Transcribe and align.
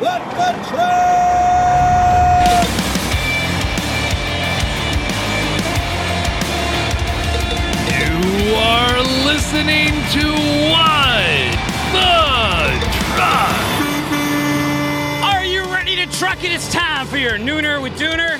Let 0.00 0.22
the 0.30 0.52
truck! 0.68 1.08
You 7.90 8.54
are 8.54 9.02
listening 9.26 9.88
to 10.12 10.24
What 10.70 11.50
the 11.90 12.14
Truck. 13.08 13.58
Are 15.24 15.44
you 15.44 15.64
ready 15.64 15.96
to 15.96 16.06
truck 16.16 16.44
it? 16.44 16.52
It's 16.52 16.72
time 16.72 17.08
for 17.08 17.16
your 17.16 17.32
Nooner 17.32 17.82
with 17.82 17.98
Dooner 17.98 18.38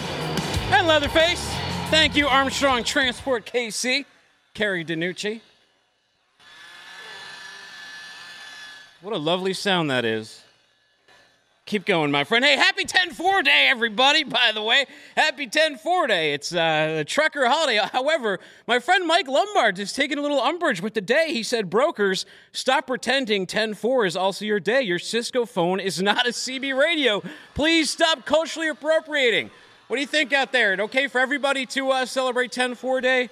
and 0.71 0.87
Leatherface. 0.87 1.45
Thank 1.91 2.15
you, 2.15 2.29
Armstrong 2.29 2.85
Transport 2.85 3.47
KC, 3.47 4.05
Carrie 4.55 4.85
DiNucci. 4.85 5.41
What 9.01 9.13
a 9.13 9.19
lovely 9.19 9.55
sound 9.55 9.91
that 9.91 10.05
is. 10.05 10.45
Keep 11.69 11.85
going, 11.85 12.11
my 12.11 12.25
friend. 12.25 12.43
Hey, 12.43 12.57
happy 12.57 12.87
10 12.87 13.11
4 13.11 13.43
day, 13.43 13.69
everybody, 13.69 14.25
by 14.25 14.53
the 14.55 14.63
way. 14.63 14.87
Happy 15.15 15.47
10 15.47 15.77
4 15.77 16.07
day. 16.07 16.33
It's 16.33 16.55
uh, 16.55 17.01
a 17.01 17.05
trucker 17.05 17.47
holiday. 17.47 17.79
However, 17.93 18.41
my 18.67 18.79
friend 18.79 19.07
Mike 19.07 19.29
Lombard 19.29 19.79
is 19.79 19.93
taking 19.93 20.17
a 20.17 20.23
little 20.23 20.41
umbrage 20.41 20.81
with 20.81 20.95
the 20.95 21.03
day. 21.03 21.27
He 21.35 21.43
said, 21.43 21.69
Brokers, 21.69 22.25
stop 22.53 22.87
pretending 22.87 23.47
10 23.47 23.75
4 23.75 24.07
is 24.07 24.17
also 24.17 24.47
your 24.47 24.61
day. 24.61 24.81
Your 24.81 24.99
Cisco 24.99 25.45
phone 25.45 25.79
is 25.79 26.01
not 26.01 26.27
a 26.27 26.31
CB 26.31 26.75
radio. 26.75 27.23
Please 27.53 27.91
stop 27.91 28.25
culturally 28.25 28.69
appropriating. 28.69 29.51
What 29.89 29.99
do 29.99 30.01
you 30.01 30.07
think 30.07 30.33
out 30.33 30.53
there? 30.53 30.73
It 30.73 30.81
okay 30.81 31.07
for 31.07 31.19
everybody 31.19 31.67
to 31.67 31.91
uh, 31.91 32.07
celebrate 32.07 32.51
10 32.51 32.77
4 32.77 33.03
day? 33.03 33.29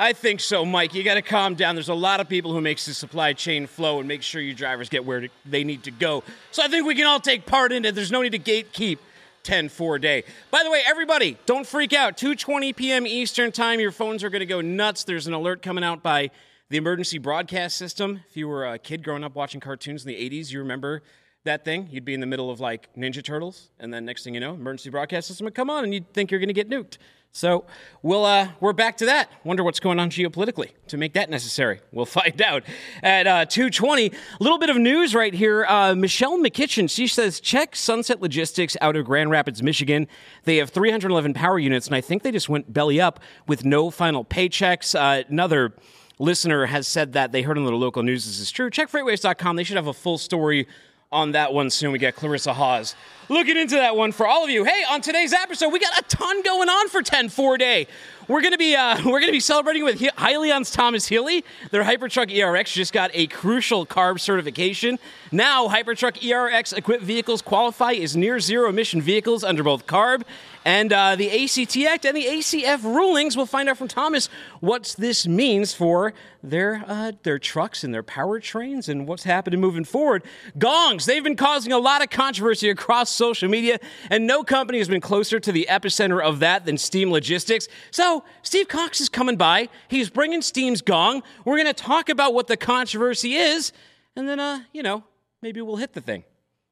I 0.00 0.12
think 0.12 0.38
so, 0.38 0.64
Mike. 0.64 0.94
You 0.94 1.02
got 1.02 1.14
to 1.14 1.22
calm 1.22 1.56
down. 1.56 1.74
There's 1.74 1.88
a 1.88 1.94
lot 1.94 2.20
of 2.20 2.28
people 2.28 2.52
who 2.52 2.60
makes 2.60 2.86
the 2.86 2.94
supply 2.94 3.32
chain 3.32 3.66
flow 3.66 3.98
and 3.98 4.06
make 4.06 4.22
sure 4.22 4.40
your 4.40 4.54
drivers 4.54 4.88
get 4.88 5.04
where 5.04 5.26
they 5.44 5.64
need 5.64 5.82
to 5.82 5.90
go. 5.90 6.22
So 6.52 6.62
I 6.62 6.68
think 6.68 6.86
we 6.86 6.94
can 6.94 7.04
all 7.04 7.18
take 7.18 7.46
part 7.46 7.72
in 7.72 7.84
it. 7.84 7.96
There's 7.96 8.12
no 8.12 8.22
need 8.22 8.30
to 8.30 8.38
gatekeep 8.38 8.98
10 9.42 9.68
4 9.68 9.98
day. 9.98 10.22
By 10.52 10.62
the 10.62 10.70
way, 10.70 10.82
everybody, 10.86 11.36
don't 11.46 11.66
freak 11.66 11.92
out. 11.92 12.16
2:20 12.16 12.76
p.m. 12.76 13.08
Eastern 13.08 13.50
Time, 13.50 13.80
your 13.80 13.90
phones 13.90 14.22
are 14.22 14.30
going 14.30 14.38
to 14.38 14.46
go 14.46 14.60
nuts. 14.60 15.02
There's 15.02 15.26
an 15.26 15.32
alert 15.34 15.62
coming 15.62 15.82
out 15.82 16.00
by 16.00 16.30
the 16.68 16.76
emergency 16.76 17.18
broadcast 17.18 17.76
system. 17.76 18.20
If 18.30 18.36
you 18.36 18.46
were 18.46 18.66
a 18.66 18.78
kid 18.78 19.02
growing 19.02 19.24
up 19.24 19.34
watching 19.34 19.60
cartoons 19.60 20.06
in 20.06 20.08
the 20.08 20.30
80s, 20.30 20.52
you 20.52 20.60
remember 20.60 21.02
that 21.42 21.64
thing. 21.64 21.88
You'd 21.90 22.04
be 22.04 22.14
in 22.14 22.20
the 22.20 22.26
middle 22.26 22.52
of 22.52 22.60
like 22.60 22.88
Ninja 22.94 23.24
Turtles, 23.24 23.70
and 23.80 23.92
then 23.92 24.04
next 24.04 24.22
thing 24.22 24.34
you 24.34 24.40
know, 24.40 24.54
emergency 24.54 24.90
broadcast 24.90 25.26
system 25.26 25.44
would 25.46 25.56
come 25.56 25.70
on, 25.70 25.82
and 25.82 25.92
you'd 25.92 26.12
think 26.12 26.30
you're 26.30 26.38
going 26.38 26.48
to 26.48 26.54
get 26.54 26.70
nuked. 26.70 26.98
So 27.38 27.66
we'll 28.02 28.24
uh, 28.24 28.48
we're 28.58 28.72
back 28.72 28.96
to 28.96 29.06
that. 29.06 29.30
Wonder 29.44 29.62
what's 29.62 29.78
going 29.78 30.00
on 30.00 30.10
geopolitically 30.10 30.70
to 30.88 30.96
make 30.96 31.12
that 31.12 31.30
necessary. 31.30 31.78
We'll 31.92 32.04
find 32.20 32.42
out 32.42 32.64
at 33.00 33.28
uh, 33.28 33.46
2:20. 33.46 34.12
A 34.12 34.42
little 34.42 34.58
bit 34.58 34.70
of 34.70 34.76
news 34.76 35.14
right 35.14 35.32
here. 35.32 35.64
Uh, 35.64 35.94
Michelle 35.94 36.36
McKitchen. 36.36 36.90
She 36.90 37.06
says 37.06 37.38
check 37.38 37.76
Sunset 37.76 38.20
Logistics 38.20 38.76
out 38.80 38.96
of 38.96 39.04
Grand 39.04 39.30
Rapids, 39.30 39.62
Michigan. 39.62 40.08
They 40.46 40.56
have 40.56 40.70
311 40.70 41.32
power 41.32 41.60
units, 41.60 41.86
and 41.86 41.94
I 41.94 42.00
think 42.00 42.24
they 42.24 42.32
just 42.32 42.48
went 42.48 42.72
belly 42.72 43.00
up 43.00 43.20
with 43.46 43.64
no 43.64 43.92
final 43.92 44.24
paychecks. 44.24 44.98
Uh, 44.98 45.22
another 45.28 45.74
listener 46.18 46.66
has 46.66 46.88
said 46.88 47.12
that 47.12 47.30
they 47.30 47.42
heard 47.42 47.56
on 47.56 47.64
the 47.64 47.70
local 47.70 48.02
news 48.02 48.26
this 48.26 48.40
is 48.40 48.50
true. 48.50 48.68
Check 48.68 48.90
freightwaves.com. 48.90 49.54
They 49.54 49.62
should 49.62 49.76
have 49.76 49.86
a 49.86 49.94
full 49.94 50.18
story 50.18 50.66
on 51.12 51.30
that 51.32 51.52
one 51.52 51.70
soon. 51.70 51.92
We 51.92 52.00
got 52.00 52.16
Clarissa 52.16 52.54
Hawes 52.54 52.96
looking 53.28 53.56
into 53.56 53.76
that 53.76 53.96
one 53.96 54.12
for 54.12 54.26
all 54.26 54.44
of 54.44 54.50
you. 54.50 54.64
Hey, 54.64 54.84
on 54.90 55.00
today's 55.00 55.32
episode, 55.32 55.70
we 55.70 55.78
got 55.78 55.98
a 55.98 56.02
ton 56.04 56.42
going 56.42 56.68
on 56.68 56.88
for 56.88 57.02
10 57.02 57.28
4 57.28 57.58
day. 57.58 57.86
We're 58.28 58.42
gonna 58.42 58.58
be 58.58 58.76
uh, 58.76 58.98
we're 59.06 59.20
gonna 59.20 59.32
be 59.32 59.40
celebrating 59.40 59.84
with 59.84 59.98
Hyliion's 59.98 60.70
Thomas 60.70 61.06
Healy. 61.06 61.44
Their 61.70 61.82
Hypertruck 61.82 62.30
ERX 62.30 62.74
just 62.74 62.92
got 62.92 63.10
a 63.14 63.26
crucial 63.26 63.86
carb 63.86 64.20
certification. 64.20 64.98
Now, 65.32 65.66
Hypertruck 65.66 66.18
ERX 66.20 66.76
equipped 66.76 67.02
vehicles 67.02 67.40
qualify 67.40 67.92
as 67.92 68.16
near 68.16 68.38
zero 68.38 68.68
emission 68.68 69.00
vehicles 69.00 69.44
under 69.44 69.62
both 69.62 69.86
carb 69.86 70.24
and 70.66 70.92
uh, 70.92 71.16
the 71.16 71.30
ACT 71.30 71.74
Act 71.78 72.04
and 72.04 72.14
the 72.14 72.26
ACF 72.26 72.82
rulings. 72.82 73.34
We'll 73.34 73.46
find 73.46 73.66
out 73.66 73.78
from 73.78 73.88
Thomas 73.88 74.28
what 74.60 74.94
this 74.98 75.26
means 75.26 75.72
for 75.72 76.12
their 76.42 76.84
uh, 76.86 77.12
their 77.22 77.38
trucks 77.38 77.82
and 77.82 77.94
their 77.94 78.02
powertrains 78.02 78.90
and 78.90 79.08
what's 79.08 79.24
happening 79.24 79.58
moving 79.58 79.84
forward. 79.84 80.22
Gongs, 80.58 81.06
they've 81.06 81.24
been 81.24 81.36
causing 81.36 81.72
a 81.72 81.78
lot 81.78 82.02
of 82.02 82.10
controversy 82.10 82.68
across 82.68 83.08
social 83.18 83.50
media, 83.50 83.78
and 84.08 84.26
no 84.26 84.42
company 84.42 84.78
has 84.78 84.88
been 84.88 85.00
closer 85.00 85.38
to 85.38 85.52
the 85.52 85.66
epicenter 85.68 86.22
of 86.22 86.38
that 86.38 86.64
than 86.64 86.78
Steam 86.78 87.10
Logistics. 87.10 87.68
So, 87.90 88.24
Steve 88.42 88.68
Cox 88.68 89.00
is 89.00 89.10
coming 89.10 89.36
by. 89.36 89.68
He's 89.88 90.08
bringing 90.08 90.40
Steam's 90.40 90.80
gong. 90.80 91.22
We're 91.44 91.56
going 91.56 91.66
to 91.66 91.74
talk 91.74 92.08
about 92.08 92.32
what 92.32 92.46
the 92.46 92.56
controversy 92.56 93.34
is, 93.34 93.72
and 94.16 94.26
then, 94.26 94.40
uh, 94.40 94.60
you 94.72 94.82
know, 94.82 95.04
maybe 95.42 95.60
we'll 95.60 95.76
hit 95.76 95.92
the 95.92 96.00
thing. 96.00 96.24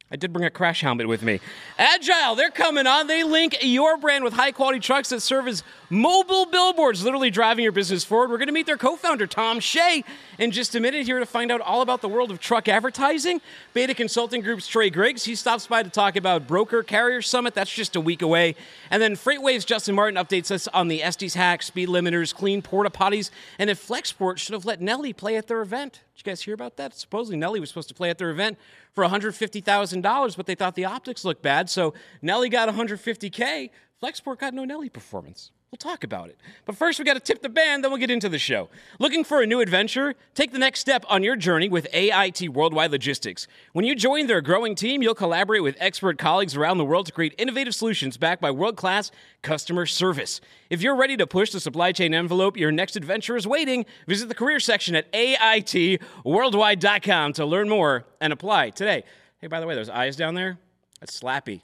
I 0.08 0.14
did 0.14 0.32
bring 0.32 0.44
a 0.44 0.50
crash 0.50 0.82
helmet 0.82 1.08
with 1.08 1.22
me. 1.22 1.40
Agile, 1.78 2.36
they're 2.36 2.52
coming 2.52 2.86
on. 2.86 3.08
They 3.08 3.24
link 3.24 3.56
your 3.60 3.96
brand 3.96 4.22
with 4.22 4.34
high 4.34 4.52
quality 4.52 4.78
trucks 4.78 5.08
that 5.08 5.18
serve 5.18 5.48
as 5.48 5.64
mobile 5.90 6.46
billboards, 6.46 7.02
literally 7.02 7.28
driving 7.28 7.64
your 7.64 7.72
business 7.72 8.04
forward. 8.04 8.30
We're 8.30 8.38
going 8.38 8.46
to 8.46 8.52
meet 8.52 8.66
their 8.66 8.76
co 8.76 8.94
founder, 8.94 9.26
Tom 9.26 9.58
Shea, 9.58 10.04
in 10.38 10.52
just 10.52 10.76
a 10.76 10.80
minute 10.80 11.06
here 11.06 11.18
to 11.18 11.26
find 11.26 11.50
out 11.50 11.60
all 11.60 11.82
about 11.82 12.02
the 12.02 12.08
world 12.08 12.30
of 12.30 12.38
truck 12.38 12.68
advertising. 12.68 13.40
Beta 13.74 13.94
Consulting 13.94 14.42
Group's 14.42 14.68
Trey 14.68 14.90
Griggs, 14.90 15.24
he 15.24 15.34
stops 15.34 15.66
by 15.66 15.82
to 15.82 15.90
talk 15.90 16.14
about 16.14 16.46
Broker 16.46 16.84
Carrier 16.84 17.20
Summit. 17.20 17.54
That's 17.54 17.74
just 17.74 17.96
a 17.96 18.00
week 18.00 18.22
away. 18.22 18.54
And 18.92 19.02
then 19.02 19.16
FreightWaves 19.16 19.66
Justin 19.66 19.96
Martin 19.96 20.22
updates 20.24 20.52
us 20.52 20.68
on 20.68 20.86
the 20.86 21.02
Estes 21.02 21.34
hack, 21.34 21.64
speed 21.64 21.88
limiters, 21.88 22.32
clean 22.32 22.62
porta 22.62 22.90
potties, 22.90 23.30
and 23.58 23.68
if 23.68 23.84
Flexport 23.84 24.38
should 24.38 24.52
have 24.52 24.64
let 24.64 24.80
Nelly 24.80 25.12
play 25.12 25.36
at 25.36 25.48
their 25.48 25.62
event. 25.62 26.00
Did 26.14 26.24
you 26.24 26.30
guys 26.30 26.42
hear 26.42 26.54
about 26.54 26.76
that? 26.76 26.94
Supposedly 26.94 27.36
Nelly 27.36 27.58
was 27.58 27.70
supposed 27.70 27.88
to 27.88 27.94
play 27.94 28.08
at 28.08 28.18
their 28.18 28.30
event 28.30 28.56
for 28.96 29.04
$150,000, 29.04 30.36
but 30.36 30.46
they 30.46 30.54
thought 30.54 30.74
the 30.74 30.86
optics 30.86 31.24
looked 31.24 31.42
bad, 31.42 31.70
so 31.70 31.94
Nelly 32.22 32.48
got 32.48 32.68
150K. 32.68 33.70
Flexport 34.02 34.38
got 34.38 34.54
no 34.54 34.64
Nelly 34.64 34.88
performance. 34.88 35.52
We'll 35.72 35.78
talk 35.78 36.04
about 36.04 36.28
it. 36.28 36.38
But 36.64 36.76
first, 36.76 37.00
we 37.00 37.04
got 37.04 37.14
to 37.14 37.20
tip 37.20 37.42
the 37.42 37.48
band, 37.48 37.82
then 37.82 37.90
we'll 37.90 37.98
get 37.98 38.10
into 38.10 38.28
the 38.28 38.38
show. 38.38 38.68
Looking 39.00 39.24
for 39.24 39.42
a 39.42 39.46
new 39.46 39.58
adventure? 39.60 40.14
Take 40.32 40.52
the 40.52 40.60
next 40.60 40.78
step 40.78 41.04
on 41.08 41.24
your 41.24 41.34
journey 41.34 41.68
with 41.68 41.88
AIT 41.92 42.50
Worldwide 42.50 42.92
Logistics. 42.92 43.48
When 43.72 43.84
you 43.84 43.96
join 43.96 44.28
their 44.28 44.40
growing 44.40 44.76
team, 44.76 45.02
you'll 45.02 45.16
collaborate 45.16 45.64
with 45.64 45.74
expert 45.80 46.18
colleagues 46.18 46.56
around 46.56 46.78
the 46.78 46.84
world 46.84 47.06
to 47.06 47.12
create 47.12 47.34
innovative 47.36 47.74
solutions 47.74 48.16
backed 48.16 48.40
by 48.40 48.52
world 48.52 48.76
class 48.76 49.10
customer 49.42 49.86
service. 49.86 50.40
If 50.70 50.82
you're 50.82 50.94
ready 50.94 51.16
to 51.16 51.26
push 51.26 51.50
the 51.50 51.58
supply 51.58 51.90
chain 51.90 52.14
envelope, 52.14 52.56
your 52.56 52.70
next 52.70 52.94
adventure 52.94 53.34
is 53.36 53.44
waiting. 53.46 53.86
Visit 54.06 54.28
the 54.28 54.36
career 54.36 54.60
section 54.60 54.94
at 54.94 55.12
AITworldwide.com 55.12 57.32
to 57.32 57.44
learn 57.44 57.68
more 57.68 58.04
and 58.20 58.32
apply 58.32 58.70
today. 58.70 59.02
Hey, 59.40 59.48
by 59.48 59.58
the 59.58 59.66
way, 59.66 59.74
those 59.74 59.90
eyes 59.90 60.14
down 60.14 60.36
there, 60.36 60.58
that's 61.00 61.20
Slappy 61.20 61.62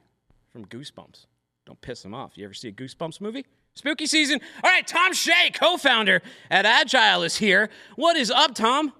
from 0.50 0.66
Goosebumps. 0.66 1.26
Don't 1.66 1.80
piss 1.80 2.04
him 2.04 2.14
off. 2.14 2.36
You 2.36 2.44
ever 2.44 2.54
see 2.54 2.68
a 2.68 2.72
Goosebumps 2.72 3.20
movie? 3.20 3.46
Spooky 3.74 4.06
season. 4.06 4.40
All 4.62 4.70
right, 4.70 4.86
Tom 4.86 5.12
Shea, 5.14 5.50
co 5.54 5.76
founder 5.76 6.20
at 6.50 6.66
Agile, 6.66 7.22
is 7.22 7.36
here. 7.36 7.70
What 7.96 8.16
is 8.16 8.30
up, 8.30 8.54
Tom? 8.54 8.92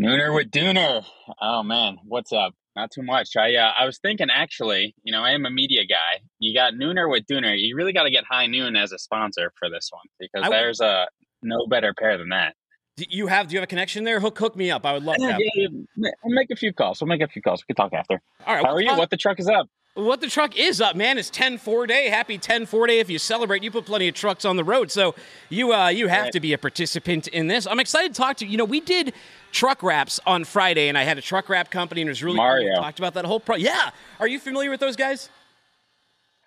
Nooner 0.00 0.34
with 0.34 0.50
Dooner. 0.50 1.04
Oh 1.40 1.62
man, 1.62 1.98
what's 2.04 2.32
up? 2.32 2.54
Not 2.74 2.90
too 2.90 3.02
much. 3.02 3.36
I 3.36 3.54
uh, 3.56 3.72
I 3.78 3.84
was 3.84 3.98
thinking 3.98 4.28
actually, 4.30 4.94
you 5.02 5.12
know, 5.12 5.22
I 5.22 5.32
am 5.32 5.44
a 5.44 5.50
media 5.50 5.84
guy. 5.84 6.22
You 6.38 6.54
got 6.54 6.72
Nooner 6.72 7.10
with 7.10 7.26
Dooner. 7.26 7.54
You 7.58 7.76
really 7.76 7.92
got 7.92 8.04
to 8.04 8.10
get 8.10 8.24
High 8.28 8.46
Noon 8.46 8.74
as 8.74 8.92
a 8.92 8.98
sponsor 8.98 9.52
for 9.58 9.68
this 9.68 9.90
one 9.92 10.06
because 10.18 10.44
I- 10.46 10.48
there's 10.50 10.80
a 10.80 11.06
no 11.42 11.66
better 11.66 11.92
pair 11.92 12.16
than 12.16 12.30
that. 12.30 12.54
Do 12.96 13.04
you 13.08 13.26
have 13.26 13.48
do 13.48 13.54
you 13.54 13.60
have 13.60 13.64
a 13.64 13.66
connection 13.68 14.04
there? 14.04 14.20
Hook 14.20 14.38
hook 14.38 14.54
me 14.54 14.70
up. 14.70 14.84
I 14.84 14.92
would 14.92 15.02
love 15.02 15.16
Yeah, 15.18 15.28
that. 15.32 15.40
yeah, 15.54 15.68
yeah. 15.96 16.10
We'll 16.22 16.34
make 16.34 16.50
a 16.50 16.56
few 16.56 16.72
calls. 16.72 17.00
We'll 17.00 17.08
make 17.08 17.22
a 17.22 17.28
few 17.28 17.40
calls. 17.40 17.62
We 17.66 17.74
can 17.74 17.76
talk 17.82 17.92
after. 17.94 18.20
All 18.46 18.54
right. 18.54 18.64
How 18.64 18.72
are 18.72 18.80
you? 18.82 18.88
Tom- 18.88 18.98
What 18.98 19.10
the 19.10 19.16
truck 19.16 19.40
is 19.40 19.48
up? 19.48 19.68
What 19.94 20.22
the 20.22 20.26
truck 20.26 20.56
is 20.58 20.80
up, 20.80 20.96
man, 20.96 21.18
is 21.18 21.28
10 21.28 21.58
4 21.58 21.86
day. 21.86 22.08
Happy 22.08 22.38
10 22.38 22.64
4 22.64 22.86
day. 22.86 22.98
If 23.00 23.10
you 23.10 23.18
celebrate, 23.18 23.62
you 23.62 23.70
put 23.70 23.84
plenty 23.84 24.08
of 24.08 24.14
trucks 24.14 24.44
on 24.46 24.56
the 24.56 24.64
road. 24.64 24.90
So 24.90 25.14
you 25.50 25.72
uh, 25.74 25.88
you 25.88 26.08
have 26.08 26.24
Right. 26.24 26.32
to 26.32 26.40
be 26.40 26.52
a 26.52 26.58
participant 26.58 27.28
in 27.28 27.46
this. 27.46 27.66
I'm 27.66 27.80
excited 27.80 28.14
to 28.14 28.18
talk 28.20 28.36
to 28.38 28.44
you. 28.46 28.50
You 28.52 28.56
know, 28.58 28.64
we 28.64 28.80
did 28.80 29.12
truck 29.52 29.82
wraps 29.82 30.20
on 30.26 30.44
Friday, 30.44 30.88
and 30.88 30.96
I 30.98 31.02
had 31.04 31.16
a 31.18 31.22
truck 31.22 31.48
wrap 31.48 31.70
company, 31.70 32.02
and 32.02 32.08
it 32.08 32.10
was 32.10 32.22
really 32.22 32.36
cool. 32.36 32.44
Mario. 32.44 32.70
We 32.70 32.76
talked 32.76 32.98
about 32.98 33.14
that 33.14 33.24
whole 33.24 33.40
pro. 33.40 33.56
Yeah. 33.56 33.90
Are 34.20 34.26
you 34.28 34.38
familiar 34.38 34.70
with 34.70 34.80
those 34.80 34.96
guys? 34.96 35.28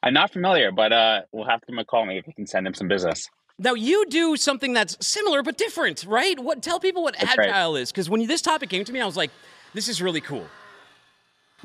I'm 0.03 0.13
not 0.13 0.31
familiar, 0.33 0.71
but 0.71 0.91
uh, 0.93 1.21
we'll 1.31 1.45
have 1.45 1.61
to 1.61 1.65
give 1.67 1.73
him 1.73 1.79
a 1.79 1.85
call. 1.85 2.05
Maybe 2.05 2.23
we 2.27 2.33
can 2.33 2.45
send 2.47 2.65
him 2.67 2.73
some 2.75 2.87
business. 2.87 3.27
Now 3.57 3.73
you 3.73 4.05
do 4.07 4.35
something 4.35 4.73
that's 4.73 4.97
similar 5.05 5.41
but 5.41 5.57
different, 5.57 6.03
right? 6.05 6.37
What 6.37 6.61
tell 6.61 6.79
people 6.79 7.03
what 7.03 7.15
That's 7.17 7.37
right. 7.37 7.49
agile 7.49 7.77
is? 7.77 7.91
Because 7.91 8.09
when 8.09 8.25
this 8.27 8.41
topic 8.41 8.69
came 8.69 8.83
to 8.83 8.91
me, 8.91 8.99
I 8.99 9.05
was 9.05 9.15
like, 9.15 9.31
this 9.73 9.87
is 9.87 10.01
really 10.01 10.21
cool. 10.21 10.45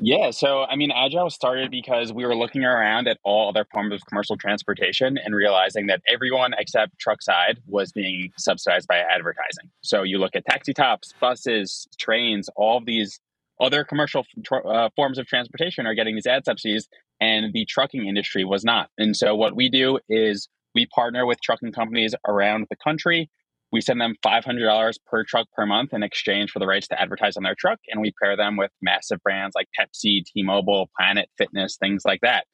Yeah, 0.03 0.31
so 0.31 0.63
I 0.63 0.77
mean, 0.77 0.89
Agile 0.89 1.29
started 1.29 1.69
because 1.69 2.11
we 2.11 2.25
were 2.25 2.35
looking 2.35 2.63
around 2.63 3.07
at 3.07 3.19
all 3.23 3.49
other 3.49 3.67
forms 3.71 3.93
of 3.93 4.05
commercial 4.07 4.35
transportation 4.35 5.19
and 5.23 5.35
realizing 5.35 5.87
that 5.87 6.01
everyone 6.11 6.55
except 6.57 6.97
truck 6.97 7.21
side 7.21 7.59
was 7.67 7.91
being 7.91 8.31
subsidized 8.35 8.87
by 8.87 8.97
advertising. 8.97 9.69
So 9.81 10.01
you 10.01 10.17
look 10.17 10.35
at 10.35 10.45
taxi 10.45 10.73
tops, 10.73 11.13
buses, 11.19 11.87
trains, 11.99 12.49
all 12.55 12.79
of 12.79 12.85
these 12.85 13.19
other 13.59 13.83
commercial 13.83 14.25
tr- 14.43 14.65
uh, 14.65 14.89
forms 14.95 15.19
of 15.19 15.27
transportation 15.27 15.85
are 15.85 15.93
getting 15.93 16.15
these 16.15 16.25
ad 16.25 16.45
subsidies, 16.45 16.87
and 17.19 17.53
the 17.53 17.65
trucking 17.65 18.07
industry 18.07 18.43
was 18.43 18.63
not. 18.63 18.89
And 18.97 19.15
so 19.15 19.35
what 19.35 19.55
we 19.55 19.69
do 19.69 19.99
is 20.09 20.47
we 20.75 20.85
partner 20.87 21.25
with 21.25 21.41
trucking 21.41 21.71
companies 21.73 22.15
around 22.27 22.67
the 22.69 22.77
country 22.77 23.29
We 23.71 23.81
send 23.81 24.01
them 24.01 24.15
$500 24.25 24.93
per 25.07 25.23
truck 25.23 25.47
per 25.55 25.65
month 25.65 25.93
in 25.93 26.03
exchange 26.03 26.51
for 26.51 26.59
the 26.59 26.67
rights 26.67 26.87
to 26.89 27.01
advertise 27.01 27.37
on 27.37 27.43
their 27.43 27.55
truck. 27.57 27.79
And 27.89 28.01
we 28.01 28.13
pair 28.21 28.35
them 28.35 28.57
with 28.57 28.71
massive 28.81 29.19
brands 29.23 29.55
like 29.55 29.67
Pepsi, 29.79 30.23
T 30.25 30.43
Mobile, 30.43 30.89
Planet 30.97 31.29
Fitness, 31.37 31.77
things 31.77 32.03
like 32.05 32.19
that. 32.21 32.45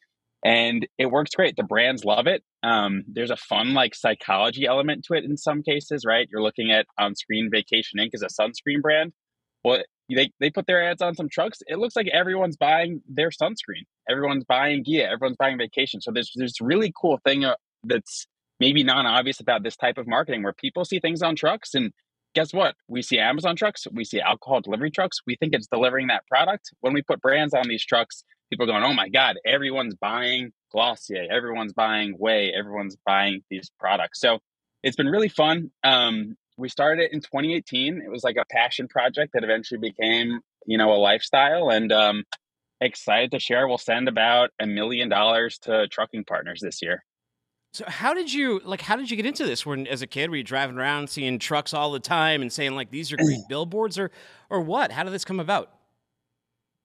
And 0.46 0.88
it 1.00 1.08
works 1.08 1.31
great. 1.36 1.56
The 1.58 1.64
brands 1.64 2.06
love 2.06 2.28
it. 2.28 2.44
Um, 2.64 3.04
there's 3.08 3.31
a 3.31 3.38
fun, 3.38 3.74
like, 3.74 3.96
psychology 3.96 4.66
element 4.68 5.06
to 5.06 5.16
it 5.16 5.25
in 5.25 5.36
some 5.38 5.64
cases, 5.64 6.06
right? 6.06 6.28
You're 6.31 6.44
looking 6.44 6.72
at 6.72 6.86
on 7.00 7.16
screen 7.16 7.50
Vacation 7.52 8.00
Inc. 8.00 8.12
as 8.14 8.22
a 8.22 8.28
sunscreen 8.28 8.81
brand. 8.81 9.14
Well, 9.64 9.81
they, 10.14 10.31
they 10.40 10.50
put 10.52 10.68
their 10.68 10.84
ads 10.84 11.02
on 11.02 11.16
some 11.16 11.28
trucks. 11.30 11.60
It 11.68 11.80
looks 11.80 11.96
like 11.96 12.08
everyone's 12.14 12.56
buying 12.56 13.02
their 13.10 13.30
sunscreen. 13.30 13.86
Everyone's 14.10 14.46
buying 14.46 14.84
gear. 14.84 15.10
Everyone's 15.12 15.38
buying 15.38 15.58
vacation. 15.58 16.02
So 16.02 16.12
there's 16.14 16.31
there's 16.36 16.56
really 16.62 16.94
cool 17.00 17.19
thing 17.25 17.44
uh, 17.44 17.56
that's 17.88 18.28
maybe 18.60 18.84
non-obvious 18.84 19.39
about 19.39 19.63
this 19.63 19.75
type 19.75 19.98
of 19.98 20.07
marketing 20.07 20.44
where 20.44 20.54
people 20.54 20.86
see 20.86 21.00
things 21.00 21.22
on 21.22 21.36
trucks 21.36 21.74
and 21.74 21.92
guess 22.34 22.54
what? 22.54 22.75
We 22.88 23.01
see 23.01 23.19
amazon 23.19 23.56
trucks 23.56 23.88
we 23.92 24.04
see 24.04 24.22
alcohol 24.22 24.62
delivery 24.62 24.92
trucks 24.92 25.19
we 25.25 25.36
think 25.36 25.54
it's 25.54 25.68
delivering 25.68 26.07
that 26.07 26.25
product. 26.28 26.72
When 26.81 26.94
we 26.94 27.01
put 27.01 27.22
brands 27.22 27.54
on 27.54 27.68
these 27.68 27.86
trucks 27.86 28.24
people 28.50 28.63
are 28.66 28.68
going 28.68 28.84
oh 28.84 28.94
my 28.94 29.10
god 29.10 29.38
everyone's 29.45 29.95
buying 29.95 30.51
glossier 30.72 31.25
everyone's 31.30 31.74
buying 31.74 32.18
way 32.18 32.54
everyone's 32.57 32.98
buying 33.06 33.42
these 33.50 33.72
products. 33.80 34.19
So 34.19 34.40
it's 34.83 34.95
been 34.95 35.07
really 35.07 35.30
fun. 35.30 35.72
Um, 35.83 36.36
we 36.57 36.69
started 36.69 37.04
it 37.04 37.13
in 37.13 37.22
2018 37.22 38.01
it 38.01 38.10
was 38.10 38.24
like 38.24 38.38
a 38.38 38.45
passion 38.50 38.88
project 38.88 39.33
that 39.33 39.44
eventually 39.44 39.80
became 39.80 40.40
you 40.66 40.78
know 40.78 40.92
a 40.92 40.98
lifestyle 40.98 41.69
and 41.69 41.92
um, 41.92 42.24
excited 42.81 43.31
to 43.31 43.40
share. 43.40 43.68
We'll 43.68 43.78
send 43.78 44.07
about 44.07 44.51
a 44.60 44.68
million 44.68 45.10
dollars 45.10 45.57
to 45.60 45.88
trucking 45.88 46.25
partners 46.25 46.60
this 46.62 46.81
year 46.81 47.04
so 47.78 47.86
how 47.88 48.16
did 48.16 48.34
you 48.34 48.60
like? 48.66 48.82
How 48.82 48.96
did 48.96 49.12
you 49.12 49.16
get 49.16 49.28
into 49.28 49.46
this? 49.46 49.64
When 49.64 49.86
as 49.86 50.02
a 50.02 50.08
kid, 50.08 50.32
were 50.32 50.38
you 50.38 50.44
driving 50.44 50.80
around 50.80 51.12
seeing 51.12 51.38
trucks 51.38 51.76
all 51.76 51.92
the 51.92 52.00
time 52.00 52.42
and 52.42 52.52
saying 52.52 52.74
like 52.74 52.90
these 52.90 53.14
are 53.14 53.18
great 53.18 53.42
billboards, 53.50 54.00
or 54.00 54.10
or 54.50 54.62
what? 54.62 54.92
How 54.92 55.04
did 55.04 55.14
this 55.14 55.24
come 55.24 55.40
about? 55.40 55.70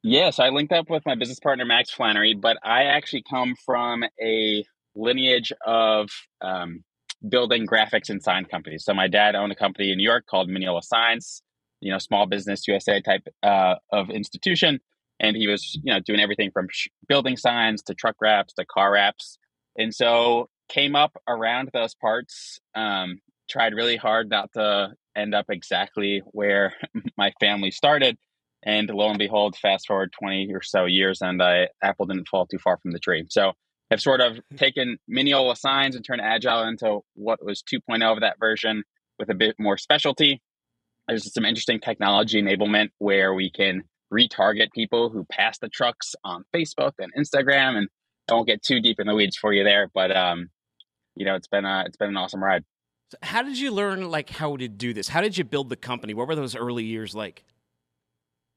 Yeah, 0.03 0.29
so 0.31 0.43
I 0.43 0.51
linked 0.51 0.73
up 0.73 0.91
with 0.91 1.07
my 1.07 1.15
business 1.15 1.41
partner 1.41 1.65
Max 1.65 1.91
Flannery, 1.91 2.35
but 2.35 2.59
I 2.63 2.85
actually 2.85 3.23
come 3.31 3.55
from 3.65 4.05
a 4.21 4.65
lineage 4.95 5.51
of 5.65 6.11
um, 6.43 6.85
building 7.27 7.67
graphics 7.67 8.11
and 8.11 8.23
sign 8.23 8.45
companies. 8.45 8.85
So 8.85 8.93
my 8.93 9.09
dad 9.09 9.35
owned 9.35 9.53
a 9.53 9.57
company 9.57 9.93
in 9.93 9.97
New 9.97 10.05
York 10.05 10.27
called 10.27 10.51
Mineola 10.51 10.83
Signs, 10.83 11.43
you 11.81 11.91
know, 11.91 11.99
small 11.99 12.27
business 12.27 12.69
USA 12.69 13.01
type 13.01 13.27
uh, 13.43 13.77
of 13.93 14.11
institution, 14.11 14.79
and 15.21 15.37
he 15.37 15.47
was 15.47 15.81
you 15.83 15.91
know 15.95 16.01
doing 16.01 16.21
everything 16.21 16.51
from 16.51 16.67
sh- 16.71 16.89
building 17.09 17.39
signs 17.39 17.83
to 17.85 17.95
truck 17.95 18.17
wraps 18.21 18.53
to 18.55 18.67
car 18.67 18.93
wraps. 18.93 19.39
And 19.79 19.95
so 19.95 20.51
came 20.73 20.97
up 20.97 21.17
around 21.29 21.71
those 21.73 21.95
parts. 21.95 22.59
Um, 22.75 23.19
tried 23.49 23.75
really 23.75 23.97
hard 23.97 24.31
not 24.31 24.51
to 24.55 24.93
end 25.17 25.35
up 25.35 25.47
exactly 25.51 26.23
where 26.27 26.75
my 27.17 27.33
family 27.41 27.71
started. 27.71 28.17
And 28.65 28.89
lo 28.89 29.09
and 29.09 29.19
behold, 29.19 29.57
fast 29.57 29.87
forward 29.87 30.13
20 30.19 30.53
or 30.55 30.63
so 30.63 30.85
years, 30.85 31.21
and 31.21 31.43
I, 31.43 31.69
Apple 31.83 32.07
didn't 32.07 32.29
fall 32.29 32.47
too 32.47 32.59
far 32.59 32.79
from 32.79 32.93
the 32.93 33.01
tree. 33.01 33.25
So 33.29 33.53
I've 33.91 34.01
sort 34.01 34.21
of 34.21 34.39
taken 34.57 34.99
Mineola 35.09 35.57
signs 35.57 35.97
and 35.97 36.05
turned 36.05 36.21
Agile 36.23 36.63
into 36.63 37.01
what 37.15 37.45
was 37.45 37.63
2.0 37.63 38.13
of 38.13 38.21
that 38.21 38.39
version 38.39 38.85
with 39.19 39.31
a 39.31 39.35
bit 39.35 39.57
more 39.59 39.77
specialty. 39.77 40.41
There's 41.09 41.33
some 41.35 41.45
interesting 41.45 41.81
technology 41.81 42.41
enablement 42.41 42.91
where 42.99 43.35
we 43.35 43.51
can 43.51 43.83
retarget 44.13 44.69
people 44.73 45.11
who 45.11 45.25
pass 45.25 45.59
the 45.59 45.69
trucks 45.69 46.15
on 46.25 46.45
Facebook 46.55 46.93
and 47.01 47.13
Instagram. 47.19 47.77
And 47.77 47.89
I 48.31 48.35
won't 48.35 48.47
get 48.47 48.63
too 48.63 48.81
deep 48.81 49.01
in 49.01 49.09
the 49.09 49.15
weeds 49.15 49.37
for 49.37 49.53
you 49.53 49.65
there, 49.65 49.91
but 49.93 50.17
um, 50.17 50.49
you 51.17 51.25
know, 51.25 51.35
it's 51.35 51.49
been 51.49 51.65
a, 51.65 51.85
it's 51.87 51.97
been 51.97 52.09
an 52.09 52.17
awesome 52.17 52.43
ride. 52.43 52.65
So 53.11 53.19
how 53.23 53.43
did 53.43 53.59
you 53.59 53.71
learn 53.71 54.11
like 54.11 54.31
how 54.31 54.57
to 54.57 54.69
do 54.69 54.95
this? 54.95 55.09
How 55.09 55.21
did 55.21 55.37
you 55.37 55.45
build 55.45 55.69
the 55.69 55.77
company? 55.77 56.15
What 56.15 56.29
were 56.29 56.35
those 56.35 56.57
early 56.57 56.85
years 56.85 57.15
like? 57.15 57.45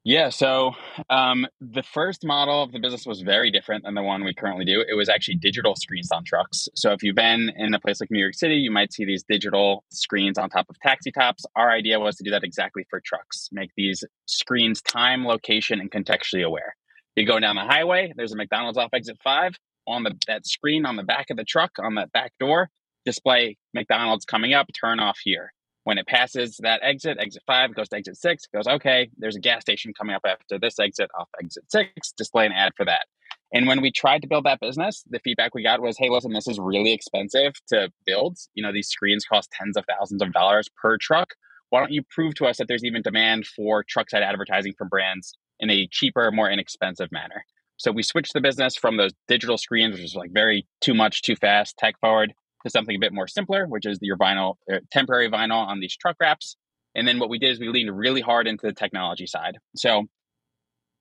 Yeah, 0.07 0.29
so 0.29 0.73
um, 1.09 1.47
the 1.59 1.81
first 1.81 2.23
model 2.23 2.61
of 2.61 2.71
the 2.71 2.77
business 2.77 3.07
was 3.07 3.21
very 3.21 3.49
different 3.49 3.85
than 3.85 3.95
the 3.95 4.03
one 4.03 4.23
we 4.23 4.35
currently 4.35 4.63
do. 4.63 4.85
It 4.87 4.93
was 4.93 5.09
actually 5.09 5.37
digital 5.37 5.75
screens 5.75 6.11
on 6.11 6.23
trucks. 6.23 6.69
So 6.75 6.91
if 6.91 7.01
you've 7.01 7.15
been 7.15 7.51
in 7.57 7.73
a 7.73 7.79
place 7.79 7.99
like 7.99 8.11
New 8.11 8.19
York 8.19 8.35
City, 8.35 8.53
you 8.53 8.69
might 8.69 8.93
see 8.93 9.03
these 9.03 9.23
digital 9.27 9.83
screens 9.89 10.37
on 10.37 10.51
top 10.51 10.67
of 10.69 10.79
taxi 10.79 11.11
tops. 11.11 11.43
Our 11.55 11.71
idea 11.71 11.99
was 11.99 12.17
to 12.17 12.23
do 12.23 12.29
that 12.29 12.43
exactly 12.43 12.85
for 12.87 13.01
trucks, 13.03 13.49
make 13.51 13.71
these 13.75 14.03
screens 14.27 14.79
time, 14.83 15.25
location, 15.25 15.79
and 15.79 15.89
contextually 15.89 16.45
aware. 16.45 16.75
You 17.15 17.25
go 17.25 17.39
down 17.39 17.55
the 17.55 17.63
highway, 17.63 18.13
there's 18.15 18.31
a 18.31 18.37
McDonald's 18.37 18.77
off 18.77 18.91
exit 18.93 19.17
five 19.23 19.53
on 19.87 20.03
the 20.03 20.13
that 20.27 20.45
screen 20.45 20.85
on 20.85 20.95
the 20.95 21.03
back 21.03 21.29
of 21.29 21.37
the 21.37 21.43
truck 21.43 21.71
on 21.79 21.95
that 21.95 22.11
back 22.11 22.33
door 22.39 22.69
display 23.05 23.55
McDonald's 23.73 24.25
coming 24.25 24.53
up, 24.53 24.67
turn 24.79 24.99
off 24.99 25.19
here. 25.23 25.53
When 25.83 25.99
it 25.99 26.07
passes 26.07 26.57
that 26.63 26.81
exit, 26.83 27.19
exit 27.19 27.43
five 27.45 27.75
goes 27.75 27.89
to 27.89 27.97
exit 27.97 28.17
six, 28.17 28.47
goes, 28.51 28.67
okay, 28.67 29.09
there's 29.17 29.35
a 29.35 29.39
gas 29.39 29.61
station 29.61 29.93
coming 29.93 30.15
up 30.15 30.23
after 30.25 30.57
this 30.57 30.79
exit, 30.79 31.11
off 31.17 31.29
exit 31.41 31.63
six, 31.69 32.11
display 32.17 32.47
an 32.47 32.51
ad 32.51 32.73
for 32.75 32.85
that. 32.85 33.05
And 33.53 33.67
when 33.67 33.81
we 33.81 33.91
tried 33.91 34.23
to 34.23 34.27
build 34.27 34.45
that 34.45 34.59
business, 34.59 35.03
the 35.07 35.19
feedback 35.19 35.53
we 35.53 35.61
got 35.61 35.81
was, 35.81 35.95
hey, 35.97 36.09
listen, 36.09 36.33
this 36.33 36.47
is 36.47 36.59
really 36.59 36.91
expensive 36.91 37.53
to 37.67 37.91
build. 38.05 38.37
You 38.55 38.63
know, 38.63 38.73
these 38.73 38.87
screens 38.87 39.25
cost 39.25 39.51
tens 39.51 39.77
of 39.77 39.85
thousands 39.87 40.23
of 40.23 40.33
dollars 40.33 40.67
per 40.81 40.97
truck. 40.97 41.35
Why 41.69 41.79
don't 41.79 41.91
you 41.91 42.01
prove 42.09 42.33
to 42.35 42.47
us 42.47 42.57
that 42.57 42.67
there's 42.67 42.83
even 42.83 43.03
demand 43.03 43.45
for 43.45 43.83
truck 43.83 44.09
side 44.09 44.23
advertising 44.23 44.73
from 44.75 44.89
brands 44.89 45.37
in 45.59 45.69
a 45.69 45.87
cheaper, 45.91 46.31
more 46.31 46.49
inexpensive 46.49 47.11
manner? 47.11 47.45
So 47.77 47.91
we 47.91 48.03
switched 48.03 48.33
the 48.33 48.41
business 48.41 48.75
from 48.75 48.97
those 48.97 49.11
digital 49.27 49.57
screens, 49.57 49.95
which 49.95 50.03
is 50.03 50.15
like 50.15 50.31
very 50.31 50.65
too 50.81 50.93
much, 50.93 51.21
too 51.21 51.35
fast, 51.35 51.77
tech 51.77 51.95
forward, 51.99 52.33
to 52.63 52.69
something 52.69 52.95
a 52.95 52.99
bit 52.99 53.13
more 53.13 53.27
simpler, 53.27 53.65
which 53.67 53.85
is 53.85 53.99
your 54.01 54.17
vinyl, 54.17 54.55
uh, 54.71 54.77
temporary 54.91 55.29
vinyl 55.29 55.65
on 55.65 55.79
these 55.79 55.95
truck 55.95 56.15
wraps. 56.19 56.55
And 56.95 57.07
then 57.07 57.19
what 57.19 57.29
we 57.29 57.37
did 57.37 57.51
is 57.51 57.59
we 57.59 57.67
leaned 57.67 57.95
really 57.95 58.21
hard 58.21 58.47
into 58.47 58.65
the 58.65 58.73
technology 58.73 59.27
side. 59.27 59.57
So 59.75 60.05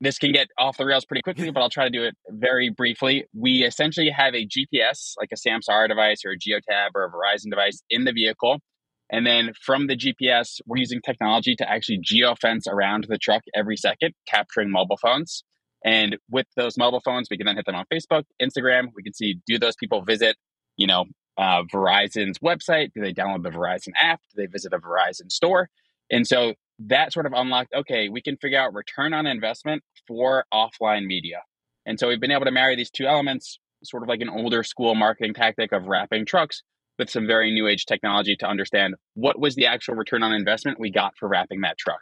this 0.00 0.18
can 0.18 0.32
get 0.32 0.48
off 0.58 0.76
the 0.76 0.84
rails 0.84 1.04
pretty 1.04 1.22
quickly, 1.22 1.50
but 1.50 1.60
I'll 1.60 1.70
try 1.70 1.84
to 1.84 1.90
do 1.90 2.04
it 2.04 2.14
very 2.28 2.68
briefly. 2.68 3.24
We 3.32 3.62
essentially 3.62 4.10
have 4.10 4.34
a 4.34 4.46
GPS, 4.46 5.14
like 5.18 5.30
a 5.32 5.36
Samsara 5.36 5.88
device 5.88 6.22
or 6.24 6.32
a 6.32 6.38
Geotab 6.38 6.90
or 6.94 7.04
a 7.04 7.10
Verizon 7.10 7.50
device 7.50 7.82
in 7.88 8.04
the 8.04 8.12
vehicle. 8.12 8.58
And 9.10 9.26
then 9.26 9.52
from 9.64 9.86
the 9.86 9.96
GPS, 9.96 10.60
we're 10.66 10.78
using 10.78 11.00
technology 11.00 11.54
to 11.56 11.70
actually 11.70 12.00
geofence 12.00 12.66
around 12.68 13.06
the 13.08 13.18
truck 13.18 13.42
every 13.54 13.76
second, 13.76 14.14
capturing 14.28 14.70
mobile 14.70 14.98
phones. 15.00 15.44
And 15.84 16.16
with 16.30 16.46
those 16.56 16.78
mobile 16.78 17.00
phones, 17.00 17.28
we 17.30 17.36
can 17.36 17.46
then 17.46 17.56
hit 17.56 17.66
them 17.66 17.74
on 17.74 17.84
Facebook, 17.92 18.24
Instagram. 18.42 18.88
We 18.94 19.02
can 19.02 19.12
see 19.12 19.40
do 19.46 19.58
those 19.58 19.76
people 19.76 20.02
visit, 20.02 20.36
you 20.76 20.86
know, 20.86 21.04
uh, 21.36 21.62
Verizon's 21.64 22.38
website? 22.38 22.92
Do 22.94 23.00
they 23.00 23.12
download 23.12 23.42
the 23.42 23.50
Verizon 23.50 23.92
app? 23.96 24.20
Do 24.34 24.42
they 24.42 24.46
visit 24.46 24.72
a 24.72 24.78
Verizon 24.78 25.30
store? 25.30 25.68
And 26.10 26.26
so 26.26 26.54
that 26.78 27.12
sort 27.12 27.26
of 27.26 27.32
unlocked, 27.34 27.72
okay, 27.74 28.08
we 28.08 28.22
can 28.22 28.36
figure 28.36 28.58
out 28.58 28.74
return 28.74 29.12
on 29.12 29.26
investment 29.26 29.82
for 30.06 30.44
offline 30.52 31.06
media. 31.06 31.42
And 31.86 31.98
so 31.98 32.08
we've 32.08 32.20
been 32.20 32.30
able 32.30 32.44
to 32.44 32.50
marry 32.50 32.76
these 32.76 32.90
two 32.90 33.06
elements, 33.06 33.58
sort 33.82 34.02
of 34.02 34.08
like 34.08 34.20
an 34.20 34.28
older 34.28 34.62
school 34.62 34.94
marketing 34.94 35.34
tactic 35.34 35.72
of 35.72 35.86
wrapping 35.86 36.24
trucks 36.24 36.62
with 36.98 37.10
some 37.10 37.26
very 37.26 37.52
new 37.52 37.66
age 37.66 37.86
technology 37.86 38.36
to 38.36 38.46
understand 38.46 38.94
what 39.14 39.38
was 39.38 39.54
the 39.54 39.66
actual 39.66 39.94
return 39.94 40.22
on 40.22 40.32
investment 40.32 40.78
we 40.78 40.90
got 40.90 41.12
for 41.18 41.28
wrapping 41.28 41.60
that 41.62 41.76
truck. 41.76 42.00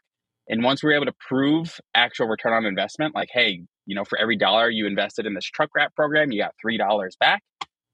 And 0.48 0.62
once 0.62 0.82
we 0.82 0.88
were 0.88 0.96
able 0.96 1.06
to 1.06 1.14
prove 1.28 1.80
actual 1.94 2.26
return 2.26 2.52
on 2.52 2.66
investment, 2.66 3.14
like, 3.14 3.28
hey, 3.32 3.62
you 3.86 3.94
know, 3.94 4.04
for 4.04 4.18
every 4.18 4.36
dollar 4.36 4.70
you 4.70 4.86
invested 4.86 5.26
in 5.26 5.34
this 5.34 5.44
truck 5.44 5.70
wrap 5.74 5.94
program, 5.94 6.32
you 6.32 6.40
got 6.40 6.54
three 6.60 6.76
dollars 6.76 7.16
back. 7.18 7.42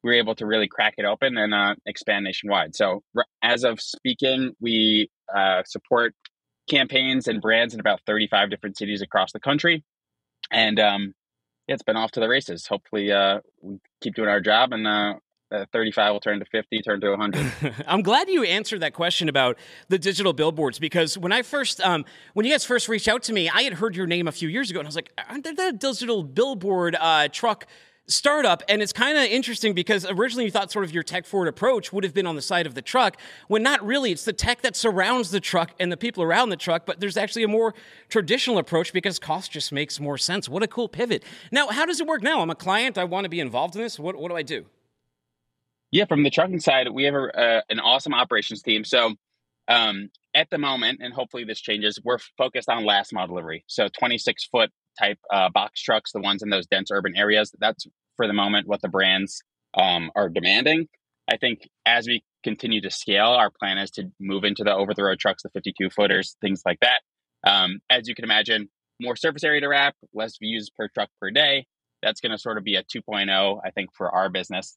We 0.03 0.11
were 0.11 0.17
able 0.17 0.35
to 0.37 0.47
really 0.47 0.69
crack 0.69 0.95
it 0.97 1.05
open 1.05 1.37
and 1.37 1.53
uh, 1.53 1.75
expand 1.87 2.25
nationwide. 2.25 2.77
So, 2.77 3.03
as 3.43 3.65
of 3.65 3.81
speaking, 3.81 4.55
we 4.61 5.11
uh, 5.35 5.63
support 5.67 6.15
campaigns 6.71 7.27
and 7.27 7.41
brands 7.41 7.75
in 7.75 7.81
about 7.81 8.01
35 8.07 8.51
different 8.51 8.77
cities 8.77 9.03
across 9.03 9.33
the 9.33 9.41
country, 9.41 9.85
and 10.53 10.79
um, 10.79 11.15
yeah, 11.67 11.75
it's 11.75 11.83
been 11.83 11.97
off 11.97 12.13
to 12.13 12.21
the 12.21 12.29
races. 12.29 12.67
Hopefully, 12.67 13.11
uh, 13.11 13.41
we 13.61 13.79
keep 14.01 14.15
doing 14.15 14.29
our 14.29 14.41
job 14.41 14.73
and 14.73 14.87
uh, 15.51 15.55
uh, 15.55 15.65
35 15.73 16.13
will 16.13 16.21
turn 16.21 16.39
to 16.39 16.45
50, 16.47 16.83
turn 16.83 17.01
to 17.01 17.11
100. 17.11 17.85
I'm 17.87 18.03
glad 18.03 18.29
you 18.29 18.43
answered 18.45 18.81
that 18.81 18.95
question 18.95 19.29
about 19.29 19.59
the 19.89 19.99
digital 19.99 20.33
billboards 20.33 20.79
because 20.79 21.17
when 21.17 21.33
I 21.33 21.43
first, 21.43 21.81
um, 21.81 22.05
when 22.35 22.47
you 22.47 22.53
guys 22.53 22.65
first 22.65 22.89
reached 22.89 23.09
out 23.09 23.23
to 23.25 23.33
me, 23.33 23.49
I 23.49 23.63
had 23.63 23.75
heard 23.75 23.97
your 23.97 24.07
name 24.07 24.29
a 24.29 24.33
few 24.33 24.49
years 24.49 24.71
ago 24.71 24.81
and 24.81 24.87
I 24.87 24.89
was 24.89 24.97
like, 24.97 25.13
aren't 25.29 25.45
there 25.45 25.55
that 25.55 25.81
digital 25.81 26.23
billboard 26.23 26.97
uh, 26.99 27.29
truck 27.29 27.67
startup? 28.07 28.63
And 28.69 28.83
it's 28.83 28.93
kind 28.93 29.19
of 29.19 29.25
interesting 29.25 29.75
because 29.75 30.07
originally 30.07 30.45
you 30.45 30.51
thought 30.51 30.71
sort 30.71 30.85
of 30.85 30.93
your 30.93 31.03
tech 31.03 31.27
forward 31.27 31.49
approach 31.49 31.93
would 31.93 32.05
have 32.05 32.15
been 32.15 32.27
on 32.27 32.37
the 32.37 32.43
side 32.43 32.67
of 32.67 32.75
the 32.75 32.83
truck 32.83 33.19
when 33.49 33.63
not 33.63 33.85
really. 33.85 34.13
It's 34.13 34.25
the 34.25 34.33
tech 34.33 34.63
that 34.63 34.77
surrounds 34.77 35.31
the 35.31 35.41
truck 35.41 35.73
and 35.79 35.91
the 35.91 35.97
people 35.97 36.23
around 36.23 36.51
the 36.51 36.57
truck, 36.57 36.87
but 36.87 37.01
there's 37.01 37.17
actually 37.17 37.43
a 37.43 37.49
more 37.49 37.75
traditional 38.09 38.59
approach 38.59 38.93
because 38.93 39.19
cost 39.19 39.53
just 39.53 39.73
makes 39.73 40.01
more 40.01 40.19
sense. 40.19 40.49
What 40.49 40.63
a 40.63 40.69
cool 40.69 40.89
pivot. 40.89 41.25
Now, 41.53 41.69
how 41.69 41.87
does 41.87 42.01
it 42.01 42.07
work 42.07 42.23
now? 42.23 42.41
I'm 42.41 42.51
a 42.51 42.55
client. 42.55 42.97
I 42.99 43.05
want 43.05 43.25
to 43.25 43.31
be 43.31 43.41
involved 43.41 43.77
in 43.77 43.83
this. 43.83 43.99
What, 43.99 44.17
what 44.17 44.29
do 44.31 44.37
I 44.37 44.43
do? 44.43 44.67
Yeah, 45.91 46.05
from 46.05 46.23
the 46.23 46.31
trucking 46.31 46.61
side, 46.61 46.89
we 46.93 47.05
have 47.05 47.15
a, 47.15 47.39
uh, 47.39 47.61
an 47.71 47.81
awesome 47.81 48.13
operations 48.13 48.63
team. 48.63 48.85
So 48.85 49.15
um, 49.69 50.11
at 50.35 50.51
the 50.51 50.59
moment, 50.59 51.01
and 51.03 51.15
hopefully 51.15 51.45
this 51.45 51.61
changes, 51.61 51.99
we're 52.05 52.19
focused 52.37 52.69
on 52.69 52.85
last 52.85 53.13
mile 53.13 53.27
delivery. 53.27 53.65
So 53.67 53.89
26 53.89 54.47
foot 54.47 54.71
type 54.99 55.19
uh, 55.33 55.49
box 55.53 55.83
trucks, 55.83 56.13
the 56.13 56.21
ones 56.21 56.43
in 56.43 56.51
those 56.51 56.67
dense 56.67 56.91
urban 56.93 57.17
areas. 57.17 57.53
That's 57.59 57.87
for 58.17 58.27
the 58.27 58.33
moment 58.35 58.69
what 58.69 58.83
the 58.83 58.89
brands 58.89 59.43
um, 59.75 60.11
are 60.15 60.29
demanding. 60.29 60.89
I 61.31 61.37
think 61.37 61.69
as 61.87 62.07
we 62.07 62.23
continue 62.43 62.81
to 62.83 62.91
scale, 62.91 63.29
our 63.29 63.51
plan 63.51 63.79
is 63.79 63.91
to 63.93 64.11
move 64.21 64.45
into 64.45 64.65
the 64.65 64.75
over 64.75 64.95
the 64.95 65.05
road 65.05 65.19
trucks, 65.19 65.43
the 65.43 65.51
52 65.51 65.91
footers, 65.91 66.37
things 66.41 66.63
like 66.67 66.81
that. 66.81 67.01
Um, 67.47 67.81
as 67.89 68.09
you 68.09 68.15
can 68.15 68.25
imagine, 68.25 68.69
more 69.01 69.17
surface 69.17 69.45
area 69.45 69.61
to 69.61 69.69
wrap, 69.69 69.95
less 70.13 70.39
views 70.39 70.71
per 70.77 70.89
truck 70.89 71.11
per 71.21 71.31
day. 71.31 71.67
That's 72.03 72.21
going 72.21 72.33
to 72.33 72.39
sort 72.39 72.59
of 72.59 72.65
be 72.65 72.77
a 72.77 72.83
2.0, 72.83 73.61
I 73.65 73.71
think, 73.71 73.91
for 73.95 74.11
our 74.11 74.29
business. 74.29 74.77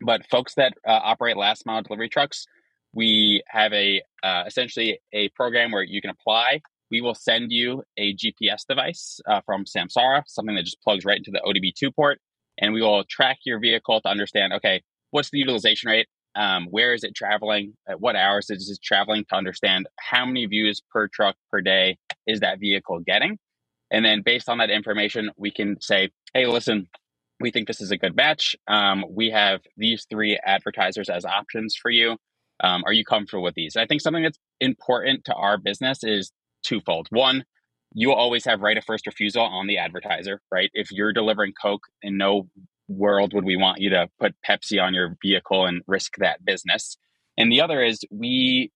But 0.00 0.26
folks 0.26 0.54
that 0.54 0.74
uh, 0.86 1.00
operate 1.02 1.36
last 1.36 1.64
mile 1.66 1.82
delivery 1.82 2.08
trucks, 2.08 2.46
we 2.92 3.42
have 3.48 3.72
a 3.72 4.02
uh, 4.22 4.44
essentially 4.46 5.00
a 5.12 5.28
program 5.30 5.70
where 5.70 5.82
you 5.82 6.00
can 6.00 6.10
apply. 6.10 6.60
We 6.90 7.00
will 7.00 7.14
send 7.14 7.50
you 7.50 7.82
a 7.96 8.14
GPS 8.14 8.64
device 8.68 9.20
uh, 9.28 9.40
from 9.44 9.64
Samsara, 9.64 10.22
something 10.26 10.54
that 10.54 10.64
just 10.64 10.80
plugs 10.82 11.04
right 11.04 11.18
into 11.18 11.30
the 11.30 11.40
ODB2 11.44 11.94
port, 11.94 12.20
and 12.58 12.72
we 12.72 12.80
will 12.82 13.04
track 13.04 13.38
your 13.44 13.58
vehicle 13.58 14.00
to 14.00 14.08
understand. 14.08 14.52
Okay, 14.54 14.82
what's 15.10 15.30
the 15.30 15.38
utilization 15.38 15.90
rate? 15.90 16.06
Um, 16.36 16.66
where 16.70 16.92
is 16.92 17.02
it 17.02 17.14
traveling? 17.14 17.74
At 17.88 18.00
what 18.00 18.14
hours 18.14 18.50
is 18.50 18.70
it 18.70 18.78
traveling? 18.82 19.24
To 19.30 19.36
understand 19.36 19.88
how 19.98 20.26
many 20.26 20.46
views 20.46 20.82
per 20.92 21.08
truck 21.08 21.36
per 21.50 21.60
day 21.60 21.98
is 22.26 22.40
that 22.40 22.60
vehicle 22.60 23.00
getting, 23.00 23.38
and 23.90 24.04
then 24.04 24.22
based 24.22 24.48
on 24.48 24.58
that 24.58 24.70
information, 24.70 25.30
we 25.36 25.50
can 25.50 25.80
say, 25.80 26.10
hey, 26.34 26.46
listen, 26.46 26.88
we 27.40 27.50
think 27.50 27.66
this 27.66 27.80
is 27.80 27.90
a 27.90 27.96
good 27.96 28.16
match. 28.16 28.56
Um, 28.66 29.04
we 29.10 29.30
have 29.30 29.60
these 29.76 30.06
three 30.08 30.38
advertisers 30.44 31.08
as 31.08 31.24
options 31.24 31.76
for 31.76 31.90
you. 31.90 32.16
Um, 32.60 32.82
are 32.86 32.92
you 32.92 33.04
comfortable 33.04 33.42
with 33.42 33.54
these? 33.54 33.76
I 33.76 33.86
think 33.86 34.00
something 34.00 34.22
that's 34.22 34.38
important 34.60 35.24
to 35.26 35.34
our 35.34 35.58
business 35.58 36.02
is 36.02 36.32
twofold. 36.62 37.08
One, 37.10 37.44
you 37.92 38.12
always 38.12 38.44
have 38.46 38.60
right 38.60 38.76
of 38.76 38.84
first 38.84 39.06
refusal 39.06 39.42
on 39.42 39.66
the 39.66 39.78
advertiser, 39.78 40.40
right? 40.50 40.70
If 40.72 40.90
you're 40.90 41.12
delivering 41.12 41.52
Coke, 41.60 41.84
in 42.02 42.16
no 42.16 42.48
world 42.88 43.34
would 43.34 43.44
we 43.44 43.56
want 43.56 43.80
you 43.80 43.90
to 43.90 44.08
put 44.20 44.34
Pepsi 44.48 44.80
on 44.82 44.94
your 44.94 45.16
vehicle 45.22 45.66
and 45.66 45.82
risk 45.86 46.16
that 46.18 46.44
business. 46.44 46.96
And 47.36 47.52
the 47.52 47.60
other 47.60 47.82
is 47.82 48.00
we, 48.10 48.70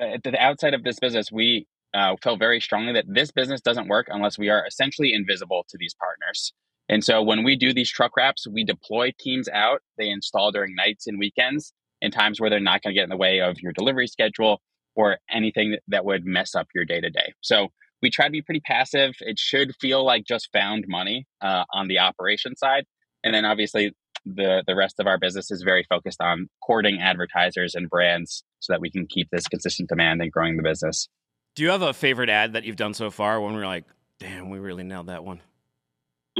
at 0.00 0.22
the 0.22 0.38
outside 0.38 0.74
of 0.74 0.84
this 0.84 0.98
business, 0.98 1.32
we 1.32 1.66
uh, 1.94 2.16
felt 2.22 2.38
very 2.38 2.60
strongly 2.60 2.92
that 2.92 3.06
this 3.08 3.30
business 3.30 3.60
doesn't 3.60 3.88
work 3.88 4.06
unless 4.10 4.38
we 4.38 4.48
are 4.48 4.66
essentially 4.66 5.12
invisible 5.12 5.64
to 5.68 5.78
these 5.78 5.94
partners. 5.94 6.52
And 6.88 7.02
so 7.02 7.22
when 7.22 7.44
we 7.44 7.56
do 7.56 7.72
these 7.72 7.90
truck 7.90 8.16
wraps, 8.16 8.46
we 8.46 8.64
deploy 8.64 9.12
teams 9.18 9.48
out. 9.48 9.80
They 9.98 10.08
install 10.08 10.52
during 10.52 10.74
nights 10.74 11.06
and 11.06 11.18
weekends 11.18 11.72
in 12.00 12.10
times 12.10 12.40
where 12.40 12.50
they're 12.50 12.60
not 12.60 12.82
going 12.82 12.94
to 12.94 12.98
get 12.98 13.04
in 13.04 13.10
the 13.10 13.16
way 13.16 13.40
of 13.40 13.60
your 13.60 13.72
delivery 13.72 14.06
schedule 14.06 14.60
or 14.94 15.18
anything 15.30 15.76
that 15.88 16.04
would 16.04 16.24
mess 16.24 16.54
up 16.54 16.68
your 16.74 16.84
day 16.84 17.00
to 17.00 17.10
day. 17.10 17.32
So 17.40 17.68
we 18.02 18.10
try 18.10 18.26
to 18.26 18.30
be 18.30 18.42
pretty 18.42 18.60
passive. 18.60 19.14
It 19.20 19.38
should 19.38 19.74
feel 19.80 20.04
like 20.04 20.24
just 20.26 20.50
found 20.52 20.84
money 20.86 21.26
uh, 21.40 21.64
on 21.72 21.88
the 21.88 22.00
operation 22.00 22.54
side. 22.56 22.84
And 23.24 23.34
then 23.34 23.44
obviously 23.44 23.92
the 24.26 24.62
the 24.66 24.74
rest 24.74 25.00
of 25.00 25.06
our 25.06 25.18
business 25.18 25.50
is 25.50 25.62
very 25.62 25.84
focused 25.88 26.20
on 26.20 26.48
courting 26.62 27.00
advertisers 27.00 27.74
and 27.74 27.88
brands 27.88 28.44
so 28.60 28.72
that 28.72 28.80
we 28.80 28.90
can 28.90 29.06
keep 29.06 29.28
this 29.30 29.46
consistent 29.48 29.88
demand 29.88 30.22
and 30.22 30.30
growing 30.30 30.56
the 30.56 30.62
business. 30.62 31.08
Do 31.54 31.62
you 31.62 31.70
have 31.70 31.82
a 31.82 31.92
favorite 31.92 32.30
ad 32.30 32.54
that 32.54 32.64
you've 32.64 32.76
done 32.76 32.94
so 32.94 33.10
far 33.10 33.40
when 33.40 33.54
we're 33.54 33.66
like, 33.66 33.84
damn, 34.18 34.50
we 34.50 34.58
really 34.58 34.82
nailed 34.82 35.06
that 35.06 35.24
one? 35.24 35.40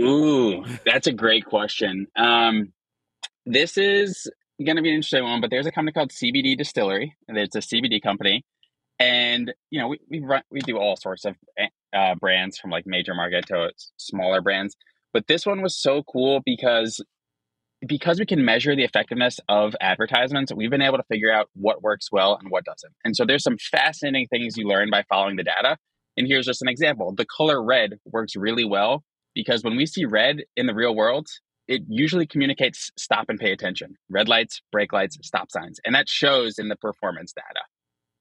Ooh, 0.00 0.64
that's 0.84 1.06
a 1.06 1.12
great 1.12 1.44
question. 1.44 2.06
Um, 2.16 2.72
this 3.46 3.78
is 3.78 4.28
going 4.64 4.76
to 4.76 4.82
be 4.82 4.88
an 4.88 4.96
interesting 4.96 5.24
one, 5.24 5.40
but 5.40 5.50
there's 5.50 5.66
a 5.66 5.72
company 5.72 5.92
called 5.92 6.10
CBD 6.10 6.56
Distillery, 6.56 7.16
and 7.28 7.38
it's 7.38 7.54
a 7.54 7.60
CBD 7.60 8.02
company, 8.02 8.44
and 8.98 9.52
you 9.70 9.80
know 9.80 9.88
we 9.88 9.98
we 10.08 10.20
run 10.20 10.42
we 10.50 10.60
do 10.60 10.78
all 10.78 10.96
sorts 10.96 11.24
of 11.24 11.36
eh, 11.58 11.66
uh, 11.92 12.14
brands 12.16 12.58
from 12.58 12.70
like 12.70 12.86
major 12.86 13.14
market 13.14 13.46
to 13.46 13.70
smaller 13.96 14.40
brands, 14.40 14.76
but 15.12 15.26
this 15.26 15.46
one 15.46 15.62
was 15.62 15.80
so 15.80 16.02
cool 16.02 16.40
because 16.44 17.00
because 17.86 18.18
we 18.18 18.26
can 18.26 18.44
measure 18.44 18.74
the 18.74 18.84
effectiveness 18.84 19.38
of 19.48 19.76
advertisements, 19.80 20.52
we've 20.54 20.70
been 20.70 20.82
able 20.82 20.96
to 20.96 21.04
figure 21.04 21.32
out 21.32 21.48
what 21.54 21.82
works 21.82 22.10
well 22.10 22.36
and 22.40 22.50
what 22.50 22.64
doesn't. 22.64 22.94
And 23.04 23.14
so 23.14 23.26
there's 23.26 23.42
some 23.42 23.58
fascinating 23.58 24.26
things 24.28 24.56
you 24.56 24.66
learn 24.66 24.90
by 24.90 25.04
following 25.08 25.36
the 25.36 25.42
data. 25.42 25.76
And 26.16 26.26
here's 26.26 26.46
just 26.46 26.62
an 26.62 26.68
example. 26.68 27.12
The 27.14 27.26
color 27.26 27.62
red 27.62 27.98
works 28.06 28.36
really 28.36 28.64
well 28.64 29.04
because 29.34 29.62
when 29.62 29.76
we 29.76 29.86
see 29.86 30.04
red 30.04 30.44
in 30.56 30.66
the 30.66 30.74
real 30.74 30.94
world, 30.94 31.28
it 31.66 31.82
usually 31.88 32.26
communicates 32.26 32.90
stop 32.98 33.26
and 33.28 33.38
pay 33.38 33.52
attention. 33.52 33.96
Red 34.10 34.28
lights, 34.28 34.60
brake 34.70 34.92
lights, 34.92 35.18
stop 35.22 35.50
signs. 35.50 35.80
And 35.84 35.94
that 35.94 36.08
shows 36.08 36.58
in 36.58 36.68
the 36.68 36.76
performance 36.76 37.32
data. 37.32 37.64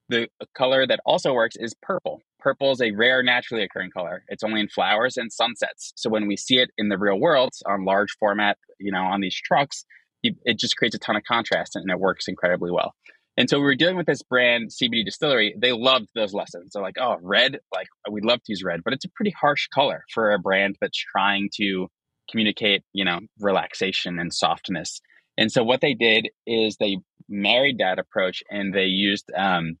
The 0.08 0.28
color 0.54 0.86
that 0.86 1.00
also 1.06 1.32
works 1.32 1.56
is 1.56 1.74
purple. 1.82 2.20
Purple 2.38 2.72
is 2.72 2.80
a 2.80 2.90
rare 2.90 3.22
naturally 3.22 3.62
occurring 3.62 3.90
color. 3.90 4.22
It's 4.28 4.44
only 4.44 4.60
in 4.60 4.68
flowers 4.68 5.16
and 5.16 5.32
sunsets. 5.32 5.92
So 5.96 6.10
when 6.10 6.26
we 6.26 6.36
see 6.36 6.58
it 6.58 6.70
in 6.76 6.88
the 6.88 6.98
real 6.98 7.18
world 7.18 7.52
on 7.66 7.84
large 7.84 8.12
format, 8.18 8.58
you 8.78 8.92
know, 8.92 9.02
on 9.02 9.20
these 9.20 9.34
trucks, 9.34 9.84
it 10.22 10.58
just 10.58 10.76
creates 10.76 10.94
a 10.94 10.98
ton 10.98 11.16
of 11.16 11.22
contrast 11.24 11.76
and 11.76 11.90
it 11.90 12.00
works 12.00 12.28
incredibly 12.28 12.70
well. 12.70 12.94
And 13.36 13.50
so 13.50 13.58
we 13.58 13.64
were 13.64 13.74
dealing 13.74 13.96
with 13.96 14.06
this 14.06 14.22
brand, 14.22 14.70
CBD 14.70 15.04
Distillery. 15.04 15.54
They 15.58 15.72
loved 15.72 16.08
those 16.14 16.32
lessons. 16.32 16.72
They're 16.72 16.82
like, 16.82 16.98
oh, 17.00 17.16
red, 17.20 17.58
like 17.72 17.88
we'd 18.10 18.24
love 18.24 18.38
to 18.44 18.52
use 18.52 18.62
red, 18.62 18.82
but 18.84 18.92
it's 18.92 19.04
a 19.04 19.10
pretty 19.10 19.32
harsh 19.32 19.66
color 19.74 20.04
for 20.12 20.32
a 20.32 20.38
brand 20.38 20.76
that's 20.80 20.96
trying 20.96 21.50
to 21.56 21.88
communicate, 22.30 22.82
you 22.92 23.04
know, 23.04 23.20
relaxation 23.40 24.18
and 24.18 24.32
softness. 24.32 25.00
And 25.36 25.50
so 25.50 25.64
what 25.64 25.80
they 25.80 25.94
did 25.94 26.28
is 26.46 26.76
they 26.76 26.98
married 27.28 27.78
that 27.78 27.98
approach 27.98 28.42
and 28.50 28.72
they 28.72 28.84
used 28.84 29.30
um, 29.36 29.78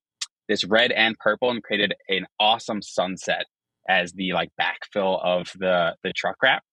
this 0.48 0.64
red 0.64 0.90
and 0.90 1.16
purple 1.18 1.50
and 1.50 1.62
created 1.62 1.94
an 2.08 2.26
awesome 2.40 2.82
sunset 2.82 3.46
as 3.88 4.12
the 4.12 4.32
like 4.32 4.50
backfill 4.60 5.22
of 5.22 5.48
the 5.58 5.94
the 6.02 6.12
truck 6.12 6.36
wrap. 6.42 6.64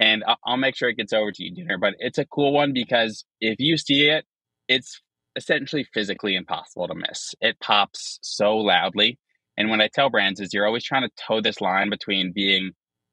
And 0.00 0.24
I'll 0.44 0.56
make 0.56 0.76
sure 0.76 0.88
it 0.88 0.96
gets 0.96 1.12
over 1.12 1.32
to 1.32 1.42
you, 1.42 1.52
Dooner. 1.52 1.80
But 1.80 1.94
it's 1.98 2.18
a 2.18 2.26
cool 2.26 2.52
one 2.52 2.72
because 2.72 3.24
if 3.40 3.56
you 3.58 3.76
see 3.76 4.08
it, 4.08 4.24
it's 4.68 5.00
essentially 5.38 5.86
physically 5.94 6.34
impossible 6.34 6.88
to 6.88 6.94
miss. 6.94 7.34
It 7.40 7.58
pops 7.60 8.18
so 8.22 8.56
loudly. 8.58 9.18
And 9.56 9.70
what 9.70 9.80
I 9.80 9.88
tell 9.88 10.10
brands 10.10 10.40
is 10.40 10.52
you're 10.52 10.66
always 10.66 10.84
trying 10.84 11.02
to 11.02 11.10
toe 11.26 11.40
this 11.40 11.60
line 11.60 11.88
between 11.88 12.32
being 12.34 12.72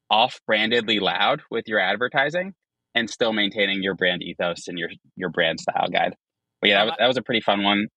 off 0.09 0.39
brandedly 0.49 0.99
loud 0.99 1.41
with 1.49 1.67
your 1.67 1.79
advertising 1.79 2.53
and 2.93 3.09
still 3.09 3.33
maintaining 3.33 3.81
your 3.81 3.95
brand 3.95 4.21
ethos 4.21 4.67
and 4.67 4.77
your 4.77 4.89
your 5.15 5.29
brand 5.29 5.59
style 5.59 5.87
guide. 5.89 6.15
But 6.61 6.69
yeah, 6.69 6.77
that 6.77 6.81
um, 6.81 6.87
was, 6.87 6.95
that 6.99 7.07
was 7.07 7.17
a 7.17 7.21
pretty 7.21 7.41
fun 7.41 7.63
one. 7.63 7.87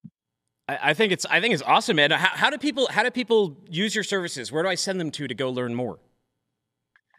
I, 0.69 0.93
think 0.95 1.13
it's 1.13 1.25
I 1.27 1.41
think 1.41 1.55
it's 1.55 1.63
awesome, 1.63 1.97
man. 1.97 2.11
How, 2.11 2.29
how 2.29 2.51
do 2.51 2.59
people 2.59 2.89
how 2.91 3.03
do 3.03 3.11
people 3.11 3.57
use 3.69 3.95
your 3.95 4.05
services? 4.05 4.53
Where 4.53 4.63
do 4.63 4.69
I 4.69 4.75
send 4.75 5.01
them 5.01 5.11
to 5.13 5.27
to 5.27 5.35
go 5.35 5.51
learn 5.51 5.75
more? 5.75 5.99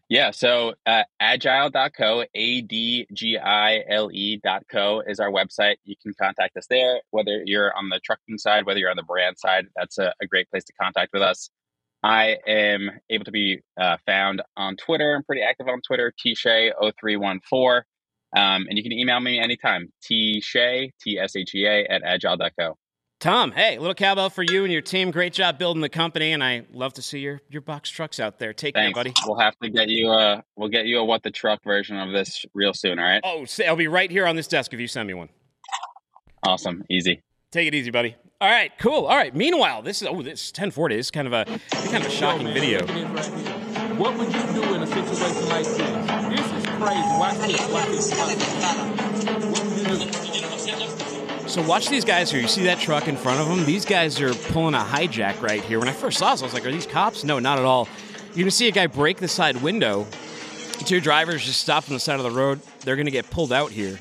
Yeah, 0.10 0.32
so 0.32 0.74
uh, 0.88 1.04
agile.co, 1.20 2.26
A 2.34 2.62
D 2.62 3.06
G 3.14 3.38
I 3.38 3.84
L 3.88 4.10
E.co 4.12 5.04
is 5.06 5.20
our 5.20 5.30
website. 5.30 5.76
You 5.84 5.96
can 6.02 6.16
contact 6.20 6.58
us 6.58 6.66
there, 6.68 7.02
whether 7.12 7.44
you're 7.46 7.72
on 7.76 7.90
the 7.90 8.00
trucking 8.04 8.40
side, 8.40 8.66
whether 8.66 8.80
you're 8.80 8.90
on 8.90 8.98
the 8.98 9.04
brand 9.04 9.38
side. 9.38 9.66
That's 9.76 10.00
a, 10.00 10.12
a 10.20 10.26
great 10.26 10.50
place 10.50 10.64
to 10.64 10.74
contact 10.82 11.14
with 11.14 11.22
us. 11.22 11.52
I 12.02 12.38
am 12.48 12.90
able 13.12 13.26
to 13.26 13.32
be 13.32 13.60
uh, 13.80 13.98
found 14.08 14.42
on 14.58 14.78
Twitter. 14.78 15.14
I'm 15.16 15.24
pretty 15.24 15.44
active 15.44 15.68
on 15.68 15.80
Twitter, 15.82 16.12
tshea0314. 16.26 17.82
Um, 18.36 18.66
and 18.68 18.78
you 18.78 18.84
can 18.84 18.92
email 18.92 19.20
me 19.20 19.40
anytime, 19.40 19.92
tshea, 20.02 20.92
T 21.02 21.20
S 21.20 21.36
H 21.36 21.54
E 21.54 21.68
A, 21.68 21.86
at 21.86 22.02
agile.co. 22.04 22.78
Tom, 23.20 23.52
hey, 23.52 23.78
little 23.78 23.94
cowbell 23.94 24.30
for 24.30 24.44
you 24.44 24.64
and 24.64 24.72
your 24.72 24.82
team. 24.82 25.12
Great 25.12 25.34
job 25.34 25.58
building 25.60 25.82
the 25.82 25.90
company, 25.90 26.32
and 26.32 26.42
I 26.42 26.66
love 26.72 26.94
to 26.94 27.02
see 27.02 27.20
your 27.20 27.42
your 27.50 27.62
box 27.62 27.90
trucks 27.90 28.18
out 28.18 28.40
there. 28.40 28.54
Take 28.54 28.76
Thanks. 28.76 28.94
care, 28.96 29.04
buddy. 29.04 29.14
We'll 29.28 29.38
have 29.40 29.60
to 29.60 29.70
get 29.70 29.90
you 29.90 30.10
a 30.10 30.42
we'll 30.56 30.70
get 30.70 30.86
you 30.86 31.00
a 31.00 31.04
what 31.04 31.24
the 31.24 31.32
truck 31.32 31.62
version 31.62 31.98
of 31.98 32.14
this 32.14 32.46
real 32.54 32.74
soon. 32.74 32.98
All 32.98 33.04
right. 33.04 33.20
Oh, 33.26 33.46
I'll 33.68 33.76
be 33.76 33.90
right 33.90 34.10
here 34.10 34.26
on 34.26 34.38
this 34.38 34.48
desk 34.48 34.74
if 34.74 34.80
you 34.80 34.88
send 34.88 35.06
me 35.06 35.16
one. 35.16 35.28
Awesome, 36.44 36.86
easy. 36.90 37.22
Take 37.52 37.68
it 37.68 37.76
easy, 37.76 37.92
buddy. 37.92 38.16
All 38.40 38.50
right, 38.50 38.72
cool. 38.80 39.06
All 39.08 39.18
right. 39.18 39.36
Meanwhile, 39.36 39.82
this 39.82 40.02
is 40.02 40.08
oh, 40.08 40.22
this 40.22 40.52
1040 40.52 40.96
is 40.96 41.12
kind 41.12 41.28
of 41.28 41.34
a 41.34 41.44
kind 41.44 41.98
of 41.98 42.06
a 42.06 42.10
shocking 42.10 42.48
Yo, 42.48 42.54
video. 42.54 42.88
What 43.98 44.18
would 44.18 44.34
you 44.34 44.42
do 44.54 44.76
in 44.76 44.84
a 44.84 44.88
situation 44.88 45.50
like 45.50 45.66
this? 45.66 45.76
This 45.76 46.54
is 46.54 46.66
crazy. 46.78 47.02
Watch 47.20 47.38
this. 47.40 47.70
Watch 47.70 47.88
this. 47.90 48.18
What 48.18 48.30
would 49.68 49.90
you 49.90 50.54
do? 50.54 50.59
So 51.50 51.64
watch 51.64 51.90
these 51.90 52.06
guys 52.06 52.30
here. 52.30 52.40
You 52.40 52.48
see 52.48 52.66
that 52.66 52.80
truck 52.80 53.08
in 53.08 53.18
front 53.18 53.40
of 53.40 53.48
them? 53.48 53.66
These 53.66 53.84
guys 53.84 54.22
are 54.22 54.36
pulling 54.36 54.76
a 54.76 54.78
hijack 54.78 55.42
right 55.42 55.64
here. 55.64 55.80
When 55.80 55.90
I 55.90 55.94
first 55.94 56.20
saw 56.20 56.30
this, 56.30 56.44
I 56.44 56.46
was 56.46 56.54
like, 56.54 56.64
are 56.64 56.72
these 56.72 56.86
cops? 56.86 57.24
No, 57.24 57.40
not 57.40 57.58
at 57.58 57.66
all. 57.66 57.90
You're 58.36 58.46
to 58.46 58.52
see 58.52 58.68
a 58.68 58.72
guy 58.72 58.86
break 58.86 59.18
the 59.18 59.28
side 59.28 59.58
window. 59.64 60.06
Two 60.86 61.02
drivers 61.02 61.44
just 61.44 61.60
stopped 61.60 61.90
on 61.90 61.96
the 61.96 62.00
side 62.00 62.18
of 62.18 62.24
the 62.24 62.30
road. 62.30 62.62
They're 62.82 62.96
going 62.96 63.08
to 63.08 63.12
get 63.12 63.32
pulled 63.32 63.52
out 63.52 63.72
here. 63.72 64.00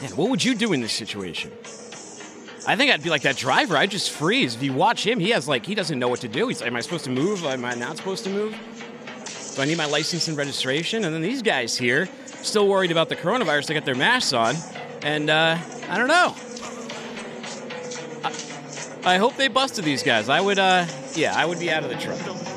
Man, 0.00 0.16
what 0.16 0.30
would 0.30 0.44
you 0.44 0.54
do 0.54 0.72
in 0.72 0.80
this 0.80 0.92
situation? 0.92 1.50
I 2.68 2.76
think 2.76 2.92
I'd 2.92 3.02
be 3.02 3.10
like 3.10 3.22
that 3.22 3.36
driver. 3.36 3.76
I'd 3.76 3.90
just 3.90 4.12
freeze. 4.12 4.54
If 4.54 4.62
you 4.62 4.72
watch 4.72 5.04
him, 5.04 5.18
he 5.18 5.30
has 5.30 5.48
like, 5.48 5.66
he 5.66 5.74
doesn't 5.74 5.98
know 5.98 6.08
what 6.08 6.20
to 6.20 6.28
do. 6.28 6.46
He's 6.46 6.60
like, 6.60 6.68
am 6.68 6.76
I 6.76 6.82
supposed 6.82 7.02
to 7.02 7.10
move? 7.10 7.44
Am 7.44 7.64
I 7.64 7.74
not 7.74 7.96
supposed 7.96 8.22
to 8.22 8.30
move? 8.30 8.56
Do 9.56 9.62
I 9.62 9.64
need 9.64 9.76
my 9.76 9.86
license 9.86 10.28
and 10.28 10.36
registration? 10.36 11.02
And 11.02 11.12
then 11.12 11.20
these 11.20 11.42
guys 11.42 11.76
here, 11.76 12.08
still 12.42 12.68
worried 12.68 12.90
about 12.90 13.08
the 13.08 13.16
coronavirus. 13.16 13.66
They 13.66 13.74
got 13.74 13.84
their 13.84 13.94
masks 13.94 14.32
on, 14.32 14.54
and 15.02 15.30
uh, 15.30 15.58
I 15.88 15.98
don't 15.98 16.08
know. 16.08 16.34
I, 19.04 19.14
I, 19.14 19.18
hope 19.18 19.36
they 19.36 19.48
busted 19.48 19.84
these 19.84 20.02
guys. 20.02 20.28
I 20.28 20.40
would, 20.40 20.58
uh, 20.58 20.86
yeah, 21.14 21.34
I 21.36 21.46
would 21.46 21.58
be 21.58 21.70
out 21.70 21.84
of 21.84 21.90
the 21.90 21.96
truck. 21.96 22.49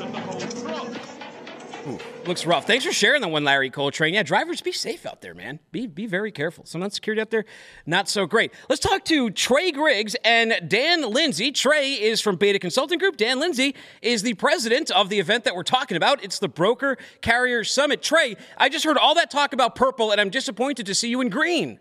Looks 2.26 2.46
rough. 2.46 2.66
Thanks 2.66 2.86
for 2.86 2.92
sharing 2.92 3.20
that 3.20 3.28
one, 3.28 3.44
Larry 3.44 3.68
Coltrane. 3.68 4.14
Yeah, 4.14 4.22
drivers, 4.22 4.62
be 4.62 4.72
safe 4.72 5.04
out 5.04 5.20
there, 5.20 5.34
man. 5.34 5.60
Be 5.72 5.86
be 5.86 6.06
very 6.06 6.32
careful. 6.32 6.64
Some 6.64 6.80
not 6.80 6.94
security 6.94 7.20
out 7.20 7.30
there, 7.30 7.44
not 7.84 8.08
so 8.08 8.24
great. 8.24 8.50
Let's 8.70 8.80
talk 8.80 9.04
to 9.06 9.30
Trey 9.30 9.70
Griggs 9.70 10.16
and 10.24 10.54
Dan 10.66 11.12
Lindsay. 11.12 11.52
Trey 11.52 11.92
is 11.92 12.22
from 12.22 12.36
Beta 12.36 12.58
Consulting 12.58 12.98
Group. 12.98 13.18
Dan 13.18 13.40
Lindsay 13.40 13.74
is 14.00 14.22
the 14.22 14.32
president 14.34 14.90
of 14.90 15.10
the 15.10 15.20
event 15.20 15.44
that 15.44 15.54
we're 15.54 15.64
talking 15.64 15.98
about. 15.98 16.24
It's 16.24 16.38
the 16.38 16.48
Broker 16.48 16.96
Carrier 17.20 17.62
Summit. 17.62 18.00
Trey, 18.00 18.36
I 18.56 18.70
just 18.70 18.86
heard 18.86 18.96
all 18.96 19.14
that 19.16 19.30
talk 19.30 19.52
about 19.52 19.74
purple, 19.74 20.10
and 20.10 20.18
I'm 20.18 20.30
disappointed 20.30 20.86
to 20.86 20.94
see 20.94 21.10
you 21.10 21.20
in 21.20 21.28
green. 21.28 21.78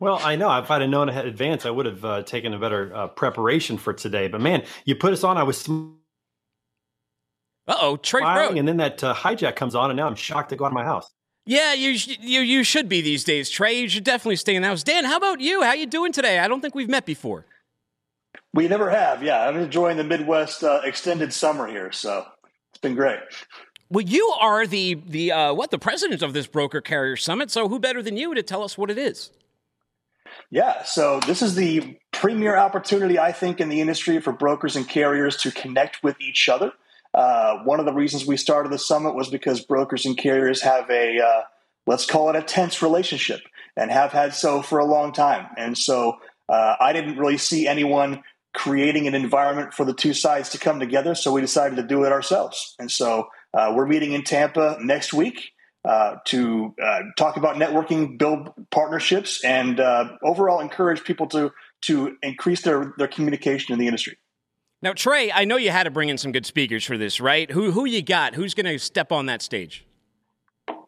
Well, 0.00 0.20
I 0.22 0.36
know. 0.36 0.50
If 0.58 0.70
I'd 0.70 0.80
have 0.80 0.90
known 0.90 1.10
ahead 1.10 1.26
advance, 1.26 1.66
I 1.66 1.70
would 1.70 1.86
have 1.86 2.04
uh, 2.04 2.22
taken 2.22 2.54
a 2.54 2.58
better 2.58 2.90
uh, 2.94 3.08
preparation 3.08 3.76
for 3.76 3.92
today. 3.92 4.28
But 4.28 4.40
man, 4.40 4.64
you 4.86 4.94
put 4.94 5.12
us 5.12 5.22
on. 5.22 5.36
I 5.36 5.42
was. 5.42 5.58
Sm- 5.58 5.96
uh 7.68 7.76
oh, 7.80 7.96
Trey 7.96 8.20
smiling, 8.20 8.58
and 8.58 8.66
then 8.66 8.76
that 8.78 9.02
uh, 9.02 9.14
hijack 9.14 9.56
comes 9.56 9.74
on, 9.74 9.90
and 9.90 9.96
now 9.96 10.06
I'm 10.06 10.14
shocked 10.14 10.50
to 10.50 10.56
go 10.56 10.64
out 10.64 10.68
of 10.68 10.74
my 10.74 10.84
house. 10.84 11.10
Yeah, 11.44 11.74
you, 11.74 11.98
sh- 11.98 12.18
you 12.20 12.40
you 12.40 12.64
should 12.64 12.88
be 12.88 13.00
these 13.00 13.24
days, 13.24 13.50
Trey. 13.50 13.78
You 13.80 13.88
should 13.88 14.04
definitely 14.04 14.36
stay 14.36 14.54
in 14.54 14.62
the 14.62 14.68
house. 14.68 14.82
Dan, 14.82 15.04
how 15.04 15.16
about 15.16 15.40
you? 15.40 15.62
How 15.62 15.72
you 15.72 15.86
doing 15.86 16.12
today? 16.12 16.38
I 16.38 16.48
don't 16.48 16.60
think 16.60 16.74
we've 16.74 16.88
met 16.88 17.06
before. 17.06 17.46
We 18.54 18.68
never 18.68 18.90
have. 18.90 19.22
Yeah, 19.22 19.48
I'm 19.48 19.56
enjoying 19.56 19.96
the 19.96 20.04
Midwest 20.04 20.62
uh, 20.62 20.80
extended 20.84 21.32
summer 21.32 21.66
here, 21.66 21.90
so 21.90 22.26
it's 22.70 22.80
been 22.80 22.94
great. 22.94 23.20
Well, 23.90 24.04
you 24.04 24.32
are 24.40 24.66
the 24.66 24.94
the 24.94 25.32
uh, 25.32 25.54
what 25.54 25.70
the 25.70 25.78
president 25.78 26.22
of 26.22 26.32
this 26.32 26.46
broker 26.46 26.80
carrier 26.80 27.16
summit. 27.16 27.50
So 27.50 27.68
who 27.68 27.78
better 27.78 28.02
than 28.02 28.16
you 28.16 28.34
to 28.34 28.42
tell 28.42 28.62
us 28.62 28.78
what 28.78 28.90
it 28.90 28.98
is? 28.98 29.30
Yeah, 30.50 30.82
so 30.84 31.20
this 31.26 31.42
is 31.42 31.54
the 31.54 31.98
premier 32.12 32.56
opportunity 32.56 33.18
I 33.18 33.32
think 33.32 33.60
in 33.60 33.68
the 33.68 33.80
industry 33.80 34.20
for 34.20 34.32
brokers 34.32 34.76
and 34.76 34.88
carriers 34.88 35.36
to 35.38 35.50
connect 35.50 36.02
with 36.02 36.20
each 36.20 36.48
other. 36.48 36.72
Uh, 37.14 37.58
one 37.64 37.78
of 37.78 37.86
the 37.86 37.92
reasons 37.92 38.26
we 38.26 38.36
started 38.36 38.72
the 38.72 38.78
summit 38.78 39.14
was 39.14 39.28
because 39.28 39.60
brokers 39.60 40.06
and 40.06 40.16
carriers 40.16 40.62
have 40.62 40.88
a, 40.90 41.20
uh, 41.20 41.42
let's 41.86 42.06
call 42.06 42.30
it 42.30 42.36
a 42.36 42.42
tense 42.42 42.82
relationship 42.82 43.40
and 43.76 43.90
have 43.90 44.12
had 44.12 44.34
so 44.34 44.62
for 44.62 44.78
a 44.78 44.84
long 44.84 45.12
time. 45.12 45.46
And 45.56 45.76
so 45.76 46.18
uh, 46.48 46.76
I 46.80 46.92
didn't 46.92 47.18
really 47.18 47.38
see 47.38 47.66
anyone 47.66 48.22
creating 48.54 49.06
an 49.06 49.14
environment 49.14 49.72
for 49.74 49.84
the 49.84 49.94
two 49.94 50.14
sides 50.14 50.50
to 50.50 50.58
come 50.58 50.80
together. 50.80 51.14
So 51.14 51.32
we 51.32 51.40
decided 51.40 51.76
to 51.76 51.82
do 51.82 52.04
it 52.04 52.12
ourselves. 52.12 52.74
And 52.78 52.90
so 52.90 53.28
uh, 53.54 53.72
we're 53.74 53.86
meeting 53.86 54.12
in 54.12 54.24
Tampa 54.24 54.78
next 54.80 55.12
week. 55.12 55.52
Uh, 55.84 56.18
to 56.24 56.72
uh, 56.80 57.00
talk 57.18 57.36
about 57.36 57.56
networking, 57.56 58.16
build 58.16 58.52
partnerships, 58.70 59.42
and 59.42 59.80
overall 60.22 60.60
encourage 60.60 61.02
people 61.02 61.26
to 61.26 61.50
to 61.80 62.16
increase 62.22 62.62
their, 62.62 62.94
their 62.98 63.08
communication 63.08 63.72
in 63.72 63.80
the 63.80 63.88
industry. 63.88 64.16
Now, 64.82 64.92
Trey, 64.92 65.30
I 65.30 65.44
know 65.44 65.58
you 65.58 65.70
had 65.70 65.84
to 65.84 65.92
bring 65.92 66.08
in 66.08 66.18
some 66.18 66.32
good 66.32 66.44
speakers 66.44 66.84
for 66.84 66.98
this, 66.98 67.20
right? 67.20 67.48
Who 67.48 67.70
who 67.70 67.84
you 67.84 68.02
got? 68.02 68.34
Who's 68.34 68.52
going 68.52 68.66
to 68.66 68.80
step 68.80 69.12
on 69.12 69.26
that 69.26 69.40
stage? 69.40 69.86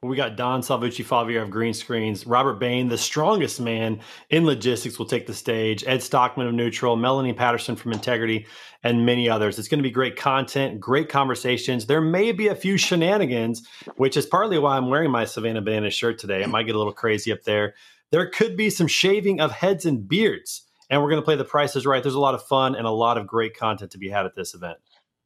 We 0.02 0.16
got 0.16 0.36
Don 0.36 0.62
Salvucci 0.62 1.04
Favier 1.04 1.40
of 1.40 1.50
Green 1.50 1.72
Screens, 1.72 2.26
Robert 2.26 2.58
Bain, 2.58 2.88
the 2.88 2.98
strongest 2.98 3.60
man 3.60 4.00
in 4.30 4.44
logistics, 4.44 4.98
will 4.98 5.06
take 5.06 5.26
the 5.26 5.32
stage, 5.32 5.84
Ed 5.86 6.02
Stockman 6.02 6.48
of 6.48 6.52
Neutral, 6.54 6.96
Melanie 6.96 7.32
Patterson 7.32 7.74
from 7.74 7.92
Integrity, 7.92 8.46
and 8.82 9.06
many 9.06 9.30
others. 9.30 9.58
It's 9.58 9.68
going 9.68 9.78
to 9.78 9.88
be 9.88 9.90
great 9.90 10.16
content, 10.16 10.78
great 10.78 11.08
conversations. 11.08 11.86
There 11.86 12.02
may 12.02 12.32
be 12.32 12.48
a 12.48 12.54
few 12.54 12.76
shenanigans, 12.76 13.66
which 13.96 14.16
is 14.16 14.26
partly 14.26 14.58
why 14.58 14.76
I'm 14.76 14.90
wearing 14.90 15.10
my 15.10 15.24
Savannah 15.24 15.62
Banana 15.62 15.88
shirt 15.88 16.18
today. 16.18 16.42
It 16.42 16.50
might 16.50 16.64
get 16.64 16.74
a 16.74 16.78
little 16.78 16.92
crazy 16.92 17.32
up 17.32 17.44
there. 17.44 17.74
There 18.10 18.28
could 18.28 18.56
be 18.56 18.70
some 18.70 18.88
shaving 18.88 19.40
of 19.40 19.52
heads 19.52 19.86
and 19.86 20.06
beards 20.06 20.64
and 20.94 21.02
we're 21.02 21.10
going 21.10 21.20
to 21.20 21.24
play 21.24 21.34
the 21.34 21.44
prices 21.44 21.84
right. 21.86 22.00
There's 22.00 22.14
a 22.14 22.20
lot 22.20 22.34
of 22.34 22.44
fun 22.44 22.76
and 22.76 22.86
a 22.86 22.90
lot 22.90 23.18
of 23.18 23.26
great 23.26 23.56
content 23.56 23.90
to 23.90 23.98
be 23.98 24.10
had 24.10 24.26
at 24.26 24.36
this 24.36 24.54
event. 24.54 24.78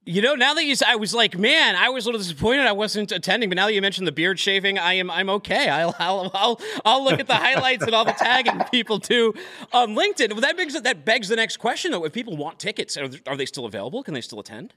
You 0.07 0.23
know, 0.23 0.35
now 0.35 0.55
that 0.55 0.65
you, 0.65 0.75
I 0.87 0.97
was 0.97 1.13
like, 1.13 1.37
man, 1.37 1.77
I 1.77 1.91
was 1.91 2.07
a 2.07 2.09
little 2.09 2.21
disappointed 2.21 2.65
I 2.65 2.73
wasn't 2.73 3.13
attending. 3.13 3.51
But 3.51 3.57
now 3.57 3.67
that 3.67 3.75
you 3.75 3.83
mentioned 3.83 4.07
the 4.07 4.13
beard 4.13 4.41
shaving, 4.41 4.79
I 4.79 4.95
am, 4.95 5.11
I'm 5.11 5.29
okay. 5.29 5.69
I'll, 5.69 5.95
I'll, 5.99 6.31
I'll, 6.33 6.61
I'll 6.87 7.05
look 7.05 7.21
at 7.21 7.27
the 7.27 7.35
highlights 7.35 7.85
and 7.85 7.95
all 7.95 8.07
the 8.07 8.13
tagging 8.13 8.59
people 8.71 8.99
too 8.99 9.35
on 9.75 9.95
LinkedIn. 9.95 10.33
Well, 10.33 10.41
that 10.41 10.57
begs 10.57 10.81
that 10.81 11.05
begs 11.05 11.29
the 11.29 11.37
next 11.37 11.59
question 11.59 11.93
though. 11.93 12.07
If 12.07 12.15
people 12.15 12.39
want 12.39 12.59
tickets, 12.59 12.97
are, 12.97 13.11
are 13.27 13.37
they 13.37 13.45
still 13.45 13.67
available? 13.67 14.03
Can 14.03 14.15
they 14.15 14.23
still 14.23 14.41
attend? 14.41 14.73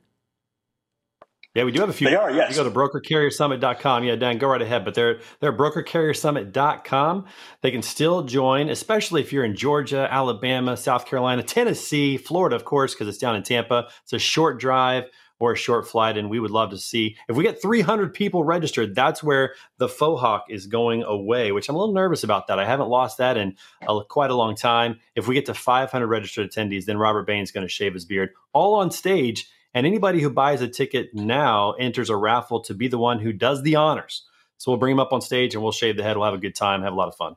Yeah, 1.54 1.66
we 1.66 1.74
do 1.74 1.82
have 1.82 1.90
a 1.90 1.94
few. 1.94 2.08
They 2.08 2.16
are, 2.16 2.32
yes. 2.32 2.56
You 2.56 2.64
go 2.64 2.70
to 2.70 2.74
brokercarriersummit.com. 2.74 4.06
Yeah, 4.06 4.16
Dan, 4.16 4.38
go 4.38 4.48
right 4.48 4.62
ahead. 4.62 4.86
But 4.86 4.96
they're 4.96 5.20
they're 5.42 5.52
brokercarriersummit.com. 5.52 7.26
They 7.62 7.72
can 7.72 7.82
still 7.82 8.24
join, 8.24 8.70
especially 8.70 9.20
if 9.20 9.34
you're 9.34 9.44
in 9.44 9.56
Georgia, 9.56 10.08
Alabama, 10.10 10.78
South 10.78 11.06
Carolina, 11.06 11.44
Tennessee, 11.44 12.16
Florida, 12.16 12.56
of 12.56 12.64
course, 12.64 12.94
because 12.94 13.10
it's 13.10 13.18
down 13.18 13.36
in 13.36 13.44
Tampa. 13.44 13.90
It's 14.04 14.14
a 14.14 14.20
short 14.20 14.62
drive 14.62 15.10
or 15.42 15.52
a 15.52 15.58
short 15.58 15.88
flight, 15.88 16.18
and 16.18 16.30
we 16.30 16.40
would 16.40 16.52
love 16.52 16.70
to 16.70 16.78
see 16.78 17.18
if 17.28 17.36
we 17.36 17.44
get 17.44 17.62
300 17.62 18.14
people 18.14 18.46
registered. 18.46 18.96
That's 18.96 19.22
where 19.22 19.56
the 19.78 19.90
faux 19.90 20.22
hawk 20.22 20.46
is 20.50 20.68
going 20.68 21.04
away, 21.04 21.52
which 21.52 21.68
I'm 21.68 21.76
a 21.76 21.80
little 21.80 21.96
nervous 21.96 22.24
about. 22.24 22.48
That 22.48 22.60
I 22.60 22.66
haven't 22.66 22.88
lost 22.88 23.18
that 23.18 23.36
in 23.36 23.58
a, 23.90 24.00
quite 24.08 24.32
a 24.32 24.36
long 24.36 24.56
time. 24.56 25.00
If 25.16 25.28
we 25.28 25.36
get 25.36 25.48
to 25.48 25.54
500 25.54 26.08
registered 26.08 26.50
attendees, 26.50 26.86
then 26.86 26.98
Robert 26.98 27.28
Bain's 27.28 27.52
going 27.52 27.66
to 27.66 27.74
shave 27.74 27.94
his 27.94 28.06
beard 28.06 28.30
all 28.54 28.76
on 28.76 28.90
stage 28.90 29.50
and 29.74 29.86
anybody 29.86 30.22
who 30.22 30.30
buys 30.30 30.62
a 30.62 30.68
ticket 30.68 31.14
now 31.14 31.74
enters 31.74 32.10
a 32.10 32.16
raffle 32.16 32.62
to 32.62 32.74
be 32.74 32.88
the 32.88 32.98
one 32.98 33.20
who 33.20 33.34
does 33.34 33.64
the 33.64 33.76
honors. 33.76 34.26
So 34.58 34.72
we'll 34.72 34.80
bring 34.80 34.94
him 34.94 35.00
up 35.00 35.14
on 35.14 35.22
stage 35.22 35.54
and 35.54 35.64
we'll 35.64 35.72
shave 35.72 35.98
the 35.98 36.04
head. 36.04 36.18
We'll 36.18 36.26
have 36.26 36.36
a 36.36 36.40
good 36.40 36.56
time, 36.56 36.84
have 36.84 36.94
a 36.94 36.96
lot 36.96 37.08
of 37.08 37.16
fun. 37.16 37.36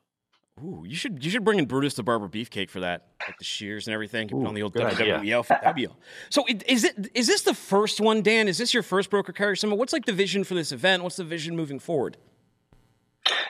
Ooh, 0.63 0.85
you 0.87 0.95
should 0.95 1.25
you 1.25 1.33
should 1.33 1.43
bring 1.43 1.59
in 1.59 1.67
Brutus 1.67 1.95
the 1.95 2.05
Barber 2.05 2.29
Beefcake 2.29 2.71
for 2.71 2.81
that, 2.81 3.09
like 3.27 3.39
the 3.39 3.45
shears 3.45 3.89
and 3.89 3.95
everything. 3.95 4.33
Ooh, 4.33 4.47
on 4.47 4.55
the 4.55 4.63
old 4.63 4.73
WWL. 4.75 5.47
That'd 5.49 5.75
So 6.31 6.45
is 6.67 6.85
it 6.85 7.11
is 7.13 7.27
this 7.27 7.43
the 7.43 7.55
first 7.55 8.01
one, 8.01 8.23
Dan? 8.23 8.47
Is 8.47 8.59
this 8.59 8.73
your 8.73 8.85
first 8.85 9.11
broker 9.11 9.33
carrier 9.33 9.57
summit? 9.57 9.77
What's 9.77 9.93
like 9.93 10.05
the 10.05 10.13
vision 10.13 10.45
for 10.45 10.55
this 10.55 10.71
event? 10.71 11.03
What's 11.03 11.17
the 11.17 11.25
vision 11.25 11.57
moving 11.57 11.81
forward? 11.81 12.19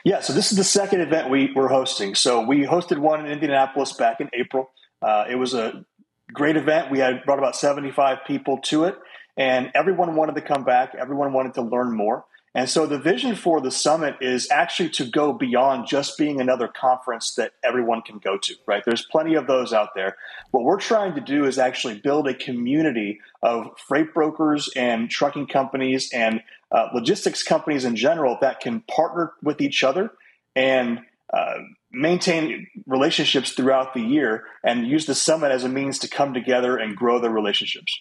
Yeah, 0.03 0.21
so 0.21 0.33
this 0.33 0.51
is 0.51 0.57
the 0.57 0.63
second 0.63 1.01
event 1.01 1.29
we, 1.29 1.51
we're 1.53 1.67
hosting. 1.67 2.15
So 2.15 2.41
we 2.41 2.61
hosted 2.61 2.99
one 2.99 3.25
in 3.25 3.31
Indianapolis 3.31 3.93
back 3.93 4.21
in 4.21 4.29
April. 4.33 4.71
Uh, 5.01 5.25
it 5.29 5.35
was 5.35 5.53
a 5.53 5.85
great 6.33 6.57
event. 6.57 6.91
We 6.91 6.99
had 6.99 7.23
brought 7.25 7.39
about 7.39 7.55
75 7.55 8.19
people 8.25 8.59
to 8.65 8.85
it, 8.85 8.97
and 9.37 9.71
everyone 9.73 10.15
wanted 10.15 10.35
to 10.35 10.41
come 10.41 10.63
back. 10.63 10.95
Everyone 10.97 11.33
wanted 11.33 11.53
to 11.55 11.61
learn 11.61 11.95
more. 11.95 12.25
And 12.55 12.69
so 12.69 12.85
the 12.85 12.97
vision 12.97 13.35
for 13.35 13.59
the 13.59 13.69
summit 13.69 14.15
is 14.21 14.49
actually 14.49 14.89
to 14.91 15.05
go 15.05 15.33
beyond 15.33 15.87
just 15.87 16.17
being 16.17 16.39
another 16.39 16.69
conference 16.69 17.35
that 17.35 17.51
everyone 17.65 18.01
can 18.01 18.17
go 18.17 18.37
to, 18.37 18.55
right? 18.65 18.81
There's 18.85 19.05
plenty 19.05 19.35
of 19.35 19.45
those 19.45 19.73
out 19.73 19.89
there. 19.93 20.15
What 20.51 20.63
we're 20.63 20.79
trying 20.79 21.15
to 21.15 21.21
do 21.21 21.43
is 21.43 21.59
actually 21.59 21.99
build 21.99 22.29
a 22.29 22.33
community 22.33 23.19
of 23.43 23.77
freight 23.77 24.13
brokers 24.13 24.69
and 24.73 25.09
trucking 25.09 25.47
companies 25.47 26.09
and 26.13 26.41
uh, 26.71 26.87
logistics 26.93 27.43
companies 27.43 27.83
in 27.83 27.97
general 27.97 28.37
that 28.39 28.61
can 28.61 28.79
partner 28.89 29.33
with 29.43 29.59
each 29.59 29.83
other 29.83 30.13
and 30.55 31.01
uh, 31.33 31.55
maintain 31.95 32.67
relationships 32.85 33.51
throughout 33.51 33.93
the 33.93 34.01
year 34.01 34.43
and 34.63 34.87
use 34.87 35.05
the 35.05 35.15
summit 35.15 35.51
as 35.51 35.63
a 35.63 35.69
means 35.69 35.99
to 35.99 36.07
come 36.07 36.33
together 36.33 36.77
and 36.77 36.95
grow 36.95 37.19
their 37.19 37.31
relationships. 37.31 37.97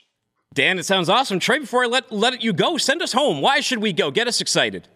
Dan, 0.53 0.79
it 0.79 0.85
sounds 0.85 1.09
awesome. 1.09 1.39
Trey, 1.39 1.59
before 1.59 1.85
I 1.85 1.87
let, 1.87 2.13
let 2.13 2.43
you 2.43 2.53
go, 2.53 2.77
send 2.77 3.03
us 3.03 3.13
home. 3.13 3.41
Why 3.41 3.61
should 3.61 3.81
we 3.81 3.93
go? 3.93 4.11
Get 4.11 4.29
us 4.29 4.41
excited. 4.41 4.89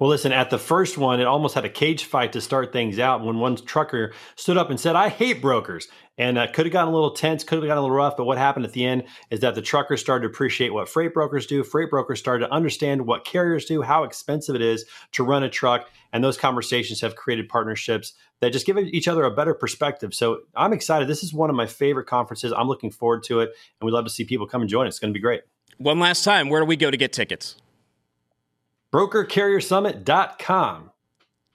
Well, 0.00 0.08
listen, 0.08 0.32
at 0.32 0.48
the 0.48 0.58
first 0.58 0.96
one, 0.96 1.20
it 1.20 1.26
almost 1.26 1.54
had 1.54 1.66
a 1.66 1.68
cage 1.68 2.04
fight 2.04 2.32
to 2.32 2.40
start 2.40 2.72
things 2.72 2.98
out 2.98 3.22
when 3.22 3.38
one 3.38 3.56
trucker 3.56 4.14
stood 4.34 4.56
up 4.56 4.70
and 4.70 4.80
said, 4.80 4.96
I 4.96 5.10
hate 5.10 5.42
brokers. 5.42 5.88
And 6.16 6.38
uh, 6.38 6.46
could 6.50 6.64
have 6.64 6.72
gotten 6.72 6.88
a 6.88 6.96
little 6.96 7.10
tense, 7.10 7.44
could 7.44 7.56
have 7.56 7.66
gotten 7.66 7.76
a 7.76 7.82
little 7.82 7.94
rough. 7.94 8.16
But 8.16 8.24
what 8.24 8.38
happened 8.38 8.64
at 8.64 8.72
the 8.72 8.86
end 8.86 9.04
is 9.30 9.40
that 9.40 9.54
the 9.54 9.60
truckers 9.60 10.00
started 10.00 10.22
to 10.22 10.32
appreciate 10.32 10.72
what 10.72 10.88
freight 10.88 11.12
brokers 11.12 11.46
do. 11.46 11.62
Freight 11.62 11.90
brokers 11.90 12.18
started 12.18 12.46
to 12.46 12.52
understand 12.52 13.06
what 13.06 13.26
carriers 13.26 13.66
do, 13.66 13.82
how 13.82 14.04
expensive 14.04 14.54
it 14.54 14.62
is 14.62 14.86
to 15.12 15.22
run 15.22 15.42
a 15.42 15.50
truck. 15.50 15.90
And 16.14 16.24
those 16.24 16.38
conversations 16.38 17.02
have 17.02 17.14
created 17.14 17.50
partnerships 17.50 18.14
that 18.40 18.54
just 18.54 18.64
give 18.64 18.78
each 18.78 19.06
other 19.06 19.24
a 19.24 19.30
better 19.30 19.52
perspective. 19.52 20.14
So 20.14 20.40
I'm 20.56 20.72
excited. 20.72 21.08
This 21.08 21.22
is 21.22 21.34
one 21.34 21.50
of 21.50 21.56
my 21.56 21.66
favorite 21.66 22.06
conferences. 22.06 22.54
I'm 22.56 22.68
looking 22.68 22.90
forward 22.90 23.22
to 23.24 23.40
it. 23.40 23.50
And 23.80 23.86
we'd 23.86 23.92
love 23.92 24.06
to 24.06 24.10
see 24.10 24.24
people 24.24 24.46
come 24.46 24.62
and 24.62 24.70
join 24.70 24.86
us. 24.86 24.94
It's 24.94 24.98
going 24.98 25.12
to 25.12 25.18
be 25.18 25.20
great. 25.20 25.42
One 25.76 26.00
last 26.00 26.24
time, 26.24 26.48
where 26.48 26.62
do 26.62 26.66
we 26.66 26.76
go 26.76 26.90
to 26.90 26.96
get 26.96 27.12
tickets? 27.12 27.56
brokercarriersummit.com. 28.92 30.90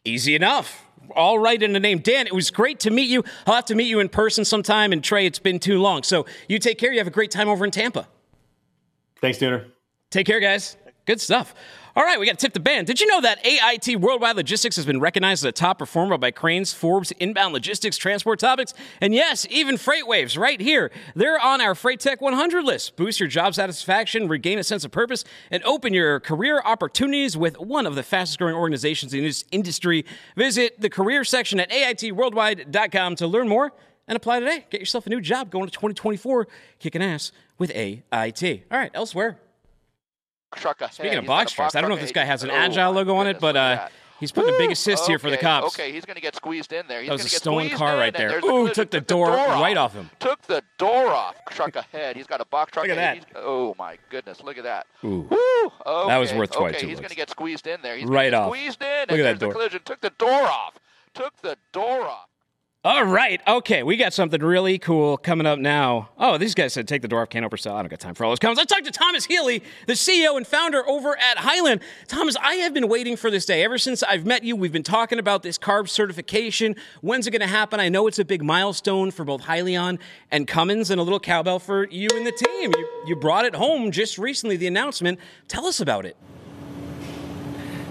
Easy 0.04 0.36
enough. 0.36 0.84
All 1.16 1.40
right 1.40 1.62
in 1.62 1.74
the 1.74 1.80
name. 1.80 2.00
Dan, 2.00 2.26
it 2.28 2.34
was 2.34 2.50
great 2.52 2.80
to 2.82 2.90
meet 2.90 3.10
you. 3.10 3.24
I'll 3.46 3.56
have 3.56 3.66
to 3.66 3.76
meet 3.76 3.88
you 3.88 4.00
in 4.00 4.10
person 4.10 4.44
sometime. 4.46 4.92
And 4.92 5.04
Trey, 5.04 5.26
it's 5.26 5.40
been 5.40 5.60
too 5.60 5.80
long. 5.80 6.04
So 6.04 6.26
you 6.48 6.60
take 6.60 6.78
care. 6.78 6.92
You 6.92 7.00
have 7.00 7.08
a 7.08 7.12
great 7.12 7.32
time 7.32 7.48
over 7.48 7.66
in 7.66 7.72
Tampa. 7.72 8.08
Thanks, 9.22 9.38
Dooner. 9.38 9.66
Take 10.10 10.26
care, 10.26 10.40
guys. 10.40 10.78
Good 11.06 11.22
stuff. 11.22 11.54
All 11.98 12.04
right, 12.04 12.20
we 12.20 12.26
got 12.26 12.38
to 12.38 12.46
tip 12.46 12.52
the 12.52 12.60
band. 12.60 12.88
Did 12.88 13.00
you 13.00 13.08
know 13.08 13.22
that 13.22 13.40
AIT 13.46 14.02
Worldwide 14.02 14.36
Logistics 14.36 14.76
has 14.76 14.86
been 14.86 15.00
recognized 15.00 15.46
as 15.46 15.50
a 15.50 15.52
top 15.54 15.80
performer 15.80 16.18
by 16.18 16.30
Crain's, 16.30 16.74
Forbes 16.74 17.12
Inbound 17.20 17.54
Logistics 17.54 17.96
Transport 17.96 18.38
Topics? 18.38 18.74
And 19.00 19.16
yes, 19.16 19.48
even 19.50 19.76
FreightWaves 19.76 20.38
right 20.38 20.60
here. 20.60 20.92
They're 21.16 21.40
on 21.40 21.62
our 21.62 21.74
Freight 21.74 22.02
Tech 22.02 22.20
100 22.20 22.66
list. 22.66 22.98
Boost 22.98 23.22
your 23.22 23.30
job 23.30 23.56
satisfaction, 23.56 24.28
regain 24.28 24.60
a 24.60 24.64
sense 24.66 24.84
of 24.84 24.92
purpose, 24.92 25.24
and 25.50 25.64
open 25.64 25.94
your 25.94 26.20
career 26.20 26.62
opportunities 26.66 27.38
with 27.38 27.58
one 27.62 27.88
of 27.88 27.96
the 27.96 28.04
fastest 28.04 28.40
growing 28.40 28.56
organizations 28.56 29.14
in 29.14 29.24
this 29.24 29.46
industry. 29.52 30.04
Visit 30.36 30.82
the 30.82 30.90
career 30.90 31.24
section 31.24 31.62
at 31.62 31.70
AITworldwide.com 31.70 33.16
to 33.16 33.26
learn 33.26 33.48
more 33.48 33.72
and 34.06 34.18
apply 34.18 34.42
today. 34.42 34.66
Get 34.70 34.82
yourself 34.82 35.08
a 35.08 35.10
new 35.10 35.22
job 35.22 35.50
going 35.50 35.66
to 35.66 35.72
2024, 35.72 36.46
kicking 36.78 37.02
ass 37.02 37.32
with 37.58 37.72
AIT. 37.74 38.66
All 38.70 38.78
right, 38.78 38.92
elsewhere. 38.94 39.40
Truck 40.56 40.82
ahead. 40.82 40.94
Speaking 40.94 41.18
of 41.18 41.26
box 41.26 41.52
trucks, 41.52 41.76
I 41.76 41.82
don't 41.82 41.90
know 41.90 41.96
if 41.96 42.02
this 42.02 42.12
guy 42.12 42.26
has 42.26 42.44
an 42.44 42.52
Oh, 42.52 42.56
agile 42.56 42.92
logo 42.92 43.16
on 43.16 43.28
it, 43.28 43.40
but 43.40 43.56
uh, 43.56 43.88
he's 44.20 44.32
putting 44.32 44.54
a 44.54 44.58
big 44.58 44.68
Woo! 44.68 44.74
assist 44.74 45.08
here 45.08 45.20
for 45.20 45.30
the 45.30 45.38
cops. 45.38 45.68
Okay, 45.68 45.92
he's 45.92 46.06
going 46.06 46.16
to 46.16 46.22
get 46.22 46.36
squeezed 46.36 46.74
in 46.74 46.88
there. 46.88 47.02
He's 47.02 47.10
That 47.10 47.14
was 47.14 47.26
a 47.26 47.30
get 47.30 47.40
stolen 47.42 47.70
car 47.70 47.98
right 47.98 48.16
there. 48.16 48.40
Ooh, 48.44 48.70
took 48.74 48.90
the 48.90 49.02
door 49.02 49.30
right 49.30 49.78
off 49.78 49.94
him. 49.94 50.10
Took 50.20 50.42
the 50.44 50.64
door 50.78 51.08
off. 51.08 51.36
Truck 51.52 51.76
ahead. 51.76 52.16
He's 52.16 52.28
got 52.28 52.42
a 52.42 52.46
box 52.46 52.72
truck. 52.72 52.84
Look 52.88 52.98
at 52.98 53.02
that. 53.02 53.14
He's- 53.16 53.26
Oh 53.36 53.76
my 53.78 53.98
goodness! 54.10 54.42
Look 54.44 54.58
at 54.58 54.64
that. 54.64 54.88
Ooh. 55.04 55.28
Woo! 55.30 55.38
Okay. 55.86 56.08
That 56.10 56.18
was 56.18 56.34
worth 56.34 56.52
twice 56.52 56.76
Okay, 56.76 56.88
he's 56.88 57.00
going 57.00 57.10
to 57.10 57.16
get 57.16 57.30
squeezed 57.30 57.68
in 57.68 57.82
there. 57.82 57.98
He's 57.98 58.08
Right 58.08 58.34
off. 58.34 58.50
Squeezed 58.50 58.82
in. 58.82 59.06
Look 59.10 59.20
at 59.20 59.24
that 59.24 59.40
door. 59.40 59.52
Collision 59.52 59.82
took 59.86 60.02
the 60.02 60.12
door 60.12 60.44
off. 60.44 60.76
Took 61.14 61.36
the 61.42 61.58
door 61.72 62.02
off. 62.08 62.28
All 62.86 63.04
right. 63.04 63.42
Okay. 63.48 63.82
We 63.82 63.98
got 63.98 64.14
something 64.14 64.44
really 64.44 64.78
cool 64.78 65.18
coming 65.18 65.48
up 65.48 65.58
now. 65.58 66.10
Oh, 66.20 66.38
these 66.38 66.54
guys 66.54 66.72
said 66.72 66.88
take 66.88 67.02
the 67.02 67.08
dwarf 67.08 67.32
can't 67.32 67.44
oversell. 67.44 67.74
I 67.74 67.82
don't 67.82 67.90
got 67.90 68.00
time 68.00 68.14
for 68.14 68.24
all 68.24 68.30
those 68.30 68.38
comments. 68.38 68.60
Let's 68.60 68.72
talk 68.72 68.84
to 68.84 68.92
Thomas 68.92 69.26
Healy, 69.26 69.64
the 69.88 69.94
CEO 69.94 70.38
and 70.38 70.46
founder 70.46 70.88
over 70.88 71.18
at 71.18 71.38
Hyliion. 71.38 71.82
Thomas, 72.08 72.36
I 72.36 72.58
have 72.58 72.76
been 72.76 72.88
waiting 72.88 73.18
for 73.18 73.32
this 73.32 73.44
day. 73.44 73.64
Ever 73.64 73.80
since 73.80 74.04
I've 74.04 74.28
met 74.28 74.44
you, 74.44 74.56
we've 74.56 74.72
been 74.72 74.84
talking 74.84 75.18
about 75.18 75.42
this 75.42 75.58
carb 75.58 75.90
certification. 75.90 76.76
When's 77.02 77.26
it 77.26 77.32
going 77.32 77.42
to 77.42 77.48
happen? 77.48 77.80
I 77.80 77.90
know 77.90 78.06
it's 78.06 78.20
a 78.20 78.26
big 78.26 78.44
milestone 78.44 79.10
for 79.10 79.26
both 79.26 79.42
Hyliion 79.42 79.98
and 80.30 80.48
Cummins 80.48 80.92
and 80.92 81.02
a 81.02 81.04
little 81.04 81.20
cowbell 81.20 81.58
for 81.58 81.88
you 81.88 82.10
and 82.14 82.28
the 82.28 82.34
team. 82.34 82.72
You, 82.78 82.88
you 83.08 83.16
brought 83.16 83.46
it 83.46 83.56
home 83.56 83.90
just 83.90 84.20
recently, 84.20 84.58
the 84.58 84.68
announcement. 84.68 85.18
Tell 85.48 85.66
us 85.66 85.80
about 85.80 86.06
it. 86.06 86.16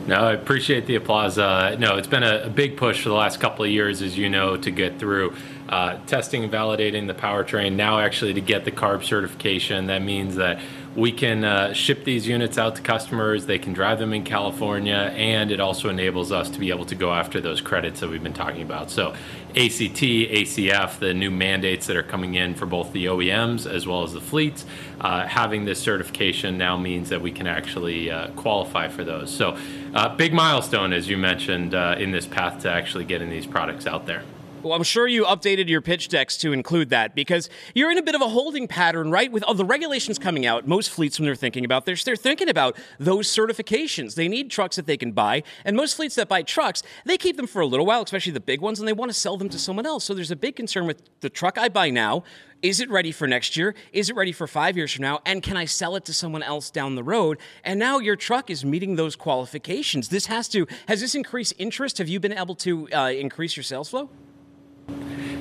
No, 0.06 0.16
I 0.16 0.32
appreciate 0.32 0.86
the 0.86 0.96
applause. 0.96 1.38
Uh, 1.38 1.76
no, 1.78 1.96
it's 1.96 2.06
been 2.08 2.22
a, 2.22 2.42
a 2.44 2.50
big 2.50 2.76
push 2.76 3.02
for 3.02 3.08
the 3.08 3.14
last 3.14 3.40
couple 3.40 3.64
of 3.64 3.70
years, 3.70 4.02
as 4.02 4.18
you 4.18 4.28
know, 4.28 4.56
to 4.58 4.70
get 4.70 4.98
through 4.98 5.34
uh, 5.68 5.98
testing 6.06 6.44
and 6.44 6.52
validating 6.52 7.06
the 7.06 7.14
powertrain. 7.14 7.72
Now, 7.72 8.00
actually, 8.00 8.34
to 8.34 8.42
get 8.42 8.66
the 8.66 8.70
CARB 8.70 9.02
certification, 9.02 9.86
that 9.86 10.02
means 10.02 10.36
that 10.36 10.60
we 10.96 11.10
can 11.10 11.44
uh, 11.44 11.72
ship 11.72 12.04
these 12.04 12.26
units 12.28 12.56
out 12.56 12.76
to 12.76 12.82
customers. 12.82 13.46
They 13.46 13.58
can 13.58 13.72
drive 13.72 13.98
them 13.98 14.12
in 14.12 14.24
California, 14.24 15.12
and 15.16 15.50
it 15.50 15.60
also 15.60 15.88
enables 15.88 16.30
us 16.30 16.48
to 16.50 16.58
be 16.58 16.70
able 16.70 16.84
to 16.86 16.94
go 16.94 17.12
after 17.12 17.40
those 17.40 17.60
credits 17.60 18.00
that 18.00 18.10
we've 18.10 18.22
been 18.22 18.32
talking 18.32 18.62
about. 18.62 18.90
So, 18.90 19.14
ACT, 19.50 20.02
ACF, 20.02 20.98
the 20.98 21.14
new 21.14 21.30
mandates 21.30 21.86
that 21.86 21.96
are 21.96 22.02
coming 22.02 22.34
in 22.34 22.54
for 22.54 22.66
both 22.66 22.92
the 22.92 23.06
OEMs 23.06 23.70
as 23.70 23.86
well 23.86 24.02
as 24.02 24.12
the 24.12 24.20
fleets, 24.20 24.64
uh, 25.00 25.26
having 25.26 25.64
this 25.64 25.80
certification 25.80 26.58
now 26.58 26.76
means 26.76 27.08
that 27.08 27.20
we 27.20 27.32
can 27.32 27.46
actually 27.46 28.10
uh, 28.10 28.28
qualify 28.32 28.88
for 28.88 29.04
those. 29.04 29.34
So, 29.34 29.56
uh, 29.94 30.14
big 30.16 30.32
milestone, 30.32 30.92
as 30.92 31.08
you 31.08 31.16
mentioned, 31.16 31.74
uh, 31.74 31.96
in 31.98 32.12
this 32.12 32.26
path 32.26 32.62
to 32.62 32.70
actually 32.70 33.04
getting 33.04 33.30
these 33.30 33.46
products 33.46 33.86
out 33.86 34.06
there. 34.06 34.22
Well, 34.64 34.72
I'm 34.72 34.82
sure 34.82 35.06
you 35.06 35.24
updated 35.24 35.68
your 35.68 35.82
pitch 35.82 36.08
decks 36.08 36.38
to 36.38 36.54
include 36.54 36.88
that 36.88 37.14
because 37.14 37.50
you're 37.74 37.90
in 37.90 37.98
a 37.98 38.02
bit 38.02 38.14
of 38.14 38.22
a 38.22 38.28
holding 38.28 38.66
pattern, 38.66 39.10
right? 39.10 39.30
With 39.30 39.44
all 39.44 39.52
the 39.52 39.64
regulations 39.64 40.18
coming 40.18 40.46
out, 40.46 40.66
most 40.66 40.88
fleets, 40.88 41.18
when 41.18 41.26
they're 41.26 41.34
thinking 41.34 41.66
about 41.66 41.84
this, 41.84 42.02
they're 42.02 42.16
thinking 42.16 42.48
about 42.48 42.78
those 42.98 43.28
certifications. 43.28 44.14
They 44.14 44.26
need 44.26 44.50
trucks 44.50 44.76
that 44.76 44.86
they 44.86 44.96
can 44.96 45.12
buy, 45.12 45.42
and 45.66 45.76
most 45.76 45.96
fleets 45.96 46.14
that 46.14 46.28
buy 46.28 46.40
trucks, 46.40 46.82
they 47.04 47.18
keep 47.18 47.36
them 47.36 47.46
for 47.46 47.60
a 47.60 47.66
little 47.66 47.84
while, 47.84 48.02
especially 48.02 48.32
the 48.32 48.40
big 48.40 48.62
ones, 48.62 48.78
and 48.78 48.88
they 48.88 48.94
want 48.94 49.10
to 49.10 49.14
sell 49.14 49.36
them 49.36 49.50
to 49.50 49.58
someone 49.58 49.84
else. 49.84 50.04
So 50.04 50.14
there's 50.14 50.30
a 50.30 50.36
big 50.36 50.56
concern 50.56 50.86
with 50.86 51.02
the 51.20 51.28
truck 51.28 51.58
I 51.58 51.68
buy 51.68 51.90
now. 51.90 52.24
Is 52.62 52.80
it 52.80 52.88
ready 52.88 53.12
for 53.12 53.26
next 53.26 53.58
year? 53.58 53.74
Is 53.92 54.08
it 54.08 54.16
ready 54.16 54.32
for 54.32 54.46
five 54.46 54.78
years 54.78 54.94
from 54.94 55.02
now? 55.02 55.20
And 55.26 55.42
can 55.42 55.58
I 55.58 55.66
sell 55.66 55.94
it 55.96 56.06
to 56.06 56.14
someone 56.14 56.42
else 56.42 56.70
down 56.70 56.94
the 56.94 57.02
road? 57.02 57.38
And 57.64 57.78
now 57.78 57.98
your 57.98 58.16
truck 58.16 58.48
is 58.48 58.64
meeting 58.64 58.96
those 58.96 59.14
qualifications. 59.14 60.08
This 60.08 60.24
has 60.26 60.48
to, 60.48 60.66
has 60.88 61.02
this 61.02 61.14
increased 61.14 61.52
interest? 61.58 61.98
Have 61.98 62.08
you 62.08 62.18
been 62.18 62.32
able 62.32 62.54
to 62.54 62.88
uh, 62.90 63.10
increase 63.10 63.54
your 63.54 63.64
sales 63.64 63.90
flow? 63.90 64.08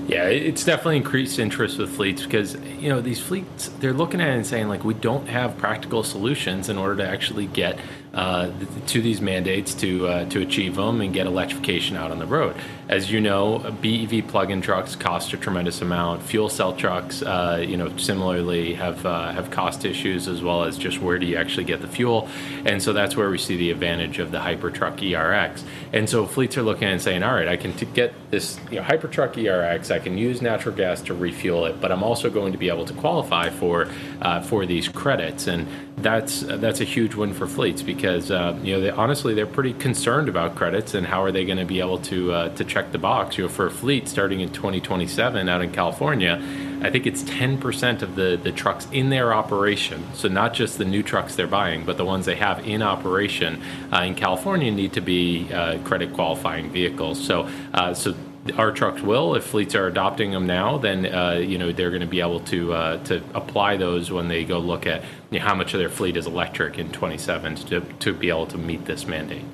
Yeah, 0.08 0.26
it's 0.26 0.66
definitely 0.66 0.98
increased 0.98 1.40
interest 1.40 1.78
with 1.78 1.90
fleets 1.90 2.24
because 2.24 2.56
you 2.56 2.90
know 2.90 3.00
these 3.00 3.20
fleets 3.20 3.70
they're 3.80 3.94
looking 3.94 4.20
at 4.20 4.30
it 4.30 4.36
and 4.36 4.46
saying 4.46 4.68
like 4.68 4.84
we 4.84 4.94
don't 4.94 5.28
have 5.28 5.58
practical 5.58 6.04
solutions 6.04 6.68
in 6.68 6.78
order 6.78 6.98
to 6.98 7.08
actually 7.08 7.48
get 7.48 7.80
uh, 8.14 8.52
to 8.86 9.02
these 9.02 9.22
mandates 9.22 9.74
to 9.74 10.08
uh, 10.08 10.26
to 10.30 10.42
achieve 10.42 10.76
them 10.76 11.02
and 11.02 11.14
get 11.14 11.26
electrification 11.26 11.98
out 11.98 12.12
on 12.12 12.20
the 12.20 12.26
road. 12.26 12.56
As 12.88 13.12
you 13.12 13.20
know, 13.20 13.60
BEV 13.82 14.28
plug-in 14.28 14.62
trucks 14.62 14.96
cost 14.96 15.34
a 15.34 15.38
tremendous 15.38 15.82
amount. 15.82 16.22
Fuel 16.24 16.50
cell 16.50 16.76
trucks, 16.76 17.24
uh, 17.24 17.64
you 17.66 17.76
know, 17.76 17.96
similarly 17.98 18.76
have 18.76 19.04
uh, 19.06 19.32
have 19.32 19.50
cost 19.50 19.84
issues 19.84 20.28
as 20.28 20.44
well 20.44 20.64
as 20.64 20.78
just 20.78 21.02
where 21.02 21.18
do 21.18 21.26
you 21.26 21.38
actually 21.38 21.64
get 21.64 21.82
the 21.82 21.88
fuel, 21.88 22.30
and 22.66 22.84
so 22.84 22.94
that's 22.94 23.16
where 23.16 23.32
we 23.32 23.38
see 23.40 23.58
the 23.58 23.72
advantage 23.72 24.20
of 24.20 24.32
the 24.32 24.40
Hypertruck 24.40 24.98
ERX. 25.00 25.64
And 25.92 26.08
so 26.08 26.28
fleets 26.28 26.56
are 26.58 26.64
looking 26.64 26.88
and 26.88 27.02
saying, 27.02 27.24
all 27.24 27.34
right, 27.34 27.48
I 27.48 27.58
can 27.58 27.74
t- 27.74 27.88
get 27.88 28.14
this 28.30 28.60
you 28.70 28.78
know, 28.78 28.84
Hypertruck 28.84 29.34
ERX. 29.34 29.90
I 29.90 29.98
can 29.98 30.18
use 30.20 30.42
natural 30.42 30.76
gas 30.76 31.02
to 31.04 31.16
refuel 31.16 31.66
it, 31.66 31.82
but 31.82 31.92
I'm 31.92 32.04
also 32.04 32.30
going 32.30 32.52
to 32.52 32.60
be 32.60 32.70
able 32.70 32.86
to 32.86 32.94
qualify 32.94 33.50
for 33.50 33.88
uh, 34.22 34.42
for 34.42 34.68
these 34.68 34.88
credits, 34.88 35.48
and 35.48 35.68
that's 35.98 36.42
that's 36.42 36.82
a 36.82 36.84
huge 36.84 37.14
win 37.16 37.34
for 37.34 37.48
fleets 37.48 37.82
because 37.84 38.32
uh, 38.32 38.58
you 38.64 38.74
know 38.74 38.82
they, 38.82 38.90
honestly 38.90 39.34
they're 39.34 39.46
pretty 39.46 39.74
concerned 39.74 40.28
about 40.28 40.56
credits 40.56 40.96
and 40.96 41.06
how 41.06 41.24
are 41.24 41.32
they 41.32 41.46
going 41.46 41.60
to 41.60 41.66
be 41.66 41.80
able 41.80 42.00
to 42.00 42.34
uh, 42.34 42.50
to 42.56 42.66
check 42.66 42.92
the 42.92 42.98
box. 42.98 43.38
You 43.38 43.46
know, 43.46 43.50
for 43.50 43.68
a 43.68 43.72
fleet 43.72 44.08
starting 44.08 44.42
in 44.42 44.52
2027 44.52 45.48
out 45.48 45.62
in 45.62 45.72
California, 45.72 46.42
I 46.82 46.90
think 46.90 47.06
it's 47.06 47.24
10% 47.24 48.02
of 48.02 48.16
the 48.16 48.40
the 48.42 48.52
trucks 48.52 48.88
in 48.92 49.10
their 49.10 49.34
operation. 49.34 50.04
So 50.14 50.28
not 50.28 50.54
just 50.54 50.78
the 50.78 50.86
new 50.86 51.04
trucks 51.04 51.36
they're 51.36 51.48
buying, 51.48 51.86
but 51.86 51.98
the 51.98 52.06
ones 52.06 52.26
they 52.26 52.36
have 52.36 52.66
in 52.68 52.82
operation 52.82 53.62
uh, 53.92 54.02
in 54.02 54.16
California 54.16 54.72
need 54.72 54.94
to 54.94 55.02
be 55.02 55.52
uh, 55.54 55.78
credit 55.80 56.14
qualifying 56.14 56.72
vehicles. 56.72 57.24
So 57.24 57.48
uh, 57.74 57.94
so 57.94 58.16
our 58.58 58.72
trucks 58.72 59.02
will 59.02 59.36
if 59.36 59.44
fleets 59.44 59.74
are 59.76 59.88
adopting 59.88 60.32
them 60.32 60.46
now 60.46 60.78
then 60.78 61.06
uh, 61.06 61.34
you 61.34 61.58
know 61.58 61.72
they're 61.72 61.90
going 61.90 62.02
to 62.02 62.08
be 62.08 62.20
able 62.20 62.40
to 62.42 62.74
uh, 62.74 62.98
to 63.04 63.24
apply 63.34 63.78
those 63.78 64.12
when 64.12 64.28
they 64.28 64.44
go 64.44 64.60
look 64.60 64.86
at 64.86 65.02
you 65.32 65.40
know, 65.40 65.46
how 65.46 65.56
much 65.56 65.74
of 65.74 65.80
their 65.80 65.90
fleet 65.90 66.18
is 66.18 66.28
electric 66.28 66.78
in 66.78 66.92
27 66.92 67.56
to, 67.56 67.82
to 68.00 68.14
be 68.14 68.30
able 68.30 68.46
to 68.46 68.58
meet 68.58 68.86
this 68.86 69.08
mandate 69.08 69.46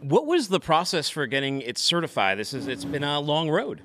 What 0.00 0.26
was 0.26 0.48
the 0.48 0.60
process 0.60 1.08
for 1.08 1.26
getting 1.26 1.62
it 1.62 1.78
certified? 1.78 2.38
This 2.38 2.52
is 2.52 2.66
it's 2.66 2.84
been 2.84 3.04
a 3.04 3.20
long 3.20 3.48
road. 3.48 3.80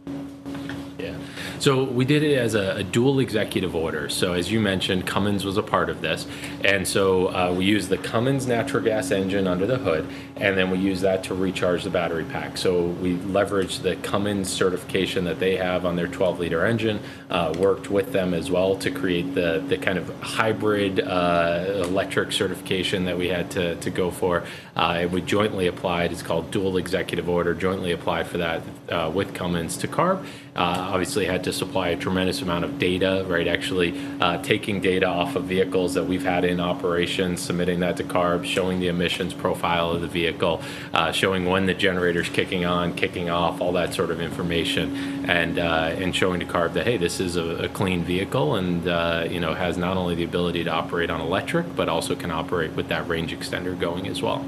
So 1.59 1.83
we 1.83 2.05
did 2.05 2.23
it 2.23 2.37
as 2.37 2.55
a, 2.55 2.77
a, 2.77 2.83
dual 2.83 3.19
executive 3.19 3.75
order. 3.75 4.07
So 4.07 4.31
as 4.31 4.49
you 4.49 4.61
mentioned, 4.61 5.05
Cummins 5.05 5.43
was 5.43 5.57
a 5.57 5.61
part 5.61 5.89
of 5.89 5.99
this, 5.99 6.25
and 6.63 6.87
so 6.87 7.27
uh, 7.27 7.53
we 7.55 7.65
used 7.65 7.89
the 7.89 7.97
Cummins 7.97 8.47
natural 8.47 8.81
gas 8.81 9.11
engine 9.11 9.45
under 9.45 9.67
the 9.67 9.77
hood, 9.77 10.07
and 10.37 10.57
then 10.57 10.71
we 10.71 10.77
used 10.77 11.01
that 11.01 11.21
to 11.25 11.35
recharge 11.35 11.83
the 11.83 11.89
battery 11.89 12.23
pack. 12.23 12.55
So 12.55 12.83
we 12.85 13.17
leveraged 13.17 13.81
the 13.81 13.97
Cummins 13.97 14.49
certification 14.49 15.25
that 15.25 15.39
they 15.39 15.57
have 15.57 15.85
on 15.85 15.97
their 15.97 16.07
12-liter 16.07 16.65
engine, 16.65 17.01
uh, 17.29 17.53
worked 17.57 17.89
with 17.89 18.13
them 18.13 18.33
as 18.33 18.49
well 18.49 18.77
to 18.77 18.89
create 18.89 19.35
the 19.35 19.61
the 19.67 19.77
kind 19.77 19.97
of 19.97 20.09
hybrid 20.21 21.01
uh, 21.01 21.83
electric 21.83 22.31
certification 22.31 23.03
that 23.03 23.17
we 23.17 23.27
had 23.27 23.51
to 23.51 23.75
to 23.75 23.89
go 23.89 24.09
for. 24.09 24.45
Uh, 24.79 25.09
we 25.11 25.19
jointly 25.21 25.67
applied. 25.67 26.09
It's 26.09 26.21
called 26.21 26.51
dual 26.51 26.77
executive 26.77 27.27
order. 27.27 27.53
Jointly 27.53 27.91
applied 27.91 28.27
for 28.27 28.37
that 28.37 28.61
uh, 28.87 29.11
with 29.13 29.33
Cummins 29.33 29.75
to 29.79 29.89
CARB. 29.89 30.25
Uh, 30.55 30.87
obviously 30.93 31.25
had 31.25 31.43
to 31.43 31.51
supply 31.51 31.89
a 31.89 31.97
tremendous 31.97 32.41
amount 32.41 32.63
of 32.63 32.79
data, 32.79 33.25
right? 33.27 33.45
Actually, 33.45 33.99
uh, 34.21 34.41
taking 34.41 34.79
data 34.79 35.05
off 35.05 35.35
of 35.35 35.43
vehicles 35.43 35.95
that 35.95 36.05
we've 36.05 36.23
had 36.23 36.45
in 36.45 36.61
operation, 36.61 37.35
submitting 37.35 37.81
that 37.81 37.97
to 37.97 38.05
CARB, 38.05 38.45
showing 38.45 38.79
the 38.79 38.87
emissions 38.87 39.33
profile 39.33 39.91
of 39.91 39.99
the 39.99 40.07
vehicle, 40.07 40.61
uh, 40.93 41.11
showing 41.11 41.45
when 41.45 41.65
the 41.65 41.73
generator's 41.73 42.29
kicking 42.29 42.63
on, 42.63 42.95
kicking 42.95 43.29
off, 43.29 43.59
all 43.59 43.73
that 43.73 43.93
sort 43.93 44.11
of 44.11 44.21
information, 44.21 45.25
and 45.29 45.59
uh, 45.59 45.93
and 45.97 46.15
showing 46.15 46.39
to 46.39 46.45
CARB 46.45 46.71
that 46.71 46.87
hey, 46.87 46.95
this 46.95 47.19
is 47.19 47.35
a, 47.35 47.65
a 47.65 47.67
clean 47.67 48.05
vehicle, 48.05 48.55
and 48.55 48.85
you 49.29 49.41
know 49.41 49.53
has 49.55 49.77
not 49.77 49.97
only 49.97 50.15
the 50.15 50.23
ability 50.23 50.63
to 50.63 50.71
operate 50.71 51.09
on 51.09 51.19
electric, 51.19 51.75
but 51.75 51.89
also 51.89 52.15
can 52.15 52.31
operate 52.31 52.71
with 52.71 52.87
that 52.87 53.05
range 53.09 53.37
extender 53.37 53.77
going 53.77 54.07
as 54.07 54.21
well. 54.21 54.45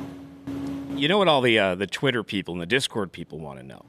You 0.95 1.07
know 1.07 1.17
what 1.17 1.27
all 1.27 1.41
the 1.41 1.57
uh, 1.57 1.75
the 1.75 1.87
Twitter 1.87 2.23
people 2.23 2.53
and 2.53 2.61
the 2.61 2.65
Discord 2.65 3.11
people 3.11 3.39
want 3.39 3.59
to 3.59 3.65
know? 3.65 3.85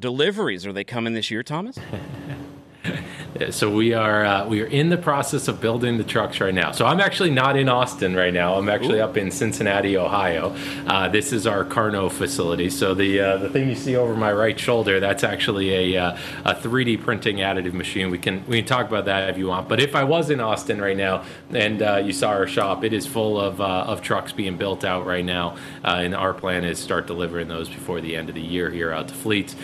deliveries 0.00 0.66
are 0.66 0.72
they 0.72 0.82
coming 0.82 1.12
this 1.12 1.30
year 1.30 1.42
thomas 1.42 1.78
so 3.50 3.70
we 3.70 3.94
are 3.94 4.24
uh, 4.24 4.46
we 4.46 4.60
are 4.60 4.66
in 4.66 4.88
the 4.88 4.96
process 4.96 5.46
of 5.46 5.60
building 5.60 5.98
the 5.98 6.04
trucks 6.04 6.40
right 6.40 6.52
now. 6.52 6.72
So 6.72 6.84
I'm 6.84 7.00
actually 7.00 7.30
not 7.30 7.56
in 7.56 7.68
Austin 7.68 8.14
right 8.14 8.34
now. 8.34 8.54
I'm 8.54 8.68
actually 8.68 8.98
Ooh. 8.98 9.04
up 9.04 9.16
in 9.16 9.30
Cincinnati, 9.30 9.96
Ohio. 9.96 10.54
Uh, 10.86 11.08
this 11.08 11.32
is 11.32 11.46
our 11.46 11.64
KARNO 11.64 12.08
facility. 12.08 12.68
So 12.70 12.92
the 12.92 13.20
uh, 13.20 13.36
the 13.38 13.48
thing 13.48 13.68
you 13.68 13.76
see 13.76 13.94
over 13.96 14.14
my 14.14 14.32
right 14.32 14.58
shoulder, 14.58 14.98
that's 14.98 15.22
actually 15.22 15.94
a 15.94 16.02
uh, 16.02 16.18
a 16.44 16.54
3D 16.54 17.02
printing 17.02 17.36
additive 17.36 17.72
machine. 17.72 18.10
We 18.10 18.18
can 18.18 18.44
we 18.46 18.58
can 18.58 18.66
talk 18.66 18.88
about 18.88 19.04
that 19.04 19.30
if 19.30 19.38
you 19.38 19.46
want. 19.46 19.68
But 19.68 19.80
if 19.80 19.94
I 19.94 20.04
was 20.04 20.30
in 20.30 20.40
Austin 20.40 20.80
right 20.80 20.96
now 20.96 21.24
and 21.50 21.82
uh, 21.82 21.96
you 21.96 22.12
saw 22.12 22.30
our 22.30 22.48
shop, 22.48 22.82
it 22.82 22.92
is 22.92 23.06
full 23.06 23.40
of 23.40 23.60
uh, 23.60 23.84
of 23.86 24.02
trucks 24.02 24.32
being 24.32 24.56
built 24.56 24.84
out 24.84 25.06
right 25.06 25.24
now, 25.24 25.56
and 25.84 26.14
our 26.14 26.34
plan 26.34 26.64
is 26.64 26.78
start 26.78 27.06
delivering 27.06 27.48
those 27.48 27.68
before 27.68 28.00
the 28.00 28.16
end 28.16 28.28
of 28.28 28.34
the 28.34 28.40
year 28.40 28.70
here 28.70 28.92
out 28.92 29.08
to 29.08 29.14
fleets. 29.14 29.54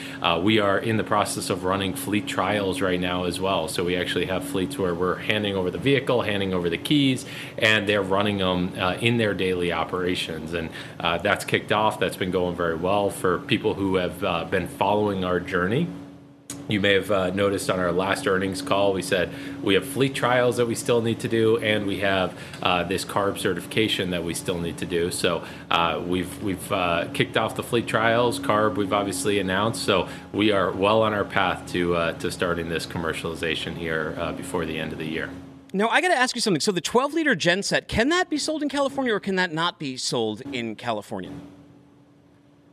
we 0.41 0.61
are 0.61 0.79
in 0.79 0.97
the 0.97 1.05
process 1.05 1.51
of 1.51 1.65
running 1.65 1.95
fleet 1.95 2.27
trials 2.29 2.81
right 2.81 3.01
now 3.01 3.25
as 3.25 3.41
well. 3.41 3.56
So 3.67 3.83
we 3.85 3.97
actually 3.97 4.27
have 4.27 4.45
fleets 4.45 4.77
where 4.79 4.95
we're 4.95 5.17
handing 5.17 5.57
over 5.57 5.71
the 5.71 5.79
vehicle, 5.79 6.21
handing 6.23 6.53
over 6.53 6.69
the 6.69 6.79
keys, 6.79 7.25
and 7.57 7.89
they're 7.89 8.03
running 8.03 8.39
them 8.39 8.75
uh, 8.79 8.99
in 9.01 9.17
their 9.17 9.33
daily 9.33 9.73
operations. 9.73 10.53
And 10.53 10.69
uh, 11.01 11.19
that's 11.19 11.45
kicked 11.45 11.73
off. 11.73 11.99
That's 11.99 12.17
been 12.17 12.31
going 12.31 12.55
very 12.55 12.77
well 12.77 13.09
for 13.09 13.39
people 13.39 13.73
who 13.75 13.97
have 13.97 14.23
uh, 14.23 14.45
been 14.45 14.69
following 14.69 15.25
our 15.25 15.41
journey. 15.41 15.89
You 16.69 16.81
may 16.81 16.95
have 16.95 17.11
uh, 17.11 17.31
noticed 17.31 17.71
on 17.71 17.79
our 17.79 17.93
last 17.93 18.27
earnings 18.27 18.61
call, 18.61 18.93
we 18.93 19.03
said 19.03 19.31
we 19.63 19.75
have 19.75 19.87
fleet 19.87 20.15
trials 20.15 20.57
that 20.57 20.67
we 20.67 20.75
still 20.75 21.01
need 21.01 21.21
to 21.21 21.29
do, 21.29 21.59
and 21.59 21.87
we 21.87 22.01
have 22.01 22.37
uh, 22.61 22.83
this 22.83 23.05
carb 23.05 23.39
certification 23.39 24.11
that 24.11 24.25
we 24.25 24.35
still 24.35 24.59
need 24.59 24.79
to 24.79 24.87
do. 24.87 25.13
So 25.13 25.45
uh, 25.71 26.03
we've 26.05 26.43
we've 26.43 26.73
uh, 26.73 27.09
kicked 27.15 27.37
off 27.37 27.55
the 27.55 27.63
fleet 27.63 27.87
trials. 27.87 28.41
Carb 28.41 28.75
we've 28.75 28.93
obviously 28.93 29.39
announced, 29.39 29.85
so 29.85 30.09
we 30.33 30.51
are 30.51 30.73
well 30.73 31.03
on 31.03 31.15
our 31.15 31.25
path 31.25 31.71
to 31.73 31.95
uh, 31.95 32.13
to 32.15 32.33
starting 32.33 32.69
this 32.69 32.85
commercialization 32.85 33.77
here 33.77 34.17
uh, 34.19 34.33
before 34.33 34.67
the 34.67 34.79
end 34.79 34.93
of 34.93 34.99
the 34.99 35.07
year. 35.07 35.31
Now, 35.73 35.89
I 35.89 36.01
got 36.01 36.09
to 36.09 36.17
ask 36.17 36.35
you 36.35 36.41
something. 36.41 36.61
So, 36.61 36.73
the 36.73 36.81
12 36.81 37.13
liter 37.13 37.35
gen 37.35 37.63
set, 37.63 37.87
can 37.87 38.09
that 38.09 38.31
be 38.31 38.39
sold 38.39 38.63
in 38.63 38.69
California 38.69 39.13
or 39.13 39.21
can 39.21 39.37
that 39.37 39.53
not 39.53 39.79
be 39.79 39.97
sold 39.97 40.41
in 40.53 40.75
California? 40.75 41.33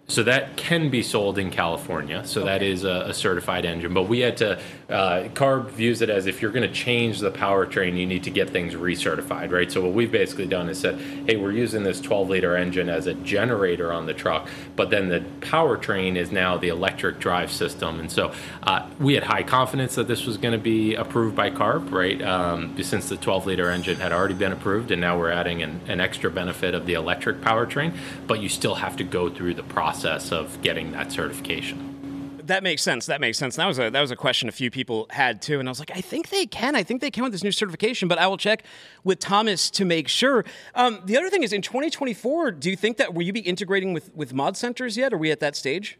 So 0.10 0.22
that 0.24 0.58
can 0.58 0.90
be 0.90 1.02
sold 1.02 1.40
in 1.40 1.50
California. 1.50 2.28
So 2.28 2.44
that 2.44 2.62
is 2.62 2.84
a, 2.84 3.06
a 3.08 3.14
certified 3.14 3.64
engine. 3.64 3.94
But 3.94 4.04
we 4.04 4.20
had 4.20 4.36
to, 4.38 4.60
uh, 4.90 5.30
CARB 5.34 5.72
views 5.72 6.02
it 6.02 6.10
as 6.10 6.26
if 6.26 6.42
you're 6.42 6.52
going 6.52 6.68
to 6.68 6.74
change 6.74 7.20
the 7.20 7.32
powertrain, 7.32 7.98
you 7.98 8.06
need 8.06 8.24
to 8.26 8.30
get 8.30 8.50
things 8.50 8.74
recertified, 8.74 9.52
right? 9.52 9.72
So 9.72 9.82
what 9.82 9.94
we've 9.94 10.12
basically 10.12 10.46
done 10.46 10.68
is 10.68 10.78
said, 10.78 11.00
hey, 11.00 11.38
we're 11.38 11.54
using 11.54 11.84
this 11.84 12.02
12 12.02 12.30
liter 12.30 12.58
engine 12.58 12.90
as 12.90 13.08
a 13.08 13.14
generator 13.14 13.94
on 13.94 14.06
the 14.06 14.14
truck, 14.14 14.50
but 14.76 14.90
then 14.90 15.08
the 15.08 15.22
powertrain 15.40 16.18
is 16.18 16.34
now 16.34 16.58
the 16.58 16.68
electric 16.68 17.20
drive 17.20 17.50
system. 17.50 18.02
And 18.02 18.12
so 18.12 18.34
uh, 18.64 18.90
we 19.00 19.14
had 19.14 19.24
high 19.24 19.44
confidence 19.44 19.96
that 19.96 20.10
this 20.10 20.26
was 20.26 20.36
going 20.36 20.52
to 20.52 20.62
be 20.62 20.96
approved 20.96 21.36
by 21.36 21.50
CARB, 21.50 21.92
right? 21.92 22.22
Um, 22.22 22.76
since 22.84 23.08
the 23.08 23.16
12 23.16 23.46
liter 23.46 23.70
engine 23.70 23.96
had 24.02 24.12
already 24.12 24.36
been 24.36 24.52
approved, 24.52 24.92
and 24.92 25.00
now 25.00 25.18
we're 25.18 25.32
adding 25.32 25.64
an, 25.64 25.80
an 25.88 26.02
extra 26.02 26.30
benefit 26.30 26.76
of 26.76 26.86
the 26.86 26.94
electric 26.94 27.40
powertrain, 27.40 27.96
but 28.28 28.42
you 28.42 28.50
still 28.50 28.76
have 28.76 28.98
to 28.98 29.06
go 29.06 29.30
through 29.30 29.54
the 29.54 29.64
process 29.64 29.93
of 30.32 30.62
getting 30.62 30.92
that 30.94 31.12
certification. 31.12 32.42
That 32.46 32.64
makes 32.64 32.82
sense. 32.82 33.06
That 33.06 33.22
makes 33.22 33.38
sense. 33.38 33.56
That 33.56 33.68
was 33.68 33.80
a 33.80 33.90
that 33.90 34.02
was 34.02 34.12
a 34.12 34.18
question 34.18 34.50
a 34.50 34.52
few 34.52 34.70
people 34.70 35.08
had 35.10 35.42
too, 35.42 35.60
and 35.60 35.70
I 35.70 35.72
was 35.72 35.80
like, 35.80 35.92
I 35.96 36.02
think 36.02 36.30
they 36.30 36.46
can. 36.46 36.76
I 36.76 36.84
think 36.84 37.00
they 37.00 37.12
can 37.12 37.24
with 37.24 37.32
this 37.32 37.44
new 37.44 37.54
certification, 37.54 38.10
but 38.10 38.18
I 38.18 38.28
will 38.28 38.38
check 38.38 38.66
with 39.04 39.20
Thomas 39.20 39.70
to 39.72 39.86
make 39.86 40.10
sure. 40.10 40.44
Um, 40.76 41.00
the 41.06 41.16
other 41.16 41.30
thing 41.30 41.44
is, 41.44 41.54
in 41.54 41.62
2024, 41.62 42.52
do 42.52 42.70
you 42.70 42.76
think 42.76 42.98
that 42.98 43.14
will 43.14 43.24
you 43.24 43.32
be 43.32 43.40
integrating 43.40 43.94
with 43.94 44.14
with 44.14 44.34
mod 44.34 44.58
centers 44.58 44.98
yet? 44.98 45.14
Are 45.14 45.18
we 45.18 45.32
at 45.32 45.40
that 45.40 45.56
stage? 45.56 45.98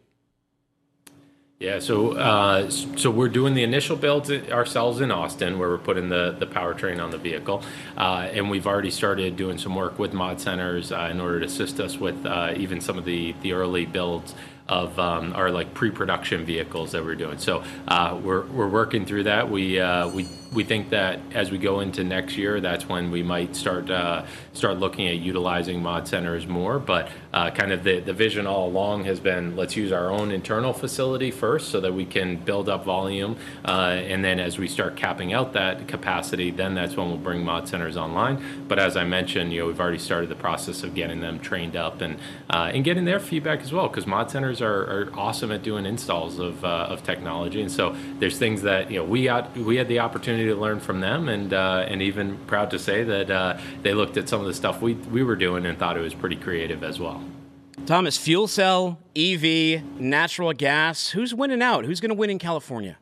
Yeah, 1.64 1.80
so 1.80 2.12
uh, 2.18 2.70
so 2.70 3.10
we're 3.10 3.30
doing 3.30 3.54
the 3.54 3.64
initial 3.64 3.96
builds 3.96 4.30
ourselves 4.30 5.00
in 5.00 5.12
Austin, 5.12 5.58
where 5.58 5.70
we're 5.70 5.78
putting 5.78 6.10
the 6.10 6.36
the 6.38 6.46
powertrain 6.46 7.02
on 7.02 7.10
the 7.10 7.18
vehicle, 7.18 7.64
uh, 7.96 8.28
and 8.34 8.50
we've 8.50 8.68
already 8.68 8.92
started 8.92 9.38
doing 9.38 9.58
some 9.58 9.74
work 9.74 9.98
with 9.98 10.12
mod 10.12 10.42
centers 10.42 10.92
uh, 10.92 11.08
in 11.10 11.22
order 11.22 11.40
to 11.40 11.46
assist 11.46 11.80
us 11.80 11.98
with 11.98 12.26
uh, 12.26 12.54
even 12.58 12.82
some 12.82 12.98
of 12.98 13.06
the 13.06 13.34
the 13.44 13.54
early 13.54 13.86
builds 13.86 14.36
of 14.74 14.98
um, 14.98 15.34
our 15.34 15.52
like 15.52 15.74
pre-production 15.76 16.44
vehicles 16.46 16.92
that 16.94 17.04
we're 17.04 17.16
doing. 17.16 17.38
So 17.38 17.64
uh, 17.88 18.20
we're 18.22 18.46
we're 18.48 18.68
working 18.68 19.06
through 19.06 19.24
that. 19.26 19.50
We 19.50 19.80
uh, 19.80 20.08
we 20.10 20.28
we 20.54 20.64
think 20.64 20.90
that 20.90 21.20
as 21.34 21.52
we 21.52 21.58
go 21.58 21.80
into 21.80 22.04
next 22.04 22.38
year, 22.38 22.60
that's 22.60 22.88
when 22.88 23.12
we 23.12 23.24
might 23.24 23.56
start 23.56 23.90
uh, 23.90 24.26
start 24.54 24.78
looking 24.78 25.08
at 25.08 25.18
utilizing 25.18 25.82
mod 25.82 26.08
centers 26.08 26.48
more. 26.48 26.80
But 26.80 27.10
uh, 27.34 27.52
kind 27.52 27.72
of 27.72 27.84
the, 27.84 28.00
the 28.00 28.14
vision 28.14 28.48
all 28.48 28.68
along 28.68 29.06
has 29.06 29.20
been 29.20 29.56
let's 29.56 29.76
use 29.76 29.92
our 29.92 30.12
own 30.12 30.32
internal 30.32 30.74
facility 30.74 31.32
first 31.32 31.70
so 31.70 31.80
that 31.82 31.94
we 31.94 32.06
can 32.06 32.38
build 32.38 32.70
up 32.70 32.86
volume, 32.86 33.38
uh, 33.66 33.98
and 34.12 34.24
then 34.24 34.40
as 34.40 34.58
we 34.58 34.68
start 34.68 34.96
capping 34.96 35.34
out 35.34 35.54
that 35.54 35.88
capacity, 35.88 36.52
then 36.52 36.76
that's 36.76 36.96
when 36.96 37.08
we'll 37.10 37.18
bring 37.18 37.44
mod 37.44 37.68
centers 37.68 37.98
online. 37.98 38.44
But 38.68 38.80
as 38.80 38.96
I 38.98 39.04
mentioned, 39.04 39.54
you 39.54 39.60
know 39.60 39.68
we've 39.68 39.80
already 39.80 40.00
started 40.00 40.30
the 40.30 40.36
process 40.36 40.84
of 40.84 40.96
getting 40.96 41.22
them 41.22 41.40
trained 41.40 41.76
up 41.76 42.02
and 42.02 42.18
uh, 42.50 42.72
and 42.74 42.84
getting 42.84 43.06
their 43.06 43.20
feedback 43.20 43.62
as 43.62 43.72
well 43.72 43.88
because 43.88 44.08
mod 44.08 44.32
centers 44.32 44.62
are, 44.64 44.84
are 44.84 45.10
awesome 45.14 45.52
at 45.52 45.62
doing 45.64 45.86
installs 45.86 46.40
of, 46.40 46.64
uh, 46.64 46.88
of 46.90 47.04
technology, 47.04 47.62
and 47.62 47.72
so 47.72 47.96
there's 48.20 48.38
things 48.38 48.62
that 48.64 48.90
you 48.90 48.98
know 48.98 49.04
we 49.04 49.26
got 49.26 49.56
we 49.58 49.76
had 49.76 49.88
the 49.88 50.00
opportunity 50.00 50.46
to 50.46 50.56
learn 50.56 50.80
from 50.80 51.02
them, 51.02 51.30
and 51.30 51.54
uh, 51.54 51.86
and 51.88 52.02
even 52.02 52.38
proud 52.48 52.72
to 52.72 52.80
say 52.80 53.04
that 53.04 53.30
uh, 53.30 53.58
they 53.82 53.94
looked 53.94 54.18
at 54.18 54.28
some 54.30 54.40
of 54.40 54.48
the 54.48 54.54
stuff 54.54 54.82
we 54.82 54.94
we 54.94 55.24
were 55.24 55.36
doing 55.36 55.66
and 55.66 55.78
thought 55.78 55.98
it 55.98 56.02
was 56.02 56.14
pretty 56.14 56.36
creative 56.36 56.84
as 56.84 57.00
well. 57.00 57.24
Thomas, 57.86 58.18
fuel 58.18 58.48
cell, 58.48 59.00
EV, 59.16 59.84
natural 60.00 60.54
gas. 60.54 61.10
Who's 61.10 61.34
winning 61.34 61.62
out? 61.62 61.86
Who's 61.86 62.00
going 62.00 62.10
to 62.10 62.16
win 62.16 62.30
in 62.30 62.40
California? 62.40 62.98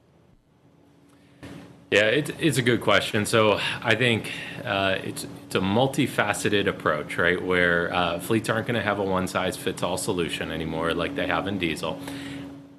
Yeah, 1.92 2.06
it's, 2.06 2.32
it's 2.40 2.58
a 2.58 2.62
good 2.62 2.80
question. 2.80 3.26
So 3.26 3.60
I 3.82 3.96
think 3.96 4.32
uh, 4.64 4.98
it's 5.04 5.26
it's 5.46 5.56
a 5.56 5.60
multifaceted 5.60 6.68
approach, 6.68 7.18
right? 7.18 7.42
Where 7.42 7.94
uh, 7.94 8.20
fleets 8.22 8.48
aren't 8.48 8.68
going 8.68 8.80
to 8.80 8.82
have 8.82 9.00
a 9.00 9.04
one 9.04 9.28
size 9.28 9.58
fits 9.58 9.84
all 9.84 9.98
solution 9.98 10.52
anymore, 10.52 10.94
like 10.94 11.16
they 11.16 11.28
have 11.28 11.48
in 11.48 11.60
diesel. 11.60 12.00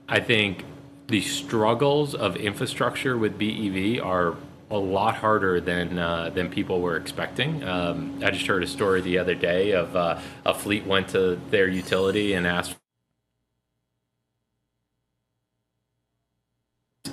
I 0.08 0.20
think 0.20 0.64
the 1.08 1.20
struggles 1.20 2.14
of 2.14 2.36
infrastructure 2.36 3.18
with 3.18 3.38
BEV 3.38 4.02
are 4.02 4.34
a 4.70 4.78
lot 4.78 5.16
harder 5.16 5.60
than 5.60 5.98
uh, 5.98 6.30
than 6.30 6.48
people 6.48 6.80
were 6.80 6.96
expecting. 6.96 7.62
Um, 7.64 8.18
I 8.24 8.30
just 8.30 8.46
heard 8.46 8.62
a 8.62 8.66
story 8.66 9.02
the 9.02 9.18
other 9.18 9.34
day 9.34 9.72
of 9.72 9.94
uh, 9.94 10.20
a 10.46 10.54
fleet 10.54 10.86
went 10.86 11.08
to 11.08 11.38
their 11.50 11.68
utility 11.68 12.32
and 12.32 12.46
asked 12.46 12.76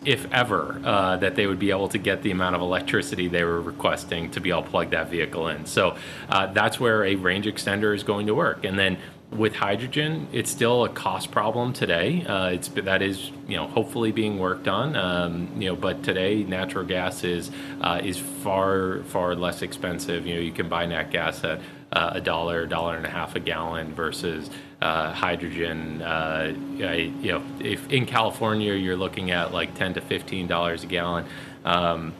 if 0.05 0.31
ever, 0.31 0.79
uh, 0.83 1.17
that 1.17 1.35
they 1.35 1.47
would 1.47 1.59
be 1.59 1.71
able 1.71 1.89
to 1.89 1.97
get 1.97 2.21
the 2.21 2.31
amount 2.31 2.55
of 2.55 2.61
electricity 2.61 3.27
they 3.27 3.43
were 3.43 3.61
requesting 3.61 4.31
to 4.31 4.39
be 4.39 4.49
able 4.49 4.63
to 4.63 4.69
plug 4.69 4.91
that 4.91 5.09
vehicle 5.09 5.47
in. 5.47 5.65
So 5.65 5.97
uh, 6.29 6.47
that's 6.47 6.79
where 6.79 7.03
a 7.03 7.15
range 7.15 7.45
extender 7.45 7.93
is 7.95 8.03
going 8.03 8.27
to 8.27 8.35
work. 8.35 8.63
And 8.63 8.77
then 8.77 8.97
with 9.31 9.55
hydrogen, 9.55 10.27
it's 10.31 10.49
still 10.49 10.85
a 10.85 10.89
cost 10.89 11.31
problem 11.31 11.73
today. 11.73 12.25
Uh, 12.25 12.49
it's 12.49 12.67
that 12.69 13.01
is 13.03 13.31
you 13.47 13.57
know 13.57 13.67
hopefully 13.67 14.11
being 14.11 14.39
worked 14.39 14.67
on. 14.67 14.95
Um, 14.95 15.49
you 15.61 15.69
know, 15.69 15.75
but 15.75 16.03
today 16.03 16.43
natural 16.43 16.83
gas 16.83 17.23
is 17.23 17.51
uh, 17.81 18.01
is 18.03 18.17
far 18.17 19.03
far 19.03 19.35
less 19.35 19.61
expensive. 19.61 20.25
You 20.25 20.35
know, 20.35 20.41
you 20.41 20.51
can 20.51 20.67
buy 20.67 20.87
nat 20.87 21.11
gas 21.11 21.43
at 21.43 21.61
a 21.91 22.21
dollar, 22.21 22.65
dollar 22.65 22.97
and 22.97 23.05
a 23.05 23.09
half 23.09 23.35
a 23.35 23.39
gallon 23.39 23.93
versus 23.93 24.49
uh, 24.81 25.11
hydrogen. 25.11 26.01
Uh, 26.01 26.53
you 26.77 27.31
know, 27.31 27.43
if 27.59 27.89
in 27.91 28.05
California 28.05 28.73
you're 28.73 28.97
looking 28.97 29.31
at 29.31 29.53
like 29.53 29.73
ten 29.75 29.93
to 29.93 30.01
fifteen 30.01 30.47
dollars 30.47 30.83
a 30.83 30.87
gallon. 30.87 31.25
Um, 31.65 32.13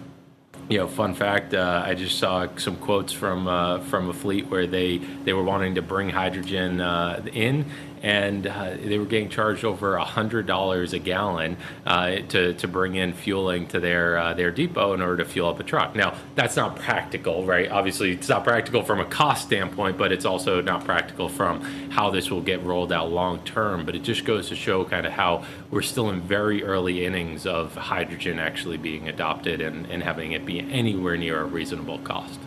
you 0.70 0.78
know, 0.78 0.88
fun 0.88 1.16
fact. 1.16 1.56
Uh, 1.56 1.82
I 1.84 1.96
just 1.96 2.20
saw 2.20 2.48
some 2.58 2.76
quotes 2.78 3.12
from 3.12 3.48
uh, 3.48 3.80
from 3.86 4.10
a 4.10 4.14
fleet 4.14 4.48
where 4.48 4.68
they 4.68 4.98
they 4.98 5.34
were 5.34 5.44
wanting 5.44 5.76
to 5.76 5.82
bring 5.82 6.10
hydrogen 6.10 6.80
uh, 6.80 7.26
in, 7.34 7.66
and 8.02 8.48
uh, 8.48 8.72
they 8.82 8.98
were 8.98 9.06
getting 9.06 9.30
charged 9.30 9.66
over 9.66 9.98
hundred 9.98 10.46
dollars 10.46 10.94
a 10.94 11.00
gallon 11.00 11.58
uh, 11.86 12.18
to 12.30 12.54
to 12.54 12.68
bring 12.68 12.96
in 12.96 13.14
fueling 13.14 13.68
to 13.68 13.80
their 13.80 14.18
uh, 14.18 14.34
their 14.34 14.52
depot 14.52 14.94
in 14.94 15.02
order 15.02 15.24
to 15.24 15.30
fuel 15.30 15.50
up 15.50 15.60
a 15.60 15.64
truck. 15.64 15.96
Now 15.96 16.16
that's 16.36 16.56
not 16.56 16.76
practical, 16.76 17.46
right? 17.46 17.70
Obviously, 17.70 18.12
it's 18.12 18.30
not 18.30 18.44
practical 18.44 18.84
from 18.84 19.00
a 19.00 19.06
cost 19.06 19.46
standpoint, 19.46 19.98
but 19.98 20.12
it's 20.12 20.26
also 20.26 20.62
not 20.62 20.86
practical 20.86 21.30
from 21.30 21.62
how 21.92 22.10
this 22.10 22.30
will 22.30 22.42
get 22.42 22.64
rolled 22.64 22.92
out 22.92 23.12
long 23.12 23.44
term. 23.44 23.86
But 23.86 23.96
it 23.96 24.04
just 24.04 24.26
goes 24.26 24.50
to 24.50 24.56
show 24.56 24.86
kind 24.86 25.06
of 25.06 25.14
how 25.14 25.46
we're 25.72 25.82
still 25.82 26.10
in 26.10 26.22
very 26.22 26.64
early 26.64 27.06
innings 27.06 27.46
of 27.46 27.76
hydrogen 27.76 28.40
actually 28.40 28.78
being 28.78 29.08
adopted 29.08 29.62
and, 29.62 29.86
and 29.88 30.04
having 30.04 30.32
it 30.32 30.46
be 30.46 30.60
anywhere 30.60 31.18
near 31.18 31.42
a 31.42 31.46
reasonable 31.46 32.00
cost. 32.00 32.40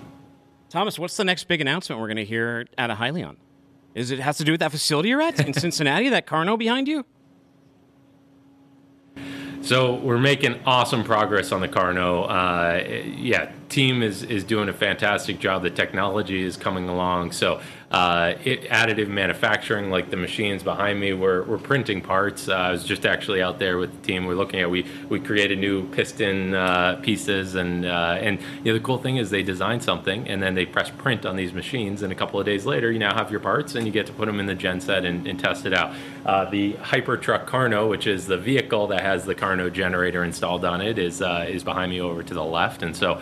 Thomas, 0.69 0.99
what's 0.99 1.17
the 1.17 1.25
next 1.25 1.45
big 1.49 1.61
announcement 1.61 2.01
we're 2.01 2.07
going 2.07 2.17
to 2.17 2.25
hear 2.25 2.67
out 2.79 2.91
of 2.91 2.97
Hyliion? 2.97 3.37
Is 3.95 4.11
it 4.11 4.21
has 4.21 4.39
to 4.39 4.45
do 4.45 4.53
with 4.53 4.61
that 4.61 4.71
facility 4.71 5.11
you're 5.11 5.21
at 5.21 5.39
in 5.41 5.53
Cincinnati, 5.55 6.09
that 6.09 6.27
KARNO 6.27 6.57
behind 6.57 6.89
you? 6.89 7.05
So 9.63 9.95
we're 9.95 10.19
making 10.19 10.59
awesome 10.67 11.05
progress 11.05 11.53
on 11.53 11.61
the 11.61 11.69
KARNO. 11.69 12.25
Uh, 12.25 12.85
yeah, 13.17 13.53
team 13.69 14.03
is 14.03 14.25
is 14.25 14.43
doing 14.43 14.69
a 14.69 14.73
fantastic 14.73 15.39
job. 15.39 15.63
The 15.63 15.71
technology 15.71 16.43
is 16.43 16.57
coming 16.57 16.89
along. 16.89 17.31
So 17.31 17.61
uh, 17.93 18.37
it, 18.43 18.63
additive 18.71 19.09
manufacturing, 19.09 19.91
like 19.91 20.09
the 20.09 20.17
machines 20.17 20.63
behind 20.63 20.99
me, 20.99 21.13
we're, 21.13 21.43
we're 21.43 21.59
printing 21.59 22.01
parts. 22.01 22.49
Uh, 22.49 22.55
I 22.55 22.71
was 22.71 22.85
just 22.85 23.05
actually 23.05 23.43
out 23.43 23.59
there 23.59 23.77
with 23.77 23.93
the 23.93 24.07
team. 24.07 24.25
We're 24.25 24.35
looking 24.35 24.61
at 24.61 24.71
we 24.71 24.87
we 25.11 25.21
created 25.21 25.59
new 25.59 25.87
piston 25.89 26.55
uh, 26.55 26.97
pieces, 27.03 27.55
and 27.55 27.85
uh, 27.85 28.17
and 28.19 28.41
you 28.65 28.73
know 28.73 28.79
the 28.79 28.83
cool 28.83 28.97
thing 28.97 29.19
is 29.19 29.29
they 29.29 29.43
design 29.43 29.81
something 29.81 30.27
and 30.27 30.43
then 30.43 30.55
they 30.55 30.65
press 30.65 30.89
print 30.89 31.27
on 31.27 31.37
these 31.37 31.53
machines, 31.53 32.01
and 32.01 32.11
a 32.11 32.17
couple 32.17 32.41
of 32.41 32.47
days 32.47 32.65
later 32.65 32.91
you 32.91 32.99
now 32.99 33.15
have 33.15 33.31
your 33.31 33.41
parts 33.41 33.75
and 33.75 33.85
you 33.85 33.93
get 33.93 34.07
to 34.07 34.13
put 34.15 34.25
them 34.25 34.41
in 34.41 34.47
the 34.47 34.57
genset 34.57 35.05
and, 35.05 35.27
and 35.27 35.39
test 35.39 35.67
it 35.67 35.75
out. 35.75 35.95
Uh, 36.25 36.49
the 36.49 36.73
Hypertruck 36.75 37.47
KARNO, 37.47 37.89
which 37.89 38.07
is 38.07 38.27
the 38.27 38.39
vehicle 38.39 38.87
that 38.87 39.03
has 39.03 39.27
the 39.27 39.35
KARNO 39.35 39.69
generator 39.69 40.25
installed 40.25 40.65
on 40.65 40.81
it, 40.81 40.99
is 40.99 41.21
uh, 41.21 41.45
is 41.47 41.63
behind 41.63 41.91
me 41.91 42.01
over 42.01 42.23
to 42.23 42.33
the 42.33 42.45
left, 42.45 42.83
and 42.83 42.97
so 42.97 43.21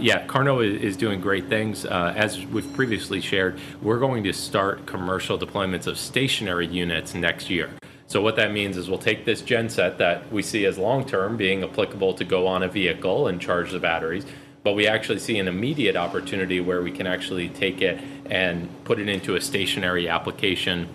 yeah, 0.00 0.24
KARNO 0.26 0.60
is, 0.60 0.82
is, 0.82 0.96
doing 0.96 1.20
great 1.20 1.48
things. 1.48 1.84
as 1.84 2.44
we've 2.46 2.72
previously 2.72 3.20
shared, 3.20 3.60
we're 3.82 3.97
we're 3.98 4.06
going 4.06 4.22
to 4.22 4.32
start 4.32 4.86
commercial 4.86 5.36
deployments 5.36 5.88
of 5.88 5.98
stationary 5.98 6.68
units 6.68 7.14
next 7.14 7.50
year. 7.50 7.68
So 8.06 8.22
what 8.22 8.36
that 8.36 8.52
means 8.52 8.76
is 8.76 8.88
we'll 8.88 9.00
take 9.00 9.24
this 9.24 9.42
genset 9.42 9.98
that 9.98 10.32
we 10.32 10.40
see 10.40 10.66
as 10.66 10.78
long 10.78 11.04
term 11.04 11.36
being 11.36 11.64
applicable 11.64 12.14
to 12.14 12.24
go 12.24 12.46
on 12.46 12.62
a 12.62 12.68
vehicle 12.68 13.26
and 13.26 13.40
charge 13.40 13.72
the 13.72 13.80
batteries, 13.80 14.24
but 14.62 14.74
we 14.74 14.86
actually 14.86 15.18
see 15.18 15.36
an 15.40 15.48
immediate 15.48 15.96
opportunity 15.96 16.60
where 16.60 16.80
we 16.80 16.92
can 16.92 17.08
actually 17.08 17.48
take 17.48 17.82
it 17.82 17.98
and 18.26 18.68
put 18.84 19.00
it 19.00 19.08
into 19.08 19.34
a 19.34 19.40
stationary 19.40 20.08
application 20.08 20.88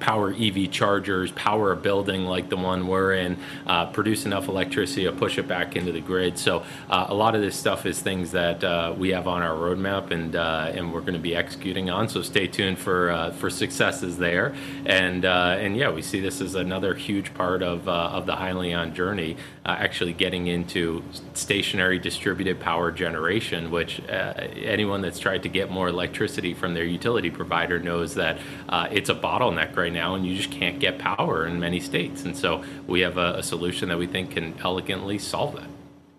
power 0.00 0.34
EV 0.34 0.70
chargers, 0.70 1.30
power 1.32 1.72
a 1.72 1.76
building 1.76 2.24
like 2.24 2.48
the 2.48 2.56
one 2.56 2.88
we're 2.88 3.12
in, 3.12 3.38
uh, 3.66 3.86
produce 3.86 4.24
enough 4.24 4.48
electricity 4.48 5.04
to 5.04 5.12
push 5.12 5.38
it 5.38 5.46
back 5.46 5.76
into 5.76 5.92
the 5.92 6.00
grid. 6.00 6.38
So 6.38 6.64
uh, 6.88 7.06
a 7.08 7.14
lot 7.14 7.34
of 7.34 7.42
this 7.42 7.54
stuff 7.54 7.86
is 7.86 8.00
things 8.00 8.32
that 8.32 8.64
uh, 8.64 8.94
we 8.96 9.10
have 9.10 9.28
on 9.28 9.42
our 9.42 9.54
roadmap 9.54 10.10
and 10.10 10.34
uh, 10.34 10.72
and 10.74 10.92
we're 10.92 11.00
going 11.00 11.14
to 11.14 11.18
be 11.18 11.36
executing 11.36 11.90
on. 11.90 12.08
So 12.08 12.22
stay 12.22 12.46
tuned 12.46 12.78
for 12.78 13.10
uh, 13.10 13.30
for 13.32 13.50
successes 13.50 14.18
there. 14.18 14.54
And 14.86 15.24
uh, 15.24 15.56
and 15.58 15.76
yeah, 15.76 15.90
we 15.90 16.02
see 16.02 16.20
this 16.20 16.40
as 16.40 16.54
another 16.54 16.94
huge 16.94 17.32
part 17.34 17.62
of 17.62 17.88
of 17.88 18.26
the 18.26 18.34
Hyliion 18.34 18.94
journey, 18.94 19.36
actually 19.66 20.12
getting 20.12 20.46
into 20.46 21.02
stationary 21.34 21.98
distributed 21.98 22.58
power 22.58 22.90
generation, 22.90 23.70
which 23.70 24.00
anyone 24.08 25.00
that's 25.02 25.18
tried 25.18 25.42
to 25.42 25.48
get 25.48 25.70
more 25.70 25.88
electricity 25.88 26.54
from 26.54 26.74
their 26.74 26.84
utility 26.84 27.30
provider 27.30 27.78
knows 27.78 28.14
that 28.14 28.38
it's 28.90 29.10
a 29.10 29.14
bottleneck 29.14 29.76
right 29.76 29.89
now, 29.90 30.14
and 30.14 30.26
you 30.26 30.36
just 30.36 30.50
can't 30.50 30.78
get 30.78 30.98
power 30.98 31.46
in 31.46 31.60
many 31.60 31.80
states. 31.80 32.24
And 32.24 32.36
so 32.36 32.64
we 32.86 33.00
have 33.00 33.18
a, 33.18 33.34
a 33.38 33.42
solution 33.42 33.88
that 33.88 33.98
we 33.98 34.06
think 34.06 34.32
can 34.32 34.54
elegantly 34.62 35.18
solve 35.18 35.56
that. 35.56 35.68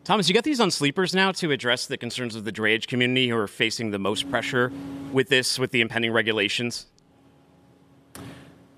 Thomas, 0.03 0.27
you 0.27 0.34
got 0.34 0.43
these 0.43 0.60
on 0.60 0.71
sleepers 0.71 1.13
now 1.13 1.31
to 1.34 1.51
address 1.51 1.86
the 1.86 1.97
concerns 1.97 2.36
of 2.36 2.43
the 2.43 2.51
drayage 2.51 2.88
community 2.88 3.29
who 3.29 3.38
are 3.38 3.47
facing 3.47 3.91
the 3.91 3.99
most 3.99 4.29
pressure 4.31 4.71
with 5.12 5.29
this, 5.29 5.60
with 5.60 5.71
the 5.71 5.81
impending 5.81 6.12
regulations? 6.12 6.88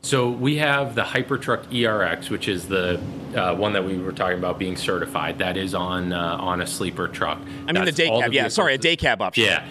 So 0.01 0.29
we 0.29 0.57
have 0.57 0.95
the 0.95 1.03
Hypertruck 1.03 1.67
ERX, 1.67 2.29
which 2.29 2.49
is 2.49 2.67
the 2.67 2.99
uh, 3.35 3.55
one 3.55 3.71
that 3.71 3.85
we 3.85 3.97
were 3.97 4.11
talking 4.11 4.37
about 4.37 4.59
being 4.59 4.75
certified. 4.75 5.39
That 5.39 5.55
is 5.55 5.73
on 5.73 6.11
uh, 6.11 6.37
on 6.41 6.59
a 6.59 6.67
sleeper 6.67 7.07
truck. 7.07 7.39
I 7.39 7.71
mean 7.71 7.85
That's 7.85 7.95
the 7.95 8.03
day 8.03 8.09
cab. 8.09 8.33
Yeah, 8.33 8.49
sorry, 8.49 8.73
a 8.73 8.77
day 8.77 8.97
cab 8.97 9.21
option. 9.21 9.45
Yeah, 9.45 9.65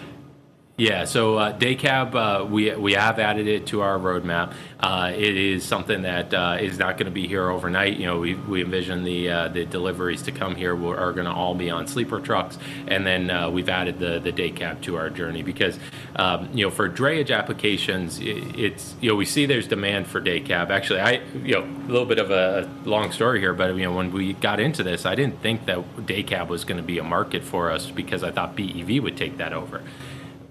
yeah, 0.75 1.05
so 1.05 1.37
uh, 1.37 1.51
day 1.51 1.75
cab, 1.75 2.15
uh, 2.15 2.47
we, 2.49 2.73
we 2.75 2.93
have 2.93 3.19
added 3.19 3.45
it 3.45 3.67
to 3.67 3.81
our 3.81 3.99
roadmap. 3.99 4.53
Uh, 4.79 5.11
it 5.15 5.37
is 5.37 5.63
something 5.63 6.01
that 6.01 6.33
uh, 6.33 6.57
is 6.59 6.79
not 6.79 6.97
going 6.97 7.05
to 7.05 7.11
be 7.11 7.27
here 7.27 7.47
overnight. 7.47 7.97
You 7.97 8.07
know, 8.07 8.19
we, 8.19 8.33
we 8.33 8.63
envision 8.63 9.03
the 9.03 9.29
uh, 9.29 9.47
the 9.49 9.65
deliveries 9.65 10.23
to 10.23 10.31
come 10.31 10.55
here 10.55 10.73
are 10.73 11.13
going 11.13 11.25
to 11.25 11.31
all 11.31 11.53
be 11.53 11.69
on 11.69 11.85
sleeper 11.85 12.19
trucks, 12.19 12.57
and 12.87 13.05
then 13.05 13.29
uh, 13.29 13.51
we've 13.51 13.69
added 13.69 13.99
the, 13.99 14.17
the 14.17 14.31
day 14.31 14.49
cab 14.49 14.81
to 14.81 14.95
our 14.95 15.11
journey 15.11 15.43
because 15.43 15.77
um, 16.15 16.49
you 16.55 16.65
know 16.65 16.71
for 16.71 16.89
drayage 16.89 17.29
applications, 17.29 18.19
it, 18.19 18.59
it's 18.59 18.95
you 18.99 19.11
know 19.11 19.15
we 19.15 19.25
see 19.25 19.45
there's 19.45 19.67
demand 19.67 20.07
for 20.07 20.19
day 20.19 20.39
cab. 20.39 20.71
Actually, 20.71 21.01
I 21.01 21.21
you 21.35 21.53
know 21.53 21.61
a 21.61 21.87
little 21.87 22.07
bit 22.07 22.17
of 22.17 22.31
a 22.31 22.67
long 22.83 23.11
story 23.11 23.39
here, 23.39 23.53
but 23.53 23.75
you 23.75 23.83
know 23.83 23.93
when 23.93 24.11
we 24.11 24.33
got 24.33 24.59
into 24.59 24.81
this, 24.81 25.05
I 25.05 25.13
didn't 25.13 25.39
think 25.39 25.67
that 25.67 26.07
day 26.07 26.23
cab 26.23 26.49
was 26.49 26.65
going 26.65 26.77
to 26.77 26.83
be 26.83 26.97
a 26.97 27.03
market 27.03 27.43
for 27.43 27.69
us 27.69 27.91
because 27.91 28.23
I 28.23 28.31
thought 28.31 28.55
BEV 28.55 29.03
would 29.03 29.15
take 29.15 29.37
that 29.37 29.53
over 29.53 29.83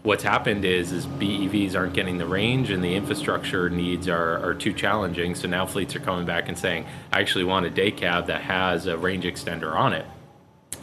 what's 0.02 0.22
happened 0.22 0.64
is 0.64 0.92
is 0.92 1.06
BEVs 1.06 1.76
aren't 1.76 1.94
getting 1.94 2.18
the 2.18 2.26
range 2.26 2.70
and 2.70 2.82
the 2.82 2.94
infrastructure 2.94 3.70
needs 3.70 4.08
are, 4.08 4.44
are 4.44 4.54
too 4.54 4.72
challenging. 4.72 5.34
So 5.34 5.48
now 5.48 5.66
fleets 5.66 5.94
are 5.94 6.00
coming 6.00 6.26
back 6.26 6.48
and 6.48 6.58
saying, 6.58 6.86
I 7.12 7.20
actually 7.20 7.44
want 7.44 7.66
a 7.66 7.70
day 7.70 7.90
cab 7.90 8.26
that 8.26 8.42
has 8.42 8.86
a 8.86 8.96
range 8.96 9.24
extender 9.24 9.74
on 9.74 9.92
it. 9.92 10.06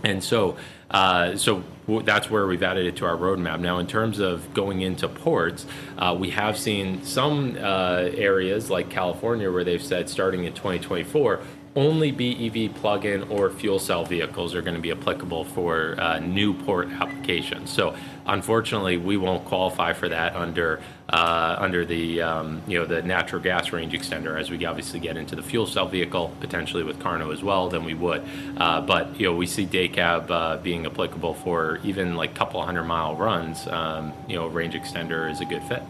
And 0.03 0.23
so, 0.23 0.55
uh, 0.89 1.35
so 1.35 1.63
that's 1.87 2.29
where 2.29 2.47
we've 2.47 2.63
added 2.63 2.85
it 2.85 2.95
to 2.97 3.05
our 3.05 3.17
roadmap. 3.17 3.59
Now, 3.59 3.79
in 3.79 3.87
terms 3.87 4.19
of 4.19 4.53
going 4.53 4.81
into 4.81 5.09
ports, 5.09 5.65
uh, 5.97 6.15
we 6.17 6.29
have 6.29 6.57
seen 6.57 7.03
some 7.03 7.57
uh, 7.59 8.09
areas 8.13 8.69
like 8.69 8.89
California 8.89 9.51
where 9.51 9.63
they've 9.63 9.83
said 9.83 10.09
starting 10.09 10.45
in 10.45 10.53
2024, 10.53 11.41
only 11.75 12.11
BEV 12.11 12.73
plug-in 12.75 13.23
or 13.23 13.49
fuel 13.49 13.79
cell 13.79 14.03
vehicles 14.03 14.55
are 14.55 14.61
going 14.61 14.75
to 14.75 14.81
be 14.81 14.91
applicable 14.91 15.45
for 15.45 15.95
uh, 15.99 16.19
new 16.19 16.53
port 16.53 16.89
applications. 16.89 17.69
So 17.69 17.95
unfortunately, 18.25 18.97
we 18.97 19.17
won't 19.17 19.45
qualify 19.45 19.93
for 19.93 20.09
that 20.09 20.35
under 20.35 20.81
uh, 21.09 21.55
under 21.59 21.85
the 21.85 22.21
um, 22.21 22.61
you 22.67 22.79
know 22.79 22.85
the 22.85 23.01
natural 23.01 23.41
gas 23.41 23.71
range 23.71 23.93
extender. 23.93 24.39
As 24.39 24.49
we 24.49 24.63
obviously 24.65 24.99
get 24.99 25.17
into 25.17 25.35
the 25.35 25.43
fuel 25.43 25.65
cell 25.65 25.87
vehicle, 25.87 26.35
potentially 26.39 26.83
with 26.83 26.99
KARNO 26.99 27.31
as 27.31 27.43
well, 27.43 27.69
then 27.69 27.83
we 27.83 27.93
would. 27.93 28.23
Uh, 28.57 28.81
but 28.81 29.19
you 29.19 29.27
know 29.27 29.35
we 29.35 29.45
see 29.45 29.65
day 29.65 29.87
cab 29.87 30.29
uh, 30.31 30.57
being 30.57 30.85
applicable 30.85 31.33
for 31.33 31.79
even 31.83 32.15
like 32.15 32.35
couple 32.35 32.61
hundred 32.63 32.83
mile 32.83 33.15
runs. 33.15 33.67
Um, 33.67 34.13
you 34.27 34.35
know, 34.35 34.47
range 34.47 34.73
extender 34.73 35.29
is 35.29 35.41
a 35.41 35.45
good 35.45 35.63
fit. 35.63 35.83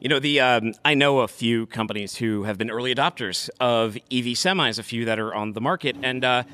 You 0.00 0.08
know, 0.08 0.20
the 0.20 0.38
um, 0.40 0.74
I 0.84 0.94
know 0.94 1.20
a 1.20 1.28
few 1.28 1.66
companies 1.66 2.14
who 2.14 2.44
have 2.44 2.56
been 2.56 2.70
early 2.70 2.94
adopters 2.94 3.50
of 3.58 3.96
EV 3.96 4.36
semis, 4.36 4.78
a 4.78 4.84
few 4.84 5.04
that 5.06 5.18
are 5.18 5.34
on 5.34 5.54
the 5.54 5.60
market, 5.60 5.96
and 6.04 6.24
uh, 6.24 6.44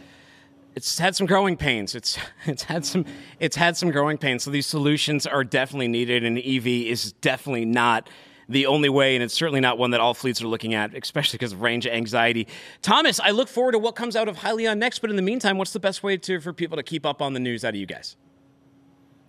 it's 0.74 0.98
had 0.98 1.14
some 1.14 1.26
growing 1.26 1.59
pains. 1.59 1.94
It's 1.94 2.16
it's 2.46 2.62
had 2.62 2.87
some 2.87 3.04
it's 3.38 3.57
had 3.57 3.76
some 3.76 3.90
growing 3.90 4.16
pains. 4.16 4.44
So 4.44 4.50
these 4.50 4.66
solutions 4.66 5.26
are 5.26 5.44
definitely 5.44 5.88
needed, 5.88 6.24
and 6.24 6.38
EV 6.38 6.66
is 6.66 7.12
definitely 7.12 7.66
not 7.66 8.09
the 8.48 8.64
only 8.64 8.88
way, 8.88 9.14
and 9.14 9.22
it's 9.22 9.35
certainly 9.35 9.61
not 9.61 9.76
one 9.76 9.90
that 9.90 10.00
all 10.00 10.14
fleets 10.14 10.40
are 10.40 10.48
looking 10.48 10.72
at, 10.72 10.94
especially 10.94 11.37
because 11.37 11.52
of 11.52 11.61
range 11.61 11.87
anxiety. 11.87 12.48
Thomas, 12.80 13.20
I 13.20 13.30
look 13.30 13.48
forward 13.48 13.72
to 13.72 13.78
what 13.78 13.94
comes 13.94 14.16
out 14.16 14.26
of 14.26 14.38
Hyliion 14.38 14.78
next. 14.78 15.00
But 15.00 15.11
in 15.11 15.16
the 15.16 15.22
meantime, 15.22 15.59
what's 15.59 15.74
the 15.74 15.80
best 15.80 16.02
way 16.02 16.16
to 16.16 16.40
for 16.40 16.54
people 16.54 16.78
to 16.78 16.83
keep 16.83 17.04
up 17.04 17.20
on 17.20 17.35
the 17.35 17.40
news 17.40 17.62
out 17.62 17.74
of 17.74 17.76
you 17.76 17.85
guys? 17.85 18.16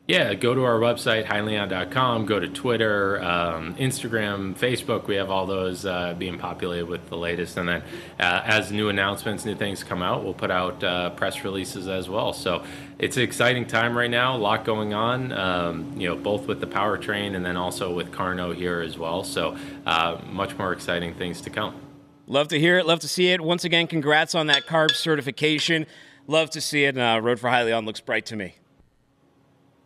Yeah, 0.08 0.36
go 0.36 0.54
to 0.54 0.64
our 0.64 0.80
website, 0.80 1.26
hyliion.com, 1.26 2.28
go 2.28 2.40
to 2.40 2.48
Twitter, 2.48 3.20
um, 3.24 3.74
Instagram, 3.74 4.56
Facebook. 4.56 5.08
We 5.08 5.16
have 5.16 5.32
all 5.32 5.48
those 5.48 5.84
uh, 5.84 6.14
being 6.14 6.38
populated 6.38 6.86
with 6.86 7.10
the 7.10 7.18
latest. 7.18 7.58
And 7.58 7.68
then 7.68 7.82
uh, 8.20 8.44
as 8.46 8.72
new 8.72 8.90
announcements, 8.90 9.46
new 9.46 9.56
things 9.56 9.84
come 9.84 10.04
out, 10.04 10.24
we'll 10.24 10.36
put 10.36 10.52
out 10.52 10.84
uh, 10.84 11.10
press 11.12 11.44
releases 11.44 11.88
as 11.88 12.08
well. 12.08 12.34
So 12.34 12.64
it's 13.00 13.18
an 13.18 13.24
exciting 13.24 13.66
time 13.66 13.98
right 13.98 14.10
now, 14.10 14.36
a 14.36 14.38
lot 14.38 14.64
going 14.64 14.94
on, 14.94 15.32
um, 15.32 16.00
you 16.00 16.08
know, 16.08 16.16
both 16.16 16.46
with 16.46 16.60
the 16.60 16.68
powertrain 16.68 17.36
and 17.36 17.44
then 17.44 17.58
also 17.58 17.92
with 17.92 18.12
KARNO 18.12 18.52
here 18.52 18.82
as 18.82 19.00
well. 19.00 19.24
So 19.24 19.58
uh, 19.88 20.22
much 20.28 20.56
more 20.56 20.72
exciting 20.72 21.16
things 21.16 21.42
to 21.42 21.50
come. 21.50 21.82
Love 22.28 22.50
to 22.50 22.60
hear 22.60 22.78
it. 22.78 22.86
Love 22.86 23.00
to 23.00 23.08
see 23.08 23.30
it. 23.30 23.42
Once 23.42 23.64
again, 23.64 23.88
congrats 23.88 24.36
on 24.36 24.46
that 24.48 24.68
CARB 24.68 24.92
certification. 24.92 25.88
Love 26.28 26.52
to 26.52 26.62
see 26.62 26.84
it. 26.84 26.96
Uh, 26.96 27.20
Road 27.24 27.40
for 27.40 27.50
Hyliion 27.50 27.88
looks 27.88 28.02
bright 28.02 28.28
to 28.28 28.36
me. 28.36 28.56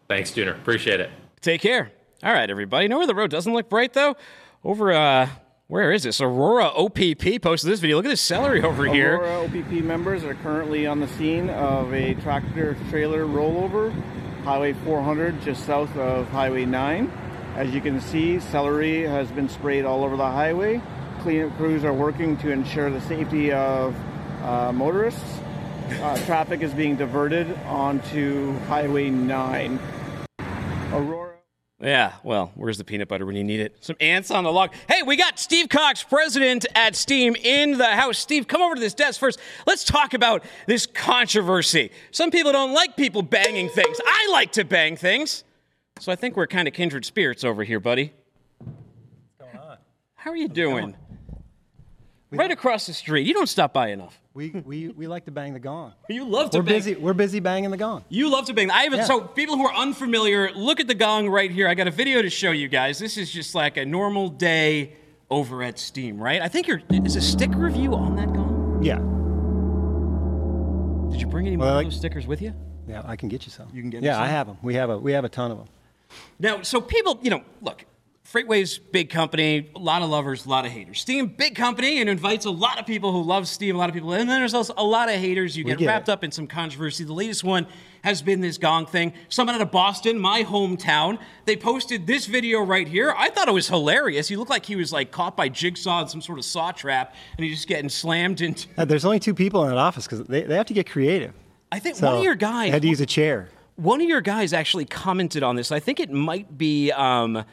Thanks, 0.09 0.31
Dooner. 0.31 0.55
Appreciate 0.57 0.99
it. 0.99 1.11
Take 1.39 1.61
care. 1.61 1.91
All 2.23 2.33
right, 2.33 2.49
everybody. 2.49 2.87
Know 2.87 2.97
where 2.97 3.05
the 3.07 3.13
road 3.13 3.29
doesn't 3.29 3.53
look 3.53 3.69
bright 3.69 3.93
though? 3.93 4.15
Over 4.63 4.91
uh 4.91 5.29
where 5.67 5.91
is 5.91 6.01
this? 6.01 6.19
Aurora 6.19 6.65
OPP 6.65 7.39
posted 7.43 7.69
this 7.71 7.79
video. 7.79 7.97
Look 7.97 8.05
at 8.05 8.09
this 8.09 8.21
celery 8.21 8.63
over 8.63 8.83
Aurora 8.85 8.93
here. 8.95 9.15
Aurora 9.17 9.43
OPP 9.45 9.83
members 9.83 10.23
are 10.23 10.33
currently 10.33 10.87
on 10.87 10.99
the 10.99 11.07
scene 11.09 11.51
of 11.51 11.93
a 11.93 12.15
tractor 12.15 12.75
trailer 12.89 13.23
rollover, 13.23 13.93
Highway 14.43 14.73
400, 14.73 15.43
just 15.43 15.63
south 15.67 15.95
of 15.95 16.27
Highway 16.29 16.65
9. 16.65 17.11
As 17.55 17.69
you 17.69 17.79
can 17.79 18.01
see, 18.01 18.39
celery 18.39 19.03
has 19.03 19.29
been 19.29 19.47
sprayed 19.47 19.85
all 19.85 20.03
over 20.03 20.17
the 20.17 20.25
highway. 20.25 20.81
Cleanup 21.21 21.55
crews 21.57 21.83
are 21.83 21.93
working 21.93 22.35
to 22.37 22.49
ensure 22.49 22.89
the 22.89 23.01
safety 23.01 23.51
of 23.51 23.95
uh, 24.41 24.71
motorists. 24.73 25.39
Uh, 26.01 26.17
traffic 26.25 26.61
is 26.61 26.73
being 26.73 26.95
diverted 26.95 27.51
onto 27.65 28.57
Highway 28.61 29.11
9. 29.11 29.79
Aurora. 30.91 31.35
Yeah, 31.81 32.13
well, 32.23 32.51
where's 32.55 32.77
the 32.77 32.83
peanut 32.83 33.07
butter 33.07 33.25
when 33.25 33.37
you 33.37 33.43
need 33.43 33.61
it? 33.61 33.77
Some 33.79 33.95
ants 34.01 34.31
on 34.31 34.43
the 34.43 34.51
log. 34.51 34.73
Hey, 34.89 35.01
we 35.01 35.15
got 35.15 35.39
Steve 35.39 35.69
Cox, 35.69 36.03
president 36.03 36.65
at 36.75 36.93
Steam, 36.93 37.37
in 37.37 37.77
the 37.77 37.87
house. 37.87 38.17
Steve, 38.17 38.47
come 38.47 38.61
over 38.61 38.75
to 38.75 38.81
this 38.81 38.93
desk 38.93 39.17
first. 39.17 39.39
Let's 39.65 39.85
talk 39.85 40.13
about 40.13 40.43
this 40.67 40.85
controversy. 40.85 41.91
Some 42.11 42.31
people 42.31 42.51
don't 42.51 42.73
like 42.73 42.97
people 42.97 43.21
banging 43.21 43.69
things. 43.69 43.97
I 44.05 44.29
like 44.33 44.51
to 44.53 44.65
bang 44.65 44.97
things. 44.97 45.45
So 45.99 46.11
I 46.11 46.15
think 46.15 46.35
we're 46.35 46.47
kind 46.47 46.67
of 46.67 46.73
kindred 46.73 47.05
spirits 47.05 47.45
over 47.45 47.63
here, 47.63 47.79
buddy. 47.79 48.11
What's 48.57 49.53
going 49.53 49.65
on? 49.69 49.77
How 50.15 50.31
are 50.31 50.37
you 50.37 50.49
doing? 50.49 50.95
Right 52.31 52.51
across 52.51 52.87
the 52.87 52.93
street. 52.93 53.25
You 53.25 53.33
don't 53.33 53.47
stop 53.47 53.71
by 53.71 53.89
enough. 53.89 54.19
We, 54.39 54.51
we, 54.51 54.87
we 54.87 55.07
like 55.07 55.25
to 55.25 55.31
bang 55.31 55.51
the 55.53 55.59
gong. 55.59 55.91
You 56.09 56.23
love 56.25 56.51
to 56.51 56.59
bang. 56.59 56.63
we're 56.63 56.65
bang. 56.65 56.77
busy. 56.77 56.95
We're 56.95 57.13
busy 57.13 57.39
banging 57.41 57.71
the 57.71 57.77
gong. 57.77 58.05
You 58.07 58.31
love 58.31 58.45
to 58.45 58.53
bang. 58.53 58.71
I 58.71 58.83
haven't. 58.83 58.99
Yeah. 58.99 59.05
So 59.05 59.19
people 59.19 59.57
who 59.57 59.65
are 59.67 59.75
unfamiliar, 59.75 60.49
look 60.55 60.79
at 60.79 60.87
the 60.87 60.95
gong 60.95 61.27
right 61.27 61.51
here. 61.51 61.67
I 61.67 61.73
got 61.73 61.87
a 61.87 61.91
video 61.91 62.21
to 62.21 62.29
show 62.29 62.51
you 62.51 62.69
guys. 62.69 62.99
This 62.99 63.17
is 63.17 63.29
just 63.29 63.53
like 63.53 63.75
a 63.75 63.83
normal 63.83 64.29
day 64.29 64.93
over 65.29 65.61
at 65.61 65.77
Steam, 65.77 66.17
right? 66.23 66.41
I 66.41 66.47
think 66.47 66.67
you're. 66.67 66.81
Is 66.89 67.17
a 67.17 67.21
sticker 67.21 67.57
review 67.57 67.93
on 67.95 68.15
that 68.15 68.31
gong? 68.31 68.79
Yeah. 68.81 68.99
Did 71.11 71.19
you 71.19 71.27
bring 71.27 71.45
any 71.45 71.57
more 71.57 71.65
Well, 71.65 71.73
of 71.75 71.83
like- 71.83 71.87
those 71.87 71.97
stickers 71.97 72.25
with 72.25 72.41
you? 72.41 72.53
Yeah, 72.87 73.01
I 73.05 73.17
can 73.17 73.27
get 73.27 73.45
you 73.45 73.51
some. 73.51 73.67
You 73.73 73.81
can 73.81 73.89
get 73.89 74.03
Yeah, 74.03 74.21
I 74.21 74.27
have 74.27 74.47
them. 74.47 74.57
We 74.63 74.75
have 74.75 74.89
a 74.89 74.97
we 74.97 75.11
have 75.11 75.25
a 75.25 75.29
ton 75.29 75.51
of 75.51 75.57
them. 75.57 75.67
Now, 76.39 76.61
so 76.61 76.79
people, 76.79 77.19
you 77.21 77.29
know, 77.29 77.43
look, 77.61 77.83
FreightWaves, 78.31 78.79
big 78.91 79.09
company, 79.09 79.71
a 79.75 79.79
lot 79.79 80.03
of 80.03 80.09
lovers, 80.09 80.45
a 80.45 80.49
lot 80.49 80.63
of 80.63 80.71
haters. 80.71 81.01
Steam, 81.01 81.25
big 81.25 81.55
company, 81.55 81.99
and 81.99 82.07
invites 82.07 82.45
a 82.45 82.51
lot 82.51 82.77
of 82.77 82.85
people 82.85 83.11
who 83.11 83.23
love 83.23 83.47
Steam, 83.47 83.75
a 83.75 83.79
lot 83.79 83.89
of 83.89 83.95
people, 83.95 84.13
and 84.13 84.29
then 84.29 84.39
there's 84.39 84.53
also 84.53 84.71
a 84.77 84.83
lot 84.83 85.09
of 85.09 85.15
haters. 85.15 85.57
You 85.57 85.63
get 85.63 85.79
get 85.79 85.87
wrapped 85.87 86.09
it. 86.09 86.11
up 86.11 86.23
in 86.23 86.31
some 86.31 86.45
controversy. 86.45 87.03
The 87.03 87.13
latest 87.13 87.43
one 87.43 87.65
has 88.03 88.21
been 88.21 88.39
this 88.39 88.59
gong 88.59 88.85
thing. 88.85 89.13
Someone 89.29 89.55
out 89.55 89.61
of 89.61 89.71
Boston, 89.71 90.19
my 90.19 90.43
hometown, 90.43 91.17
they 91.45 91.55
posted 91.55 92.05
this 92.05 92.27
video 92.27 92.61
right 92.61 92.87
here. 92.87 93.15
I 93.17 93.31
thought 93.31 93.47
it 93.47 93.53
was 93.53 93.67
hilarious. 93.67 94.27
He 94.27 94.35
looked 94.35 94.51
like 94.51 94.65
he 94.65 94.75
was 94.75 94.93
like 94.93 95.09
caught 95.09 95.35
by 95.35 95.49
Jigsaw 95.49 96.03
in 96.03 96.07
some 96.07 96.21
sort 96.21 96.37
of 96.37 96.45
saw 96.45 96.71
trap, 96.71 97.15
and 97.35 97.43
he's 97.43 97.55
just 97.55 97.67
getting 97.67 97.89
slammed 97.89 98.41
into. 98.41 98.67
Uh, 98.77 98.85
there's 98.85 99.05
only 99.05 99.19
two 99.19 99.33
people 99.33 99.63
in 99.63 99.69
that 99.69 99.79
office 99.79 100.05
because 100.05 100.27
they, 100.27 100.43
they 100.43 100.55
have 100.55 100.67
to 100.67 100.75
get 100.75 100.87
creative. 100.87 101.33
I 101.71 101.79
think 101.79 101.95
So 101.95 102.05
one 102.05 102.17
of 102.17 102.23
your 102.23 102.35
guys 102.35 102.71
had 102.71 102.83
to 102.83 102.87
use 102.87 103.01
a 103.01 103.07
chair. 103.07 103.49
One 103.75 104.01
of 104.01 104.07
your 104.07 104.21
guys 104.21 104.53
actually 104.53 104.85
commented 104.85 105.41
on 105.41 105.55
this. 105.55 105.71
I 105.71 105.79
think 105.79 105.99
it 105.99 106.11
might 106.11 106.57
be 106.57 106.91
um, 106.91 107.43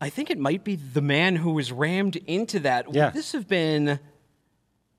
I 0.00 0.10
think 0.10 0.30
it 0.30 0.38
might 0.38 0.62
be 0.64 0.76
the 0.76 1.00
man 1.02 1.36
who 1.36 1.52
was 1.52 1.72
rammed 1.72 2.16
into 2.26 2.60
that. 2.60 2.92
Yeah. 2.94 3.06
Would 3.06 3.14
this 3.14 3.32
have 3.32 3.48
been. 3.48 3.98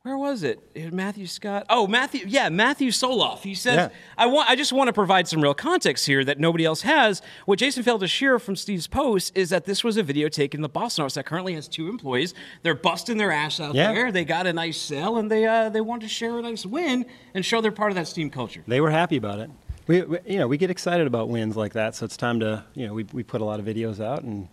Where 0.04 0.18
was 0.18 0.44
it? 0.44 0.60
It- 0.74 0.94
Matthew 0.94 1.28
Scott. 1.28 1.66
Oh, 1.70 1.86
Matthew. 1.86 2.26
Yeah, 2.26 2.48
Matthew 2.50 2.90
Soloff. 2.90 3.40
He 3.42 3.54
says, 3.54 3.76
Yeah. 3.76 3.90
"I 4.18 4.28
want. 4.28 4.50
I 4.50 4.56
just 4.56 4.72
want 4.72 4.88
to 4.88 4.94
provide 4.94 5.28
some 5.28 5.42
real 5.42 5.54
context 5.54 6.06
here 6.06 6.24
that 6.24 6.40
nobody 6.40 6.64
else 6.64 6.82
has. 6.84 7.22
What 7.46 7.60
Jason 7.60 7.84
failed 7.84 8.00
to 8.00 8.08
share 8.08 8.40
from 8.40 8.56
Steve's 8.56 8.88
post 8.88 9.34
is 9.38 9.50
that 9.50 9.66
this 9.66 9.84
was 9.84 9.98
a 9.98 10.04
video 10.04 10.30
taken 10.30 10.60
in 10.60 10.62
the 10.62 10.70
Boston 10.70 11.04
office 11.04 11.16
that 11.16 11.26
currently 11.26 11.54
has 11.54 11.68
two 11.68 11.90
employees. 11.90 12.34
They're 12.64 12.76
busting 12.76 13.18
their 13.18 13.32
ass 13.32 13.60
out 13.60 13.76
Yeah. 13.76 13.92
there. 13.94 14.12
They 14.12 14.24
got 14.24 14.48
a 14.48 14.54
nice 14.54 14.78
sale, 14.80 15.18
and 15.18 15.30
they 15.30 15.46
uh, 15.46 15.68
they 15.70 15.82
want 15.82 16.02
to 16.04 16.08
share 16.08 16.38
a 16.40 16.42
nice 16.42 16.66
win 16.66 17.06
and 17.34 17.46
show 17.46 17.60
they're 17.60 17.72
part 17.72 17.92
of 17.92 17.96
that 17.96 18.08
Steam 18.08 18.30
culture. 18.30 18.64
They 18.68 18.80
were 18.82 18.92
happy 18.92 19.18
about 19.18 19.40
it. 19.40 19.50
We, 19.88 20.02
we, 20.04 20.18
you 20.26 20.38
know, 20.40 20.48
we 20.48 20.58
get 20.58 20.70
excited 20.72 21.08
about 21.08 21.28
wins 21.30 21.58
like 21.58 21.74
that, 21.74 21.96
so 21.96 22.06
it's 22.06 22.16
time 22.16 22.40
to, 22.40 22.64
you 22.74 22.88
know, 22.88 22.94
we, 22.94 23.04
we 23.12 23.24
put 23.24 23.42
a 23.42 23.46
lot 23.46 23.60
of 23.60 23.66
videos 23.66 24.00
out 24.04 24.24
and 24.24 24.48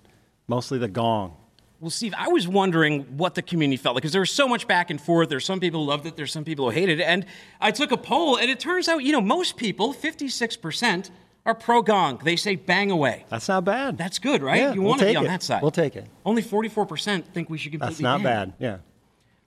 mostly 0.49 0.78
the 0.78 0.88
gong. 0.88 1.36
Well, 1.80 1.90
Steve, 1.90 2.14
I 2.16 2.28
was 2.28 2.49
wondering 2.49 3.03
what 3.18 3.34
the 3.34 3.42
community 3.42 3.76
felt 3.76 3.94
like 3.94 4.03
because 4.03 4.12
there 4.12 4.20
was 4.22 4.30
so 4.30 4.49
much 4.49 4.66
back 4.66 4.88
and 4.90 4.99
forth. 5.01 5.28
There's 5.28 5.44
some 5.44 5.61
people 5.61 5.84
who 5.84 5.90
loved 5.90 6.07
it, 6.07 6.16
there's 6.16 6.32
some 6.32 6.44
people 6.44 6.64
who 6.64 6.70
hated 6.70 7.01
it. 7.01 7.05
And 7.05 7.26
I 7.61 7.70
took 7.70 7.92
a 7.92 7.99
poll, 7.99 8.36
and 8.36 8.51
it 8.51 8.59
turns 8.59 8.88
out, 8.88 8.99
you 9.05 9.12
know, 9.12 9.20
most 9.20 9.57
people, 9.57 9.92
56%, 9.92 11.11
are 11.44 11.55
pro 11.55 11.82
gong. 11.82 12.20
They 12.24 12.34
say 12.36 12.57
bang 12.57 12.90
away. 12.90 13.24
That's 13.28 13.49
not 13.49 13.64
bad. 13.64 13.99
That's 13.99 14.18
good, 14.18 14.42
right? 14.42 14.59
Yeah, 14.61 14.72
you 14.74 14.80
we'll 14.80 14.90
want 14.90 15.01
to 15.01 15.07
be 15.07 15.16
on 15.16 15.24
it. 15.26 15.28
that 15.28 15.42
side. 15.42 15.62
We'll 15.62 15.70
take 15.70 15.97
it. 15.97 16.07
Only 16.24 16.42
44% 16.42 17.24
think 17.26 17.49
we 17.51 17.59
should 17.59 17.72
completely 17.72 17.92
That's 17.94 18.01
not 18.01 18.22
bad. 18.22 18.55
Yeah. 18.59 18.78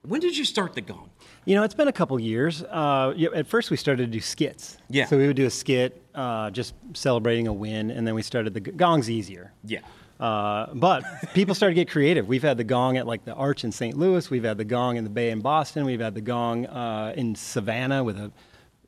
When 0.02 0.20
did 0.20 0.36
you 0.36 0.46
start 0.46 0.74
the 0.74 0.80
gong? 0.80 1.10
You 1.44 1.56
know, 1.56 1.62
it's 1.62 1.74
been 1.74 1.88
a 1.88 1.92
couple 1.92 2.18
years. 2.18 2.62
Uh, 2.62 3.12
at 3.34 3.46
first, 3.46 3.70
we 3.70 3.76
started 3.76 4.06
to 4.06 4.10
do 4.10 4.20
skits. 4.20 4.78
Yeah. 4.88 5.06
So 5.06 5.18
we 5.18 5.26
would 5.26 5.36
do 5.36 5.44
a 5.46 5.50
skit, 5.50 6.02
uh, 6.14 6.50
just 6.50 6.74
celebrating 6.94 7.48
a 7.48 7.52
win, 7.52 7.90
and 7.90 8.06
then 8.06 8.14
we 8.14 8.22
started 8.22 8.54
the 8.54 8.60
g- 8.60 8.70
gong's 8.70 9.10
easier. 9.10 9.52
Yeah. 9.64 9.80
Uh, 10.20 10.66
but 10.74 11.02
people 11.32 11.54
started 11.54 11.74
to 11.76 11.80
get 11.80 11.90
creative. 11.90 12.28
We've 12.28 12.42
had 12.42 12.58
the 12.58 12.64
gong 12.64 12.98
at 12.98 13.06
like 13.06 13.24
the 13.24 13.32
Arch 13.34 13.64
in 13.64 13.72
St. 13.72 13.96
Louis. 13.96 14.28
We've 14.30 14.44
had 14.44 14.58
the 14.58 14.64
gong 14.66 14.96
in 14.98 15.04
the 15.04 15.10
Bay 15.10 15.30
in 15.30 15.40
Boston. 15.40 15.86
We've 15.86 16.00
had 16.00 16.14
the 16.14 16.20
gong 16.20 16.66
uh, 16.66 17.14
in 17.16 17.34
Savannah 17.34 18.04
with 18.04 18.18
a, 18.18 18.30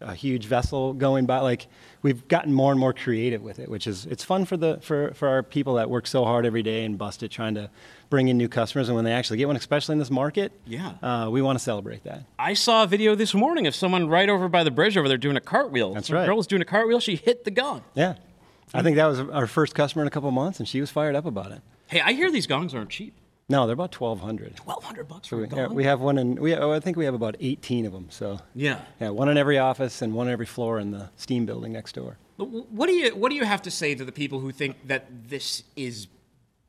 a 0.02 0.14
huge 0.14 0.44
vessel 0.44 0.92
going 0.92 1.24
by. 1.24 1.38
Like 1.38 1.68
we've 2.02 2.28
gotten 2.28 2.52
more 2.52 2.70
and 2.70 2.78
more 2.78 2.92
creative 2.92 3.40
with 3.40 3.58
it, 3.60 3.70
which 3.70 3.86
is 3.86 4.04
it's 4.06 4.22
fun 4.22 4.44
for 4.44 4.58
the 4.58 4.78
for, 4.82 5.14
for 5.14 5.26
our 5.28 5.42
people 5.42 5.74
that 5.76 5.88
work 5.88 6.06
so 6.06 6.22
hard 6.24 6.44
every 6.44 6.62
day 6.62 6.84
and 6.84 6.98
bust 6.98 7.22
it 7.22 7.30
trying 7.30 7.54
to 7.54 7.70
bring 8.10 8.28
in 8.28 8.36
new 8.36 8.48
customers. 8.48 8.90
And 8.90 8.96
when 8.96 9.06
they 9.06 9.12
actually 9.12 9.38
get 9.38 9.46
one, 9.46 9.56
especially 9.56 9.94
in 9.94 10.00
this 10.00 10.10
market, 10.10 10.52
Yeah. 10.66 10.92
uh, 11.02 11.30
we 11.30 11.40
want 11.40 11.58
to 11.58 11.64
celebrate 11.64 12.04
that. 12.04 12.24
I 12.38 12.52
saw 12.52 12.82
a 12.82 12.86
video 12.86 13.14
this 13.14 13.32
morning 13.32 13.66
of 13.66 13.74
someone 13.74 14.06
right 14.06 14.28
over 14.28 14.50
by 14.50 14.64
the 14.64 14.70
bridge 14.70 14.98
over 14.98 15.08
there 15.08 15.16
doing 15.16 15.36
a 15.38 15.40
cartwheel. 15.40 15.94
That's 15.94 16.08
Some 16.08 16.16
right. 16.16 16.26
girl 16.26 16.36
was 16.36 16.46
doing 16.46 16.60
a 16.60 16.66
cartwheel. 16.66 17.00
She 17.00 17.16
hit 17.16 17.44
the 17.44 17.50
gong. 17.50 17.84
Yeah. 17.94 18.16
I 18.74 18.82
think 18.82 18.96
that 18.96 19.06
was 19.06 19.20
our 19.20 19.46
first 19.46 19.74
customer 19.74 20.02
in 20.02 20.08
a 20.08 20.10
couple 20.10 20.30
months, 20.30 20.58
and 20.58 20.68
she 20.68 20.80
was 20.80 20.90
fired 20.90 21.14
up 21.14 21.26
about 21.26 21.52
it. 21.52 21.60
Hey, 21.88 22.00
I 22.00 22.12
hear 22.12 22.30
these 22.30 22.46
gongs 22.46 22.74
aren't 22.74 22.90
cheap. 22.90 23.14
No, 23.48 23.66
they're 23.66 23.74
about 23.74 23.92
twelve 23.92 24.20
hundred. 24.20 24.58
1200 24.60 25.08
bucks 25.08 25.28
for 25.28 25.36
We, 25.36 25.44
a 25.44 25.46
yeah, 25.48 25.66
gong? 25.66 25.74
we 25.74 25.84
have 25.84 26.00
one 26.00 26.16
in. 26.16 26.36
We 26.36 26.54
oh, 26.54 26.70
I 26.72 26.80
think 26.80 26.96
we 26.96 27.04
have 27.04 27.12
about 27.14 27.36
eighteen 27.40 27.84
of 27.84 27.92
them. 27.92 28.06
So 28.10 28.38
Yeah. 28.54 28.80
yeah, 29.00 29.10
one 29.10 29.28
in 29.28 29.36
every 29.36 29.58
office 29.58 30.00
and 30.00 30.14
one 30.14 30.28
in 30.28 30.32
every 30.32 30.46
floor 30.46 30.78
in 30.78 30.90
the 30.92 31.10
steam 31.16 31.44
building 31.44 31.72
next 31.72 31.94
door. 31.94 32.16
What 32.38 32.86
do 32.86 32.92
you 32.92 33.14
what 33.14 33.28
do 33.28 33.34
you 33.36 33.44
have 33.44 33.60
to 33.62 33.70
say 33.70 33.94
to 33.94 34.04
the 34.04 34.12
people 34.12 34.40
who 34.40 34.52
think 34.52 34.86
that 34.86 35.06
this 35.28 35.64
is 35.76 36.06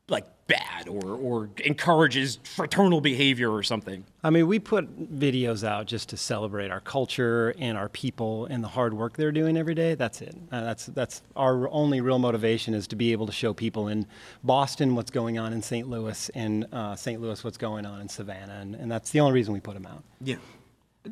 like 0.08 0.26
bad 0.46 0.88
or 0.88 1.12
or 1.12 1.50
encourages 1.64 2.38
fraternal 2.44 3.00
behavior 3.00 3.50
or 3.50 3.62
something? 3.62 4.04
I 4.22 4.30
mean, 4.30 4.46
we 4.46 4.58
put 4.58 5.18
videos 5.18 5.66
out 5.66 5.86
just 5.86 6.10
to 6.10 6.16
celebrate 6.16 6.70
our 6.70 6.80
culture 6.80 7.54
and 7.58 7.78
our 7.78 7.88
people 7.88 8.46
and 8.46 8.62
the 8.62 8.68
hard 8.68 8.94
work 8.94 9.16
they're 9.16 9.32
doing 9.32 9.56
every 9.56 9.74
day. 9.74 9.94
That's 9.94 10.20
it. 10.20 10.36
Uh, 10.52 10.62
that's 10.62 10.86
that's 10.86 11.22
our 11.36 11.68
only 11.70 12.00
real 12.00 12.18
motivation 12.18 12.74
is 12.74 12.86
to 12.88 12.96
be 12.96 13.12
able 13.12 13.26
to 13.26 13.32
show 13.32 13.54
people 13.54 13.88
in 13.88 14.06
Boston 14.42 14.94
what's 14.94 15.10
going 15.10 15.38
on 15.38 15.52
in 15.52 15.62
St. 15.62 15.88
Louis 15.88 16.30
and 16.34 16.66
uh, 16.72 16.94
St. 16.96 17.20
Louis 17.20 17.42
what's 17.42 17.58
going 17.58 17.86
on 17.86 18.00
in 18.00 18.08
Savannah, 18.08 18.58
and, 18.60 18.74
and 18.74 18.90
that's 18.90 19.10
the 19.10 19.20
only 19.20 19.32
reason 19.32 19.54
we 19.54 19.60
put 19.60 19.74
them 19.74 19.86
out. 19.86 20.02
Yeah. 20.20 20.36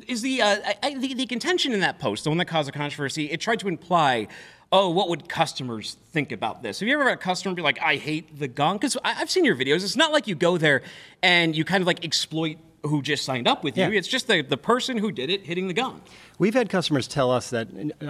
Is 0.07 0.23
the, 0.23 0.41
uh, 0.41 0.57
I, 0.81 0.95
the 0.95 1.13
the 1.13 1.27
contention 1.27 1.71
in 1.71 1.79
that 1.81 1.99
post, 1.99 2.23
the 2.23 2.31
one 2.31 2.39
that 2.39 2.47
caused 2.47 2.67
a 2.67 2.71
controversy, 2.71 3.29
it 3.29 3.39
tried 3.39 3.59
to 3.59 3.67
imply, 3.67 4.27
oh, 4.73 4.89
what 4.89 5.07
would 5.07 5.29
customers 5.29 5.97
think 6.11 6.31
about 6.31 6.63
this? 6.63 6.79
Have 6.79 6.89
you 6.89 6.95
ever 6.95 7.03
had 7.07 7.13
a 7.13 7.17
customer 7.21 7.53
be 7.53 7.61
like, 7.61 7.79
I 7.79 7.95
hate 7.95 8.39
the 8.39 8.47
gong? 8.47 8.77
Because 8.77 8.97
I've 9.05 9.29
seen 9.29 9.45
your 9.45 9.55
videos. 9.55 9.83
It's 9.83 9.95
not 9.95 10.11
like 10.11 10.27
you 10.27 10.33
go 10.33 10.57
there 10.57 10.81
and 11.21 11.55
you 11.55 11.63
kind 11.63 11.81
of 11.81 11.87
like 11.87 12.03
exploit 12.03 12.57
who 12.81 13.01
just 13.03 13.23
signed 13.23 13.47
up 13.47 13.63
with 13.63 13.77
Yeah. 13.77 13.87
you. 13.87 13.97
It's 13.97 14.07
just 14.07 14.27
the, 14.27 14.41
the 14.41 14.57
person 14.57 14.97
who 14.97 15.11
did 15.11 15.29
it 15.29 15.45
hitting 15.45 15.67
the 15.67 15.73
gong. 15.75 16.01
We've 16.39 16.55
had 16.55 16.69
customers 16.69 17.07
tell 17.07 17.31
us 17.31 17.51
that 17.51 17.67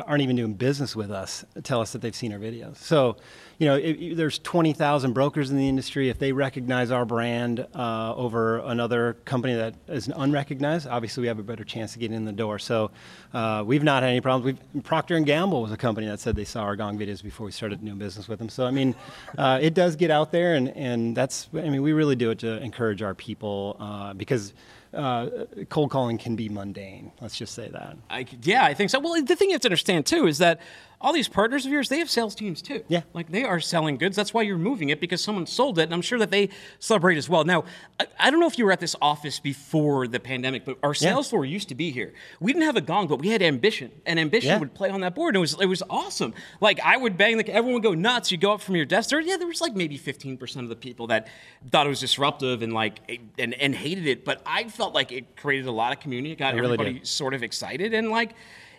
aren't 0.07 0.23
even 0.23 0.35
doing 0.37 0.53
business 0.53 0.95
with 0.95 1.11
us 1.11 1.43
tell 1.63 1.81
us 1.81 1.91
that 1.91 2.01
they've 2.01 2.15
seen 2.15 2.31
our 2.33 2.39
videos. 2.39 2.77
So, 2.77 3.17
you 3.59 3.67
know, 3.67 3.75
if 3.75 4.17
there's 4.17 4.39
20,000 4.39 5.13
brokers 5.13 5.51
in 5.51 5.57
the 5.57 5.69
industry. 5.69 6.09
If 6.09 6.19
they 6.19 6.31
recognize 6.31 6.91
our 6.91 7.05
brand 7.05 7.65
uh, 7.75 8.15
over 8.15 8.59
another 8.59 9.13
company 9.25 9.55
that 9.55 9.75
is 9.87 10.07
unrecognized, 10.07 10.87
obviously 10.87 11.21
we 11.21 11.27
have 11.27 11.39
a 11.39 11.43
better 11.43 11.63
chance 11.63 11.93
of 11.93 11.99
getting 11.99 12.17
in 12.17 12.25
the 12.25 12.31
door. 12.31 12.59
So, 12.59 12.91
uh, 13.33 13.63
we've 13.65 13.83
not 13.83 14.03
had 14.03 14.09
any 14.09 14.21
problems. 14.21 14.59
We've, 14.73 14.83
Procter 14.83 15.15
and 15.15 15.25
Gamble 15.25 15.61
was 15.61 15.71
a 15.71 15.77
company 15.77 16.07
that 16.07 16.19
said 16.19 16.35
they 16.35 16.45
saw 16.45 16.63
our 16.63 16.75
Gong 16.75 16.97
videos 16.97 17.23
before 17.23 17.45
we 17.45 17.51
started 17.51 17.83
doing 17.83 17.97
business 17.97 18.27
with 18.27 18.39
them. 18.39 18.49
So, 18.49 18.65
I 18.65 18.71
mean, 18.71 18.95
uh, 19.37 19.59
it 19.61 19.73
does 19.73 19.95
get 19.95 20.11
out 20.11 20.31
there, 20.31 20.55
and 20.55 20.69
and 20.69 21.15
that's 21.15 21.49
I 21.53 21.69
mean, 21.69 21.81
we 21.81 21.93
really 21.93 22.15
do 22.15 22.31
it 22.31 22.39
to 22.39 22.61
encourage 22.61 23.01
our 23.01 23.13
people 23.13 23.77
uh, 23.79 24.13
because. 24.13 24.53
Uh, 24.93 25.47
cold 25.69 25.89
calling 25.89 26.19
can 26.19 26.35
be 26.35 26.47
mundane. 26.47 27.11
Let's 27.19 27.35
just 27.35 27.55
say 27.55 27.67
that. 27.69 27.97
I, 28.11 28.27
yeah, 28.43 28.63
I 28.63 28.75
think 28.75 28.91
so. 28.91 28.99
Well, 28.99 29.19
the 29.23 29.35
thing 29.35 29.49
you 29.49 29.55
have 29.55 29.61
to 29.61 29.67
understand 29.67 30.05
too 30.05 30.27
is 30.27 30.37
that 30.37 30.59
all 31.03 31.11
these 31.13 31.27
partners 31.27 31.65
of 31.65 31.71
yours, 31.71 31.89
they 31.89 31.99
have 31.99 32.09
sales 32.09 32.33
teams 32.33 32.61
too. 32.61 32.81
Yeah. 32.87 33.01
Like 33.13 33.29
they 33.29 33.43
are 33.43 33.59
selling 33.59 33.97
goods. 33.97 34.15
That's 34.15 34.33
why 34.33 34.41
you're 34.43 34.57
moving 34.57 34.87
it 34.89 35.01
because 35.01 35.21
someone 35.21 35.45
sold 35.45 35.77
it, 35.77 35.83
and 35.83 35.93
I'm 35.93 36.01
sure 36.01 36.17
that 36.17 36.31
they 36.31 36.49
celebrate 36.79 37.17
as 37.17 37.27
well. 37.27 37.43
Now, 37.43 37.65
I, 37.99 38.07
I 38.17 38.31
don't 38.31 38.39
know 38.39 38.47
if 38.47 38.57
you 38.57 38.63
were 38.65 38.71
at 38.71 38.79
this 38.79 38.95
office 39.01 39.39
before 39.39 40.07
the 40.07 40.19
pandemic, 40.19 40.63
but 40.63 40.77
our 40.81 40.93
sales 40.93 41.29
floor 41.29 41.43
used 41.45 41.67
to 41.69 41.75
be 41.75 41.91
here. 41.91 42.13
We 42.39 42.53
didn't 42.53 42.65
have 42.65 42.77
a 42.77 42.81
gong, 42.81 43.07
but 43.07 43.19
we 43.19 43.27
had 43.29 43.41
ambition, 43.41 43.91
and 44.05 44.17
ambition 44.17 44.47
Yeah. 44.49 44.59
would 44.59 44.73
play 44.73 44.89
on 44.89 45.01
that 45.01 45.13
board. 45.13 45.35
And 45.35 45.39
it 45.39 45.41
was 45.41 45.59
it 45.59 45.65
was 45.65 45.83
awesome. 45.89 46.33
Like 46.61 46.79
I 46.79 46.95
would 46.95 47.17
bang, 47.17 47.35
like 47.35 47.49
everyone 47.49 47.73
would 47.73 47.83
go 47.83 47.93
nuts. 47.93 48.31
You 48.31 48.37
go 48.37 48.53
up 48.53 48.61
from 48.61 48.77
your 48.77 48.85
desk. 48.85 49.09
There, 49.09 49.19
yeah, 49.19 49.35
there 49.35 49.47
was 49.47 49.59
like 49.61 49.75
maybe 49.75 49.99
15% 49.99 50.55
of 50.61 50.69
the 50.69 50.75
people 50.77 51.07
that 51.07 51.27
thought 51.69 51.85
it 51.85 51.89
was 51.89 51.99
disruptive 51.99 52.61
and 52.61 52.71
like 52.71 53.19
and 53.37 53.53
and 53.55 53.75
hated 53.75 54.07
it. 54.07 54.23
But 54.23 54.41
I 54.45 54.63
felt 54.69 54.93
like 54.93 55.11
it 55.11 55.35
created 55.35 55.67
a 55.67 55.71
lot 55.71 55.91
of 55.91 55.99
community. 55.99 56.31
It 56.31 56.37
got 56.37 56.55
It 56.55 56.63
everybody 56.63 57.01
sort 57.03 57.33
of 57.33 57.43
excited 57.43 57.93
and 57.93 58.09
like 58.09 58.31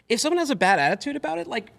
if 0.08 0.20
someone 0.20 0.38
has 0.38 0.50
a 0.50 0.56
bad 0.56 0.78
attitude 0.78 1.16
about 1.16 1.38
it 1.38 1.46
like 1.46 1.70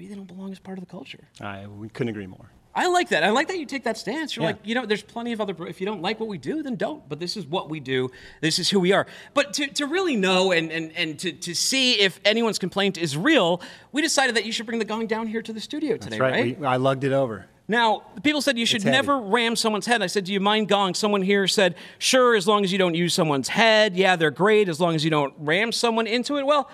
maybe 0.00 0.08
they 0.08 0.14
don't 0.16 0.26
belong 0.26 0.50
as 0.50 0.58
part 0.58 0.78
of 0.78 0.84
the 0.84 0.90
culture 0.90 1.28
I 1.42 1.66
we 1.66 1.90
couldn't 1.90 2.08
agree 2.08 2.26
more. 2.26 2.50
i 2.74 2.86
like 2.88 3.10
that 3.10 3.22
i 3.22 3.28
like 3.30 3.48
that 3.48 3.58
you 3.58 3.66
take 3.66 3.84
that 3.84 3.98
stance 3.98 4.34
you're 4.34 4.44
Yeah. 4.44 4.50
like 4.52 4.60
you 4.64 4.74
know 4.74 4.86
there's 4.86 5.02
plenty 5.02 5.32
of 5.32 5.40
other 5.42 5.54
if 5.66 5.78
you 5.78 5.86
don't 5.86 6.00
like 6.00 6.18
what 6.18 6.28
we 6.30 6.38
do 6.38 6.62
then 6.62 6.76
don't 6.76 7.06
but 7.06 7.20
this 7.20 7.36
is 7.36 7.44
what 7.46 7.68
we 7.68 7.80
do 7.80 8.08
this 8.40 8.58
is 8.58 8.70
who 8.70 8.80
we 8.80 8.92
are 8.92 9.06
but 9.34 9.52
to, 9.54 9.66
to 9.66 9.84
really 9.86 10.16
know 10.16 10.52
and, 10.52 10.72
and, 10.72 10.90
and 10.96 11.18
to, 11.18 11.32
to 11.32 11.54
see 11.54 12.00
if 12.00 12.18
anyone's 12.24 12.58
complaint 12.58 12.96
is 12.96 13.14
real 13.14 13.60
we 13.92 14.00
decided 14.00 14.34
that 14.36 14.46
you 14.46 14.52
should 14.52 14.64
bring 14.64 14.78
the 14.78 14.86
gong 14.86 15.06
down 15.06 15.26
here 15.26 15.42
to 15.42 15.52
the 15.52 15.60
studio 15.60 15.98
today 15.98 16.16
That's 16.18 16.20
right. 16.20 16.58
We, 16.58 16.64
I 16.66 16.76
lugged 16.76 17.04
it 17.04 17.12
over. 17.12 17.44
now, 17.68 18.02
people 18.22 18.40
said 18.40 18.56
you 18.56 18.64
should 18.66 18.84
never 18.86 19.18
ram 19.20 19.54
someone's 19.54 19.86
head. 19.86 20.00
I 20.02 20.06
said, 20.08 20.24
Do 20.24 20.32
you 20.32 20.40
mind 20.40 20.68
gong? 20.68 20.94
Someone 20.94 21.22
here 21.22 21.46
said, 21.46 21.74
Sure, 21.98 22.34
as 22.34 22.46
long 22.48 22.64
as 22.64 22.72
you 22.72 22.78
don't 22.78 22.94
use 22.96 23.12
someone's 23.14 23.48
head. 23.48 23.94
Yeah, 23.96 24.16
they're 24.16 24.32
great 24.44 24.68
as 24.68 24.80
long 24.80 24.94
as 24.96 25.04
you 25.04 25.10
don't 25.10 25.34
ram 25.38 25.70
someone 25.72 26.06
into 26.08 26.36
it. 26.38 26.44
Well, 26.46 26.68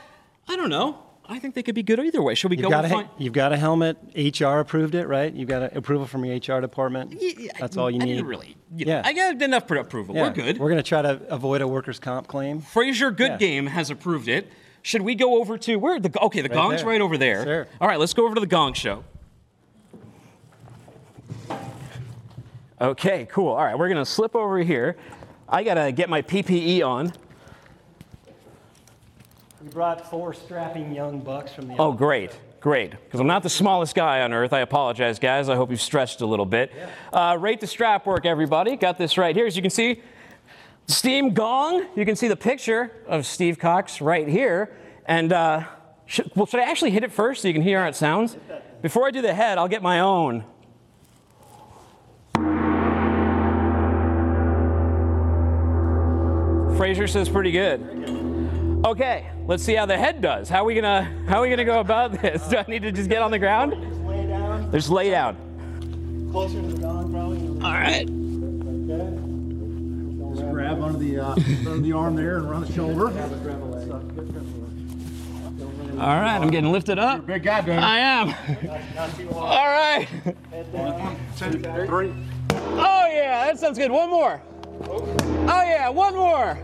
I 0.49 0.57
don't 0.57 0.70
know. 0.70 0.89
I 1.29 1.39
think 1.39 1.55
they 1.55 1.62
could 1.62 1.74
be 1.74 1.83
good 1.83 1.99
either 1.99 2.22
way. 2.22 2.35
Should 2.35 2.51
we 2.51 2.57
You've 2.57 2.64
go 2.64 2.70
got, 2.70 2.85
and 2.85 2.93
a, 2.93 2.97
find. 2.97 3.09
you've 3.18 3.33
got 3.33 3.53
a 3.53 3.57
helmet. 3.57 3.97
HR 4.16 4.59
approved 4.59 4.95
it, 4.95 5.09
right? 5.09 5.33
You've 5.33 5.49
got 5.49 5.62
a, 5.62 5.77
approval 5.79 6.07
from 6.07 6.24
your 6.24 6.37
HR 6.37 6.61
department. 6.61 7.16
Yeah, 7.20 7.51
That's 7.59 7.77
all 7.77 7.91
you 7.91 8.01
I 8.01 8.05
need. 8.05 8.14
didn't 8.14 8.27
really. 8.29 8.57
You 8.77 8.87
know, 8.87 8.93
Yeah. 8.93 9.03
I 9.05 9.12
got 9.12 9.43
enough 9.43 9.66
pre- 9.66 9.81
approval. 9.81 10.14
Yeah. 10.14 10.22
We're 10.29 10.31
good. 10.35 10.59
We're 10.59 10.68
going 10.70 10.83
to 10.83 10.89
try 10.89 11.03
to 11.03 11.20
avoid 11.29 11.62
a 11.62 11.68
workers' 11.68 11.99
comp 11.99 12.29
claim. 12.29 12.61
Fraser 12.61 13.11
Good 13.11 13.33
Yeah. 13.33 13.37
Game 13.39 13.66
has 13.66 13.91
approved 13.91 14.29
it. 14.29 14.51
Should 14.83 15.03
we 15.03 15.16
go 15.16 15.41
over 15.41 15.59
to 15.59 15.77
where 15.77 15.99
the 15.99 16.12
okay? 16.22 16.43
The 16.43 16.49
gong's 16.49 16.83
there. 16.83 16.91
right 16.91 17.01
over 17.01 17.18
there. 17.18 17.43
Sure. 17.45 17.66
All 17.81 17.89
right, 17.89 17.99
let's 17.99 18.14
go 18.14 18.24
over 18.24 18.37
to 18.37 18.41
the 18.41 18.47
Gong 18.47 18.72
Show. 18.72 19.03
Okay, 22.81 23.27
cool. 23.33 23.49
All 23.49 23.64
right, 23.64 23.77
we're 23.77 23.89
gonna 23.89 24.05
slip 24.05 24.37
over 24.37 24.59
here. 24.59 24.97
I 25.49 25.64
gotta 25.64 25.91
get 25.93 26.09
my 26.09 26.22
PPE 26.22 26.83
on. 26.87 27.12
Brought 29.77 30.09
four 30.09 30.33
strapping 30.33 30.95
young 30.95 31.20
bucks 31.20 31.53
from 31.53 31.68
the. 31.68 31.77
Oh, 31.77 31.93
great, 31.93 32.31
great. 32.61 32.93
Because 32.93 33.20
I'm 33.20 33.27
not 33.27 33.43
the 33.43 33.51
smallest 33.51 33.95
guy 33.95 34.22
on 34.22 34.33
earth. 34.33 34.55
I 34.55 34.61
apologize, 34.61 35.18
guys. 35.18 35.51
I 35.51 35.55
hope 35.55 35.70
you've 35.70 35.83
stretched 35.83 36.22
a 36.22 36.27
little 36.27 36.47
bit. 36.47 36.72
Uh, 37.12 37.37
rate 37.39 37.61
the 37.61 37.66
strap 37.66 38.07
work, 38.07 38.24
everybody. 38.24 38.77
Got 38.77 38.97
this 38.97 39.18
right 39.18 39.37
here. 39.37 39.45
As 39.45 39.55
you 39.55 39.61
can 39.61 39.70
see, 39.70 40.01
Steam 40.87 41.35
Gong. 41.35 41.85
You 41.95 42.07
can 42.07 42.16
see 42.16 42.27
the 42.27 42.37
picture 42.37 42.91
of 43.07 43.27
Steve 43.27 43.59
Cox 43.59 44.01
right 44.01 44.27
here. 44.27 44.74
And 45.05 45.35
uh, 45.35 45.64
should, 46.07 46.31
well, 46.35 46.47
should 46.47 46.61
I 46.61 46.70
actually 46.70 46.93
hit 46.93 47.05
it 47.05 47.12
first 47.12 47.43
so 47.43 47.49
you 47.49 47.53
can 47.53 47.62
hear 47.62 47.83
how 47.83 47.89
it 47.89 47.97
sounds? 47.97 48.39
Before 48.81 49.07
I 49.07 49.11
do 49.11 49.20
the 49.20 49.35
head, 49.35 49.59
I'll 49.59 49.68
get 49.68 49.83
my 49.83 50.01
own. 50.01 50.43
Fraser 56.79 57.07
says 57.07 57.29
pretty 57.29 57.51
good. 57.51 58.83
Okay, 58.87 59.27
let's 59.47 59.62
see 59.62 59.74
how 59.74 59.86
the 59.86 59.97
head 59.97 60.20
does. 60.20 60.49
How 60.49 60.62
are 60.62 60.64
we 60.64 60.74
gonna 60.74 61.03
how 61.28 61.38
are 61.38 61.42
we 61.42 61.51
gonna 61.51 61.64
go 61.64 61.80
about 61.80 62.12
this? 62.20 62.47
Do 62.49 62.57
I 62.59 62.64
need 62.68 62.82
to 62.82 62.92
just 62.92 63.09
get 63.09 63.22
on 63.22 63.30
the 63.30 63.38
ground? 63.38 63.72
Just 63.72 64.01
lay 64.05 64.26
down 64.26 64.72
Just 64.72 64.90
lay 64.90 65.11
down. 65.11 65.36
closer 66.32 66.61
to 66.61 66.66
the 66.66 66.80
gong, 66.80 67.12
probably. 67.12 67.38
All 67.64 67.72
right. 67.72 68.07
Just 70.36 70.51
grab 70.51 70.82
under 70.82 70.99
the 70.99 71.18
uh, 71.18 71.34
under 71.66 71.78
the 71.78 71.92
arm 71.92 72.14
there 72.16 72.38
and 72.38 72.47
around 72.47 72.66
the 72.66 72.72
shoulder. 72.72 73.07
All 75.99 76.20
right, 76.20 76.36
I'm 76.36 76.51
getting 76.51 76.70
lifted 76.70 76.99
up. 76.99 77.24
Big 77.26 77.42
guy, 77.42 77.62
dude. 77.62 77.76
I 77.76 77.99
am. 77.99 78.28
All 79.32 79.66
right. 79.66 80.07
One, 80.70 81.16
two, 81.38 81.59
three. 81.86 82.12
Oh 82.53 83.09
yeah, 83.11 83.47
that 83.47 83.59
sounds 83.59 83.78
good. 83.78 83.90
One 83.90 84.11
more. 84.11 84.42
Oh 84.90 85.62
yeah, 85.64 85.88
one 85.88 86.14
more. 86.14 86.59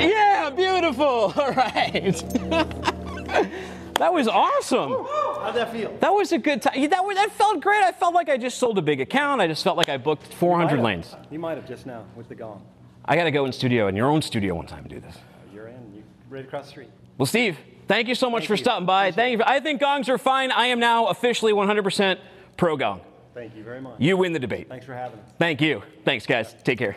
Yeah, 0.00 0.50
beautiful. 0.50 1.04
All 1.36 1.52
right. 1.52 2.02
that 3.94 4.12
was 4.12 4.28
awesome. 4.28 4.90
How'd 4.90 5.54
that 5.54 5.72
feel? 5.72 5.96
That 6.00 6.10
was 6.12 6.32
a 6.32 6.38
good 6.38 6.62
time. 6.62 6.88
That 6.90 7.04
was, 7.04 7.16
that 7.16 7.32
felt 7.32 7.60
great. 7.60 7.82
I 7.82 7.92
felt 7.92 8.14
like 8.14 8.28
I 8.28 8.36
just 8.36 8.58
sold 8.58 8.78
a 8.78 8.82
big 8.82 9.00
account. 9.00 9.40
I 9.40 9.46
just 9.46 9.64
felt 9.64 9.76
like 9.76 9.88
I 9.88 9.96
booked 9.96 10.32
400 10.34 10.80
lanes. 10.80 11.14
You 11.30 11.38
might 11.38 11.56
have 11.56 11.66
just 11.66 11.86
now 11.86 12.04
with 12.16 12.28
the 12.28 12.34
gong. 12.34 12.64
I 13.04 13.16
got 13.16 13.24
to 13.24 13.30
go 13.30 13.44
in 13.44 13.52
studio 13.52 13.88
in 13.88 13.96
your 13.96 14.08
own 14.08 14.22
studio 14.22 14.54
one 14.54 14.66
time 14.66 14.80
and 14.80 14.88
do 14.88 15.00
this. 15.00 15.16
Uh, 15.16 15.54
you're 15.54 15.68
in. 15.68 15.92
You 15.94 16.02
right 16.28 16.44
across 16.44 16.66
the 16.66 16.70
street. 16.70 16.90
Well, 17.18 17.26
Steve, 17.26 17.58
thank 17.88 18.08
you 18.08 18.14
so 18.14 18.30
much 18.30 18.42
Thank 18.42 18.48
for 18.48 18.54
you. 18.54 18.64
stopping 18.64 18.86
by. 18.86 19.10
Thank 19.10 19.32
you. 19.32 19.38
For, 19.38 19.48
I 19.48 19.60
think 19.60 19.80
gongs 19.80 20.08
are 20.08 20.18
fine. 20.18 20.52
I 20.52 20.66
am 20.66 20.78
now 20.80 21.06
officially 21.06 21.52
100% 21.52 22.18
pro 22.56 22.76
gong. 22.76 23.00
Thank 23.34 23.56
you 23.56 23.62
very 23.62 23.80
much. 23.80 23.94
You 23.98 24.16
win 24.16 24.32
the 24.32 24.38
debate. 24.38 24.68
Thanks 24.68 24.84
for 24.86 24.94
having 24.94 25.18
us. 25.18 25.26
Thank 25.38 25.60
you. 25.60 25.82
Thanks, 26.04 26.26
guys. 26.26 26.54
Take 26.64 26.78
care. 26.78 26.96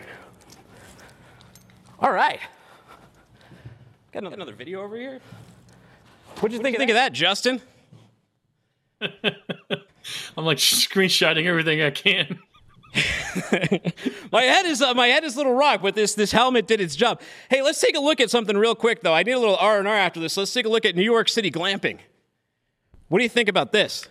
All 1.99 2.12
right. 2.12 2.39
Got 4.14 4.32
another 4.32 4.53
video 4.53 4.84
over 4.84 4.95
here. 4.95 5.20
What'd 6.36 6.55
you 6.55 6.61
think, 6.61 6.78
think 6.78 6.91
of 6.91 6.95
that, 6.95 7.14
Justin? 7.14 7.59
I'm 9.01 10.45
like 10.45 10.59
screenshotting 10.59 11.47
everything 11.47 11.82
I 11.82 11.89
can. 11.89 12.39
my 14.32 14.43
head 14.43 14.68
is 14.68 14.84
uh, 14.84 14.93
my 14.93 15.07
head 15.07 15.24
is 15.24 15.34
a 15.34 15.38
little 15.38 15.55
rock, 15.55 15.82
but 15.82 15.95
this 15.95 16.14
this 16.14 16.32
helmet 16.32 16.68
did 16.68 16.80
its 16.80 16.95
job. 16.95 17.22
Hey, 17.49 17.64
let's 17.64 17.82
take 17.82 17.97
a 17.97 17.99
look 17.99 18.22
at 18.22 18.30
something 18.30 18.55
real 18.55 18.76
quick 18.76 19.01
though. 19.01 19.16
I 19.16 19.24
need 19.24 19.32
a 19.32 19.39
little 19.39 19.55
R 19.55 19.80
and 19.80 19.88
R 19.88 19.95
after 19.95 20.20
this. 20.20 20.38
Let's 20.38 20.53
take 20.53 20.68
a 20.68 20.70
look 20.70 20.86
at 20.86 20.95
New 20.95 21.01
York 21.01 21.28
City 21.28 21.49
glamping. 21.49 21.97
What 23.09 23.18
do 23.18 23.24
you 23.24 23.30
think 23.30 23.49
about 23.49 23.72
this? 23.72 24.07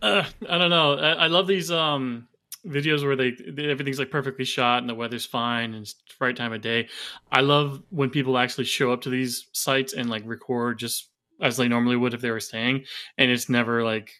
Uh, 0.00 0.22
I 0.48 0.58
don't 0.58 0.70
know. 0.70 0.94
I, 0.94 1.12
I 1.12 1.26
love 1.26 1.48
these 1.48 1.72
um, 1.72 2.28
videos 2.66 3.04
where 3.04 3.16
they, 3.16 3.30
they 3.30 3.70
everything's 3.70 3.98
like 3.98 4.10
perfectly 4.10 4.44
shot 4.44 4.78
and 4.78 4.88
the 4.88 4.94
weather's 4.94 5.26
fine 5.26 5.74
and 5.74 5.82
it's 5.82 5.94
the 5.94 6.24
right 6.24 6.36
time 6.36 6.52
of 6.52 6.60
day. 6.60 6.88
I 7.32 7.40
love 7.40 7.82
when 7.90 8.10
people 8.10 8.38
actually 8.38 8.64
show 8.64 8.92
up 8.92 9.00
to 9.02 9.10
these 9.10 9.48
sites 9.52 9.92
and 9.92 10.10
like 10.10 10.22
record 10.26 10.78
just 10.78 11.10
as 11.40 11.56
they 11.56 11.68
normally 11.68 11.96
would 11.96 12.14
if 12.14 12.20
they 12.20 12.30
were 12.30 12.40
staying, 12.40 12.84
and 13.18 13.30
it's 13.30 13.48
never 13.48 13.82
like 13.82 14.12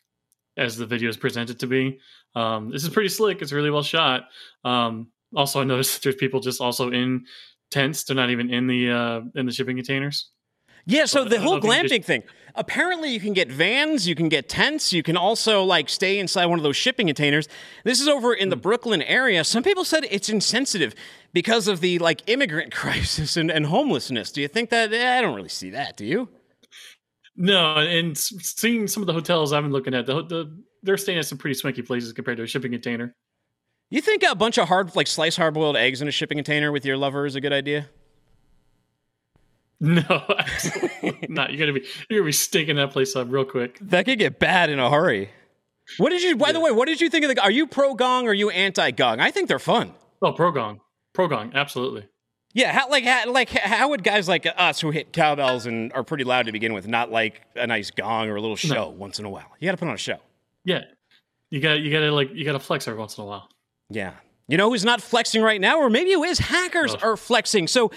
as 0.57 0.77
the 0.77 0.87
video 0.87 1.09
is 1.09 1.17
presented 1.17 1.59
to 1.61 1.67
be. 1.67 1.99
Um, 2.35 2.71
this 2.71 2.83
is 2.83 2.89
pretty 2.89 3.09
slick. 3.09 3.43
It's 3.43 3.53
really 3.53 3.71
well 3.71 3.83
shot. 3.83 4.25
Um, 4.65 5.09
also, 5.35 5.61
I 5.61 5.65
noticed 5.65 6.03
there's 6.03 6.17
people 6.17 6.41
just 6.41 6.61
also 6.61 6.91
in 6.91 7.25
tents. 7.71 8.05
They're 8.05 8.17
not 8.17 8.31
even 8.31 8.51
in 8.51 8.67
the 8.67 8.91
uh, 8.91 9.21
in 9.35 9.47
the 9.47 9.53
shipping 9.53 9.77
containers. 9.77 10.31
Yeah, 10.87 11.05
so 11.05 11.25
the 11.25 11.41
whole 11.41 11.61
don't 11.61 11.65
know 11.65 11.73
if 11.73 11.85
you 11.85 11.91
glamping 11.91 12.05
thing. 12.05 12.23
Apparently, 12.55 13.11
you 13.11 13.21
can 13.21 13.33
get 13.33 13.51
vans, 13.51 14.09
you 14.09 14.15
can 14.15 14.29
get 14.29 14.49
tents, 14.49 14.93
you 14.93 15.03
can 15.03 15.17
also 15.17 15.63
like 15.63 15.89
stay 15.89 16.19
inside 16.19 16.47
one 16.47 16.59
of 16.59 16.63
those 16.63 16.77
shipping 16.77 17.07
containers. 17.07 17.49
This 17.85 18.01
is 18.01 18.09
over 18.09 18.35
in 18.35 18.49
the 18.49 18.57
Brooklyn 18.57 19.03
area. 19.03 19.45
Some 19.45 19.63
people 19.63 19.85
said 19.85 20.07
it's 20.11 20.29
insensitive 20.29 20.95
because 21.33 21.69
of 21.69 21.81
the 21.81 21.99
like 21.99 22.23
immigrant 22.27 22.73
crisis 22.75 23.37
and, 23.37 23.51
and 23.51 23.67
homelessness. 23.67 24.33
Do 24.33 24.41
you 24.41 24.49
think 24.49 24.71
that? 24.71 24.93
Eh, 24.93 25.19
I 25.19 25.21
don't 25.21 25.37
really 25.37 25.49
see 25.49 25.71
that. 25.71 25.97
Do 25.97 26.05
you? 26.05 26.29
No, 27.37 27.77
and 27.77 28.19
seeing 28.19 28.87
some 28.87 29.03
of 29.03 29.07
the 29.07 29.13
hotels 29.13 29.53
I've 29.53 29.63
been 29.63 29.73
looking 29.73 29.95
at, 29.95 30.07
the, 30.07 30.23
the 30.25 30.63
they're 30.83 30.97
staying 30.97 31.19
at 31.19 31.27
some 31.27 31.39
pretty 31.39 31.55
swanky 31.55 31.83
places 31.83 32.13
compared 32.13 32.37
to 32.39 32.43
a 32.43 32.47
shipping 32.47 32.73
container. 32.73 33.15
You 33.91 34.01
think 34.01 34.23
a 34.23 34.35
bunch 34.35 34.59
of 34.59 34.69
hard, 34.69 34.95
like 34.95 35.07
sliced 35.07 35.37
hard 35.37 35.55
boiled 35.55 35.77
eggs 35.77 36.03
in 36.03 36.09
a 36.09 36.11
shipping 36.13 36.39
container 36.39 36.71
with 36.71 36.85
your 36.85 36.97
lover 36.97 37.27
is 37.27 37.35
a 37.35 37.41
good 37.41 37.53
idea? 37.53 37.89
No, 39.81 40.03
absolutely 40.39 41.27
not. 41.29 41.51
You're 41.53 41.59
gonna 41.67 41.79
be 41.79 41.87
you're 42.09 42.21
gonna 42.21 42.29
be 42.29 42.33
stinking 42.33 42.77
that 42.77 42.91
place 42.91 43.17
up 43.17 43.29
real 43.31 43.45
quick. 43.45 43.79
That 43.81 44.05
could 44.05 44.19
get 44.19 44.39
bad 44.39 44.69
in 44.71 44.79
a 44.79 44.91
hurry. 44.91 45.31
What 45.97 46.11
did 46.11 46.23
you? 46.23 46.37
By 46.37 46.53
the 46.53 46.61
way, 46.61 46.71
what 46.71 46.87
did 46.87 47.01
you 47.01 47.09
think 47.09 47.25
of 47.25 47.35
the? 47.35 47.43
Are 47.43 47.51
you 47.51 47.67
pro 47.67 47.95
gong 47.95 48.27
or 48.27 48.31
are 48.31 48.35
you 48.35 48.51
anti 48.51 48.91
gong? 48.91 49.21
I 49.21 49.31
think 49.31 49.49
they're 49.49 49.59
fun. 49.59 49.95
Oh, 50.23 50.33
pro 50.33 50.53
gong, 50.53 50.81
pro 51.15 51.29
gong, 51.29 51.53
absolutely. 51.55 52.07
Yeah, 52.53 52.73
how, 52.73 52.91
like 52.91 53.05
how, 53.05 53.31
like 53.33 53.49
how 53.51 53.89
would 53.91 54.03
guys 54.05 54.29
like 54.29 54.47
us 54.57 54.81
who 54.81 54.91
hit 54.91 55.13
cowbells 55.13 55.67
and 55.67 55.93
are 55.93 56.03
pretty 56.03 56.25
loud 56.25 56.47
to 56.47 56.53
begin 56.53 56.73
with 56.75 56.87
not 56.89 57.11
like 57.11 57.43
a 57.55 57.67
nice 57.67 57.91
gong 57.93 58.29
or 58.29 58.35
a 58.37 58.41
little 58.41 58.57
show 58.57 58.75
No. 58.75 58.89
once 58.91 59.19
in 59.19 59.25
a 59.25 59.31
while? 59.31 59.47
You 59.61 59.67
got 59.69 59.73
to 59.73 59.77
put 59.79 59.89
on 59.89 59.95
a 59.95 59.99
show. 59.99 60.19
Yeah, 60.65 60.83
you 61.49 61.61
got 61.61 61.81
you 61.81 61.91
got 61.93 62.01
to 62.01 62.13
like 62.13 62.31
you 62.35 62.45
got 62.45 62.53
to 62.53 62.59
flex 62.59 62.87
every 62.87 62.99
once 62.99 63.17
in 63.19 63.25
a 63.25 63.27
while. 63.27 63.49
Yeah. 63.89 64.13
You 64.51 64.57
know 64.57 64.69
who's 64.69 64.85
not 64.85 65.01
flexing 65.01 65.43
right 65.43 65.61
now, 65.61 65.79
or 65.79 65.89
maybe 65.89 66.13
who 66.13 66.25
is? 66.25 66.41
Hackers 66.41 66.93
are 66.97 67.17
flexing. 67.17 67.69
So, 67.69 67.93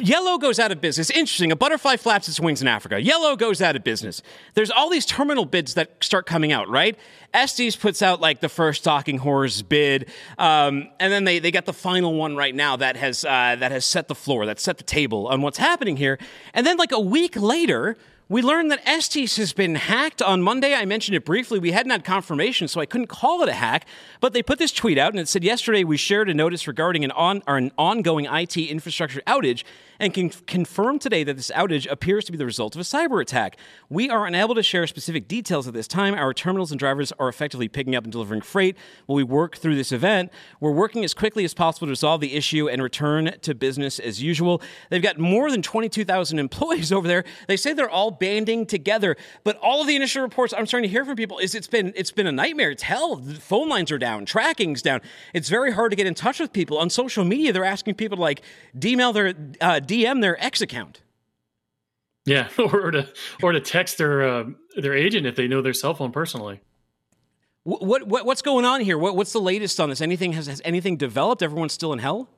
Yellow 0.00 0.36
goes 0.36 0.58
out 0.58 0.72
of 0.72 0.80
business. 0.80 1.10
Interesting. 1.10 1.52
A 1.52 1.56
butterfly 1.56 1.96
flaps 1.96 2.28
its 2.28 2.40
wings 2.40 2.60
in 2.60 2.66
Africa. 2.66 3.00
Yellow 3.00 3.36
goes 3.36 3.62
out 3.62 3.76
of 3.76 3.84
business. 3.84 4.20
There's 4.54 4.72
all 4.72 4.90
these 4.90 5.06
terminal 5.06 5.44
bids 5.44 5.74
that 5.74 6.02
start 6.02 6.26
coming 6.26 6.50
out, 6.50 6.68
right? 6.68 6.98
Estes 7.32 7.76
puts 7.76 8.02
out 8.02 8.20
like 8.20 8.40
the 8.40 8.48
first 8.48 8.82
stalking 8.82 9.18
horse 9.18 9.62
bid, 9.62 10.10
um, 10.38 10.88
and 10.98 11.12
then 11.12 11.22
they, 11.22 11.38
they 11.38 11.52
got 11.52 11.66
the 11.66 11.72
final 11.72 12.14
one 12.14 12.34
right 12.34 12.54
now 12.54 12.74
that 12.74 12.96
has 12.96 13.24
uh, 13.24 13.54
that 13.56 13.70
has 13.70 13.84
set 13.84 14.08
the 14.08 14.14
floor, 14.16 14.44
that 14.46 14.58
set 14.58 14.78
the 14.78 14.84
table 14.84 15.28
on 15.28 15.40
what's 15.40 15.58
happening 15.58 15.96
here. 15.96 16.18
And 16.52 16.66
then 16.66 16.78
like 16.78 16.90
a 16.90 17.00
week 17.00 17.36
later, 17.36 17.96
we 18.28 18.42
learned 18.42 18.72
that 18.72 18.80
Estes 18.84 19.36
has 19.36 19.52
been 19.52 19.76
hacked 19.76 20.20
on 20.20 20.42
Monday. 20.42 20.74
I 20.74 20.84
mentioned 20.84 21.14
it 21.14 21.24
briefly. 21.24 21.60
We 21.60 21.70
hadn't 21.70 21.92
had 21.92 22.02
confirmation, 22.02 22.66
so 22.66 22.80
I 22.80 22.86
couldn't 22.86 23.06
call 23.06 23.44
it 23.44 23.48
a 23.48 23.52
hack. 23.52 23.86
But 24.20 24.32
they 24.32 24.42
put 24.42 24.58
this 24.58 24.72
tweet 24.72 24.98
out, 24.98 25.12
and 25.12 25.20
it 25.20 25.28
said 25.28 25.44
yesterday 25.44 25.84
we 25.84 25.96
shared 25.96 26.28
a 26.28 26.34
notice 26.34 26.66
regarding 26.66 27.04
an 27.04 27.12
on 27.12 27.42
an 27.46 27.70
ongoing 27.78 28.26
IT 28.26 28.56
infrastructure 28.56 29.22
outage, 29.28 29.62
and 30.00 30.12
can 30.12 30.30
confirm 30.30 30.98
today 30.98 31.22
that 31.22 31.36
this 31.36 31.52
outage 31.54 31.88
appears 31.88 32.24
to 32.24 32.32
be 32.32 32.38
the 32.38 32.44
result 32.44 32.74
of 32.74 32.80
a 32.80 32.84
cyber 32.84 33.22
attack. 33.22 33.58
We 33.88 34.10
are 34.10 34.26
unable 34.26 34.56
to 34.56 34.62
share 34.62 34.88
specific 34.88 35.28
details 35.28 35.68
at 35.68 35.74
this 35.74 35.86
time. 35.86 36.14
Our 36.14 36.34
terminals 36.34 36.72
and 36.72 36.80
drivers 36.80 37.12
are 37.20 37.28
effectively 37.28 37.68
picking 37.68 37.94
up 37.94 38.02
and 38.02 38.12
delivering 38.12 38.40
freight 38.40 38.76
while 39.06 39.16
we 39.16 39.22
work 39.22 39.56
through 39.56 39.76
this 39.76 39.92
event. 39.92 40.32
We're 40.58 40.72
working 40.72 41.04
as 41.04 41.14
quickly 41.14 41.44
as 41.44 41.54
possible 41.54 41.86
to 41.86 41.90
resolve 41.90 42.20
the 42.20 42.34
issue 42.34 42.68
and 42.68 42.82
return 42.82 43.34
to 43.42 43.54
business 43.54 44.00
as 44.00 44.20
usual. 44.20 44.60
They've 44.90 45.00
got 45.00 45.16
more 45.16 45.48
than 45.48 45.62
22,000 45.62 46.40
employees 46.40 46.92
over 46.96 47.06
there. 47.06 47.22
They 47.46 47.56
say 47.56 47.72
they're 47.72 47.88
all 47.88 48.15
banding 48.18 48.66
together, 48.66 49.16
but 49.44 49.56
all 49.58 49.80
of 49.80 49.86
the 49.86 49.96
initial 49.96 50.22
reports 50.22 50.54
I'm 50.56 50.66
starting 50.66 50.88
to 50.88 50.92
hear 50.92 51.04
from 51.04 51.16
people 51.16 51.38
is 51.38 51.54
it's 51.54 51.66
been 51.66 51.92
it's 51.96 52.10
been 52.10 52.26
a 52.26 52.32
nightmare. 52.32 52.70
It's 52.70 52.82
hell. 52.82 53.16
The 53.16 53.34
phone 53.34 53.68
lines 53.68 53.90
are 53.92 53.98
down, 53.98 54.26
tracking's 54.26 54.82
down. 54.82 55.00
It's 55.34 55.48
very 55.48 55.72
hard 55.72 55.90
to 55.92 55.96
get 55.96 56.06
in 56.06 56.14
touch 56.14 56.40
with 56.40 56.52
people 56.52 56.78
on 56.78 56.90
social 56.90 57.24
media. 57.24 57.52
They're 57.52 57.64
asking 57.64 57.94
people 57.94 58.16
to 58.16 58.22
like 58.22 58.42
email 58.84 59.12
their 59.12 59.28
uh, 59.60 59.80
DM 59.80 60.20
their 60.20 60.42
X 60.42 60.60
account. 60.60 61.02
Yeah, 62.24 62.48
or 62.58 62.90
to 62.90 63.08
or 63.42 63.52
to 63.52 63.60
text 63.60 63.98
their 63.98 64.22
uh, 64.22 64.44
their 64.76 64.94
agent 64.94 65.26
if 65.26 65.36
they 65.36 65.48
know 65.48 65.62
their 65.62 65.72
cell 65.72 65.94
phone 65.94 66.12
personally. 66.12 66.60
What, 67.62 67.82
what, 67.82 68.06
what 68.06 68.26
what's 68.26 68.42
going 68.42 68.64
on 68.64 68.80
here? 68.80 68.98
What, 68.98 69.16
what's 69.16 69.32
the 69.32 69.40
latest 69.40 69.80
on 69.80 69.88
this? 69.88 70.00
Anything 70.00 70.32
has, 70.34 70.46
has 70.46 70.62
anything 70.64 70.96
developed? 70.96 71.42
Everyone's 71.42 71.72
still 71.72 71.92
in 71.92 71.98
hell. 71.98 72.28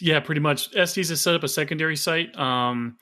Yeah, 0.00 0.20
pretty 0.20 0.40
much. 0.40 0.74
Estes 0.74 1.08
has 1.10 1.20
set 1.20 1.34
up 1.34 1.44
a 1.44 1.48
secondary 1.48 1.96
site. 1.96 2.36
Um, 2.36 2.96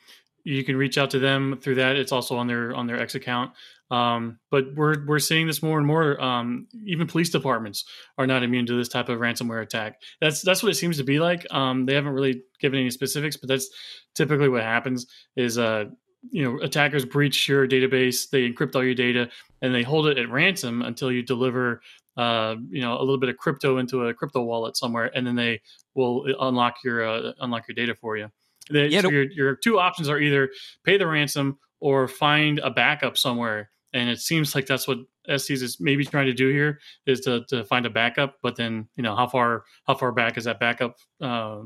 you 0.45 0.65
can 0.65 0.77
reach 0.77 0.99
out 0.99 1.11
to 1.11 1.19
them 1.19 1.59
through 1.61 1.77
that. 1.77 1.97
It's 1.97 2.13
also 2.13 2.37
on 2.37 2.47
their 2.47 2.75
on 2.75 2.87
their 2.87 3.01
X 3.01 3.15
account. 3.15 3.53
Um, 3.93 4.39
but 4.51 4.75
we're 4.75 5.05
we're 5.07 5.19
seeing 5.19 5.47
this 5.47 5.63
more 5.63 5.77
and 5.77 5.87
more. 5.87 6.21
Um, 6.21 6.67
even 6.87 7.07
police 7.07 7.29
departments 7.29 7.85
are 8.17 8.27
not 8.27 8.43
immune 8.43 8.65
to 8.67 8.77
this 8.77 8.89
type 8.89 9.11
of 9.11 9.19
ransomware 9.19 9.63
attack. 9.63 10.01
That's 10.21 10.41
that's 10.41 10.63
what 10.63 10.73
it 10.73 10.77
seems 10.77 10.97
to 10.97 11.05
be 11.05 11.21
like. 11.21 11.47
Um, 11.53 11.85
they 11.85 11.95
haven't 11.95 12.13
really 12.13 12.43
given 12.59 12.81
any 12.81 12.91
specifics, 12.91 13.37
but 13.37 13.49
that's 13.49 13.69
typically 14.15 14.49
what 14.49 14.63
happens. 14.63 15.07
Is 15.37 15.59
uh, 15.59 15.85
you 16.31 16.43
know 16.43 16.59
attackers 16.63 17.05
breach 17.05 17.47
your 17.49 17.69
database, 17.69 18.31
they 18.31 18.51
encrypt 18.51 18.75
all 18.75 18.85
your 18.85 18.95
data, 18.95 19.29
and 19.61 19.75
they 19.75 19.83
hold 19.83 20.07
it 20.07 20.17
at 20.17 20.31
ransom 20.31 20.81
until 20.81 21.13
you 21.13 21.23
deliver 21.23 21.83
uh, 22.17 22.57
you 22.71 22.81
know 22.81 22.97
a 22.97 23.01
little 23.01 23.19
bit 23.19 23.29
of 23.29 23.37
crypto 23.37 23.77
into 23.77 24.07
a 24.07 24.15
crypto 24.15 24.43
wallet 24.43 24.75
somewhere, 24.75 25.11
and 25.15 25.27
then 25.27 25.37
they 25.37 25.61
will 25.95 26.25
unlock 26.41 26.77
your 26.83 27.07
uh, 27.07 27.33
unlock 27.41 27.69
your 27.69 27.75
data 27.75 27.95
for 27.95 28.17
you. 28.17 28.31
They, 28.71 28.87
Yeah, 28.87 29.03
so 29.03 29.11
your 29.11 29.31
your 29.31 29.57
two 29.57 29.79
options 29.79 30.09
are 30.09 30.19
either 30.19 30.51
pay 30.85 30.99
the 30.99 31.07
ransom 31.07 31.59
or 31.81 32.09
find 32.09 32.59
a 32.61 32.71
backup 32.71 33.19
somewhere. 33.19 33.71
And 33.93 34.09
it 34.09 34.21
seems 34.21 34.55
like 34.55 34.67
that's 34.67 34.89
what 34.89 34.99
Estes 35.29 35.63
is 35.63 35.79
maybe 35.79 36.05
trying 36.05 36.27
to 36.27 36.33
do 36.33 36.49
here 36.49 36.81
is 37.07 37.21
to, 37.23 37.45
to 37.49 37.65
find 37.65 37.85
a 37.85 37.91
backup. 37.91 38.37
But 38.43 38.57
then 38.57 38.89
you 38.97 39.03
know 39.03 39.15
how 39.15 39.27
far 39.27 39.65
how 39.87 39.95
far 39.95 40.13
back 40.13 40.39
is 40.39 40.45
that 40.45 40.61
backup 40.61 40.97
uh, 41.21 41.63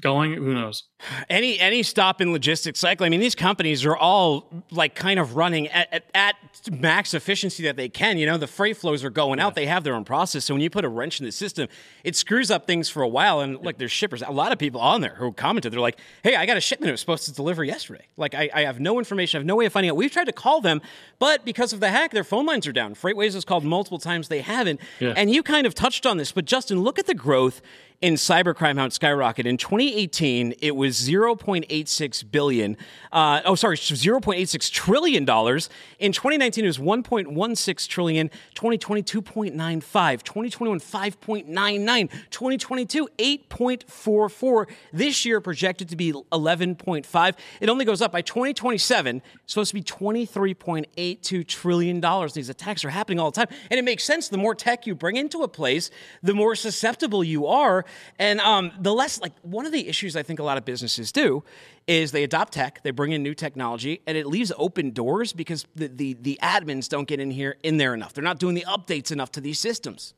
going, 0.00 0.34
who 0.34 0.54
knows? 0.54 0.84
Any 1.28 1.58
any 1.58 1.82
stop 1.82 2.20
in 2.20 2.32
logistics 2.32 2.80
cycle. 2.80 3.04
I 3.06 3.08
mean, 3.08 3.20
these 3.20 3.34
companies 3.34 3.84
are 3.84 3.96
all 3.96 4.64
like 4.70 4.94
kind 4.94 5.18
of 5.18 5.36
running 5.36 5.68
at, 5.68 5.92
at, 5.92 6.04
at 6.14 6.36
max 6.70 7.14
efficiency 7.14 7.62
that 7.64 7.76
they 7.76 7.88
can. 7.88 8.18
You 8.18 8.26
know, 8.26 8.38
the 8.38 8.46
freight 8.46 8.76
flows 8.76 9.04
are 9.04 9.10
going 9.10 9.38
out. 9.38 9.54
They 9.54 9.66
have 9.66 9.84
their 9.84 9.94
own 9.94 10.04
process. 10.04 10.44
So 10.44 10.54
when 10.54 10.62
you 10.62 10.70
put 10.70 10.84
a 10.84 10.88
wrench 10.88 11.20
in 11.20 11.26
the 11.26 11.32
system, 11.32 11.68
it 12.02 12.16
screws 12.16 12.50
up 12.50 12.66
things 12.66 12.88
for 12.88 13.02
a 13.02 13.08
while. 13.08 13.40
And 13.40 13.62
like, 13.62 13.78
there's 13.78 13.92
shippers. 13.92 14.22
A 14.22 14.30
lot 14.30 14.52
of 14.52 14.58
people 14.58 14.80
on 14.80 15.00
there 15.00 15.14
who 15.16 15.32
commented. 15.32 15.72
They're 15.72 15.80
like, 15.80 15.98
"Hey, 16.22 16.34
I 16.34 16.46
got 16.46 16.56
a 16.56 16.60
shipment 16.60 16.88
that 16.88 16.92
was 16.92 17.00
supposed 17.00 17.24
to 17.26 17.32
deliver 17.32 17.62
yesterday. 17.64 18.06
Like, 18.16 18.34
I, 18.34 18.50
I 18.54 18.62
have 18.62 18.80
no 18.80 18.98
information. 18.98 19.38
I 19.38 19.40
have 19.40 19.46
no 19.46 19.56
way 19.56 19.66
of 19.66 19.72
finding 19.72 19.90
out. 19.90 19.96
We've 19.96 20.10
tried 20.10 20.24
to 20.24 20.32
call 20.32 20.60
them, 20.60 20.80
but 21.18 21.44
because 21.44 21.72
of 21.72 21.80
the 21.80 21.90
hack, 21.90 22.12
their 22.12 22.24
phone 22.24 22.46
lines 22.46 22.66
are 22.66 22.72
down. 22.72 22.94
FreightWaves 22.94 23.34
has 23.34 23.44
called 23.44 23.64
multiple 23.64 23.98
times. 23.98 24.28
They 24.28 24.40
haven't. 24.40 24.80
Yeah. 25.00 25.14
And 25.16 25.30
you 25.30 25.42
kind 25.42 25.66
of 25.66 25.74
touched 25.74 26.06
on 26.06 26.16
this, 26.16 26.32
but 26.32 26.44
Justin, 26.44 26.82
look 26.82 26.98
at 26.98 27.06
the 27.06 27.14
growth 27.14 27.60
in 28.02 28.14
cybercrime 28.14 28.76
how 28.76 28.84
it 28.84 28.92
skyrocketed. 28.92 29.46
In 29.46 29.56
2018, 29.56 30.54
it 30.60 30.76
was 30.76 30.96
0.86 30.98 32.30
billion. 32.30 32.76
Uh, 33.10 33.40
oh, 33.44 33.54
sorry, 33.54 33.76
0.86 33.76 34.70
trillion 34.70 35.24
dollars. 35.24 35.70
In 35.98 36.12
2019, 36.12 36.64
it 36.64 36.68
was 36.68 36.78
1.16 36.78 37.88
trillion. 37.88 38.28
2020, 38.54 39.02
2.95. 39.02 40.22
2021, 40.22 40.80
5.99. 40.80 42.10
2022, 42.30 43.08
8.44. 43.18 44.66
This 44.92 45.24
year 45.24 45.40
projected 45.40 45.88
to 45.88 45.96
be 45.96 46.12
11.5. 46.12 47.34
It 47.60 47.68
only 47.68 47.84
goes 47.84 48.02
up 48.02 48.12
by 48.12 48.20
2027. 48.20 49.22
It's 49.42 49.52
supposed 49.52 49.70
to 49.70 49.74
be 49.74 49.82
23.82 49.82 51.46
trillion 51.46 52.00
dollars. 52.00 52.34
These 52.34 52.50
attacks 52.50 52.84
are 52.84 52.90
happening 52.90 53.18
all 53.18 53.30
the 53.30 53.46
time, 53.46 53.56
and 53.70 53.78
it 53.78 53.84
makes 53.84 54.04
sense. 54.04 54.28
The 54.28 54.38
more 54.38 54.54
tech 54.54 54.86
you 54.86 54.94
bring 54.94 55.16
into 55.16 55.42
a 55.42 55.48
place, 55.48 55.90
the 56.22 56.34
more 56.34 56.54
susceptible 56.54 57.24
you 57.24 57.46
are, 57.46 57.85
and 58.18 58.40
um, 58.40 58.72
the 58.80 58.92
less 58.92 59.20
like 59.20 59.32
one 59.42 59.66
of 59.66 59.72
the 59.72 59.88
issues 59.88 60.16
I 60.16 60.22
think 60.22 60.38
a 60.38 60.42
lot 60.42 60.58
of 60.58 60.64
businesses 60.64 61.12
do 61.12 61.42
is 61.86 62.12
they 62.12 62.24
adopt 62.24 62.54
tech, 62.54 62.82
they 62.82 62.90
bring 62.90 63.12
in 63.12 63.22
new 63.22 63.34
technology, 63.34 64.00
and 64.06 64.16
it 64.16 64.26
leaves 64.26 64.52
open 64.56 64.90
doors 64.90 65.32
because 65.32 65.66
the 65.74 65.88
the, 65.88 66.16
the 66.20 66.38
admins 66.42 66.88
don't 66.88 67.08
get 67.08 67.20
in 67.20 67.30
here 67.30 67.56
in 67.62 67.76
there 67.76 67.94
enough. 67.94 68.12
They're 68.12 68.24
not 68.24 68.38
doing 68.38 68.54
the 68.54 68.64
updates 68.68 69.12
enough 69.12 69.32
to 69.32 69.40
these 69.40 69.58
systems. 69.58 70.14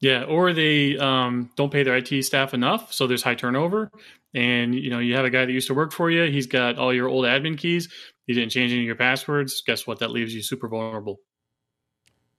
Yeah, 0.00 0.24
or 0.24 0.52
they 0.52 0.98
um, 0.98 1.50
don't 1.54 1.70
pay 1.70 1.84
their 1.84 1.96
IT 1.96 2.24
staff 2.24 2.54
enough, 2.54 2.92
so 2.92 3.06
there's 3.06 3.22
high 3.22 3.36
turnover. 3.36 3.88
And 4.34 4.74
you 4.74 4.90
know, 4.90 4.98
you 4.98 5.14
have 5.14 5.24
a 5.24 5.30
guy 5.30 5.44
that 5.44 5.52
used 5.52 5.68
to 5.68 5.74
work 5.74 5.92
for 5.92 6.10
you. 6.10 6.30
He's 6.30 6.48
got 6.48 6.76
all 6.76 6.92
your 6.92 7.08
old 7.08 7.24
admin 7.24 7.56
keys. 7.56 7.88
He 8.26 8.34
didn't 8.34 8.50
change 8.50 8.72
any 8.72 8.80
of 8.80 8.86
your 8.86 8.96
passwords. 8.96 9.62
Guess 9.64 9.86
what? 9.86 10.00
That 10.00 10.10
leaves 10.10 10.34
you 10.34 10.42
super 10.42 10.68
vulnerable. 10.68 11.20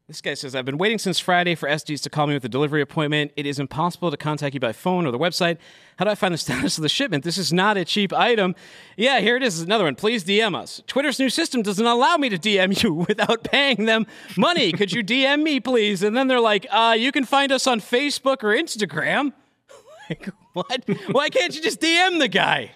This 0.09 0.19
guy 0.19 0.33
says, 0.33 0.53
I've 0.53 0.65
been 0.65 0.77
waiting 0.77 0.97
since 0.99 1.17
Friday 1.17 1.55
for 1.55 1.69
Estes 1.69 2.01
to 2.01 2.09
call 2.09 2.27
me 2.27 2.33
with 2.33 2.43
a 2.43 2.49
delivery 2.49 2.81
appointment. 2.81 3.31
It 3.37 3.45
is 3.45 3.57
impossible 3.57 4.11
to 4.11 4.17
contact 4.17 4.53
you 4.53 4.59
by 4.59 4.73
phone 4.73 5.07
or 5.07 5.11
the 5.11 5.17
website. 5.17 5.59
How 5.97 6.03
do 6.03 6.11
I 6.11 6.15
find 6.15 6.33
the 6.33 6.37
status 6.39 6.77
of 6.77 6.81
the 6.81 6.89
shipment? 6.89 7.23
This 7.23 7.37
is 7.37 7.53
not 7.53 7.77
a 7.77 7.85
cheap 7.85 8.11
item. 8.11 8.53
Yeah, 8.97 9.21
here 9.21 9.37
it 9.37 9.43
is. 9.43 9.61
Another 9.61 9.85
one. 9.85 9.95
Please 9.95 10.25
DM 10.25 10.57
us. 10.57 10.83
Twitter's 10.87 11.19
new 11.19 11.29
system 11.29 11.61
doesn't 11.61 11.85
allow 11.85 12.17
me 12.17 12.27
to 12.27 12.37
DM 12.37 12.83
you 12.83 12.93
without 13.07 13.45
paying 13.45 13.85
them 13.85 14.05
money. 14.35 14.73
Could 14.73 14.91
you 14.91 15.05
DM 15.05 15.41
me, 15.41 15.61
please? 15.61 16.03
And 16.03 16.17
then 16.17 16.27
they're 16.27 16.41
like, 16.41 16.67
uh, 16.69 16.97
you 16.99 17.13
can 17.13 17.23
find 17.23 17.53
us 17.53 17.65
on 17.65 17.79
Facebook 17.79 18.43
or 18.43 18.49
Instagram. 18.49 19.31
like, 20.09 20.29
what? 20.51 20.83
Why 21.11 21.29
can't 21.29 21.55
you 21.55 21.61
just 21.61 21.79
DM 21.79 22.19
the 22.19 22.27
guy? 22.27 22.71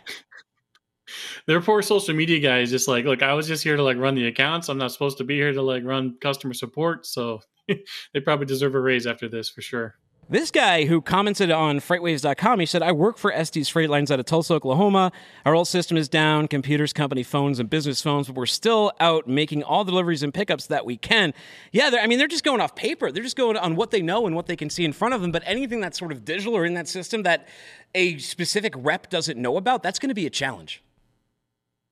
Their 1.47 1.61
poor 1.61 1.81
social 1.81 2.13
media 2.13 2.39
guy 2.39 2.59
is 2.59 2.69
just 2.69 2.87
like, 2.87 3.05
look, 3.05 3.23
I 3.23 3.33
was 3.33 3.47
just 3.47 3.63
here 3.63 3.77
to 3.77 3.83
like 3.83 3.97
run 3.97 4.15
the 4.15 4.27
accounts. 4.27 4.67
I'm 4.67 4.77
not 4.77 4.91
supposed 4.91 5.17
to 5.19 5.23
be 5.23 5.35
here 5.35 5.53
to 5.53 5.61
like 5.61 5.83
run 5.83 6.17
customer 6.19 6.53
support. 6.53 7.05
So 7.05 7.39
they 7.67 8.19
probably 8.19 8.45
deserve 8.45 8.75
a 8.75 8.79
raise 8.81 9.07
after 9.07 9.29
this 9.29 9.49
for 9.49 9.61
sure. 9.61 9.95
This 10.29 10.51
guy 10.51 10.83
who 10.83 11.01
commented 11.01 11.51
on 11.51 11.79
freightwaves.com, 11.79 12.59
he 12.59 12.65
said, 12.65 12.83
I 12.83 12.91
work 12.91 13.17
for 13.17 13.31
Estes 13.31 13.69
Freight 13.69 13.89
Lines 13.89 14.11
out 14.11 14.19
of 14.19 14.25
Tulsa, 14.25 14.55
Oklahoma. 14.55 15.13
Our 15.45 15.55
old 15.55 15.69
system 15.69 15.95
is 15.95 16.09
down, 16.09 16.49
computers, 16.49 16.91
company 16.91 17.23
phones, 17.23 17.61
and 17.61 17.69
business 17.69 18.01
phones, 18.01 18.27
but 18.27 18.35
we're 18.35 18.45
still 18.45 18.91
out 18.99 19.25
making 19.25 19.63
all 19.63 19.85
deliveries 19.85 20.23
and 20.23 20.33
pickups 20.33 20.67
that 20.67 20.85
we 20.85 20.97
can. 20.97 21.33
Yeah, 21.71 21.91
I 21.97 22.07
mean, 22.07 22.19
they're 22.19 22.27
just 22.27 22.43
going 22.43 22.59
off 22.59 22.75
paper. 22.75 23.09
They're 23.09 23.23
just 23.23 23.37
going 23.37 23.55
on 23.55 23.77
what 23.77 23.91
they 23.91 24.01
know 24.01 24.27
and 24.27 24.35
what 24.35 24.47
they 24.47 24.57
can 24.57 24.69
see 24.69 24.83
in 24.83 24.91
front 24.91 25.13
of 25.13 25.21
them. 25.21 25.31
But 25.31 25.43
anything 25.45 25.79
that's 25.79 25.97
sort 25.97 26.11
of 26.11 26.25
digital 26.25 26.57
or 26.57 26.65
in 26.65 26.73
that 26.73 26.89
system 26.89 27.23
that 27.23 27.47
a 27.95 28.17
specific 28.17 28.73
rep 28.75 29.09
doesn't 29.09 29.41
know 29.41 29.55
about, 29.55 29.81
that's 29.81 29.97
going 29.97 30.09
to 30.09 30.15
be 30.15 30.25
a 30.25 30.29
challenge. 30.29 30.83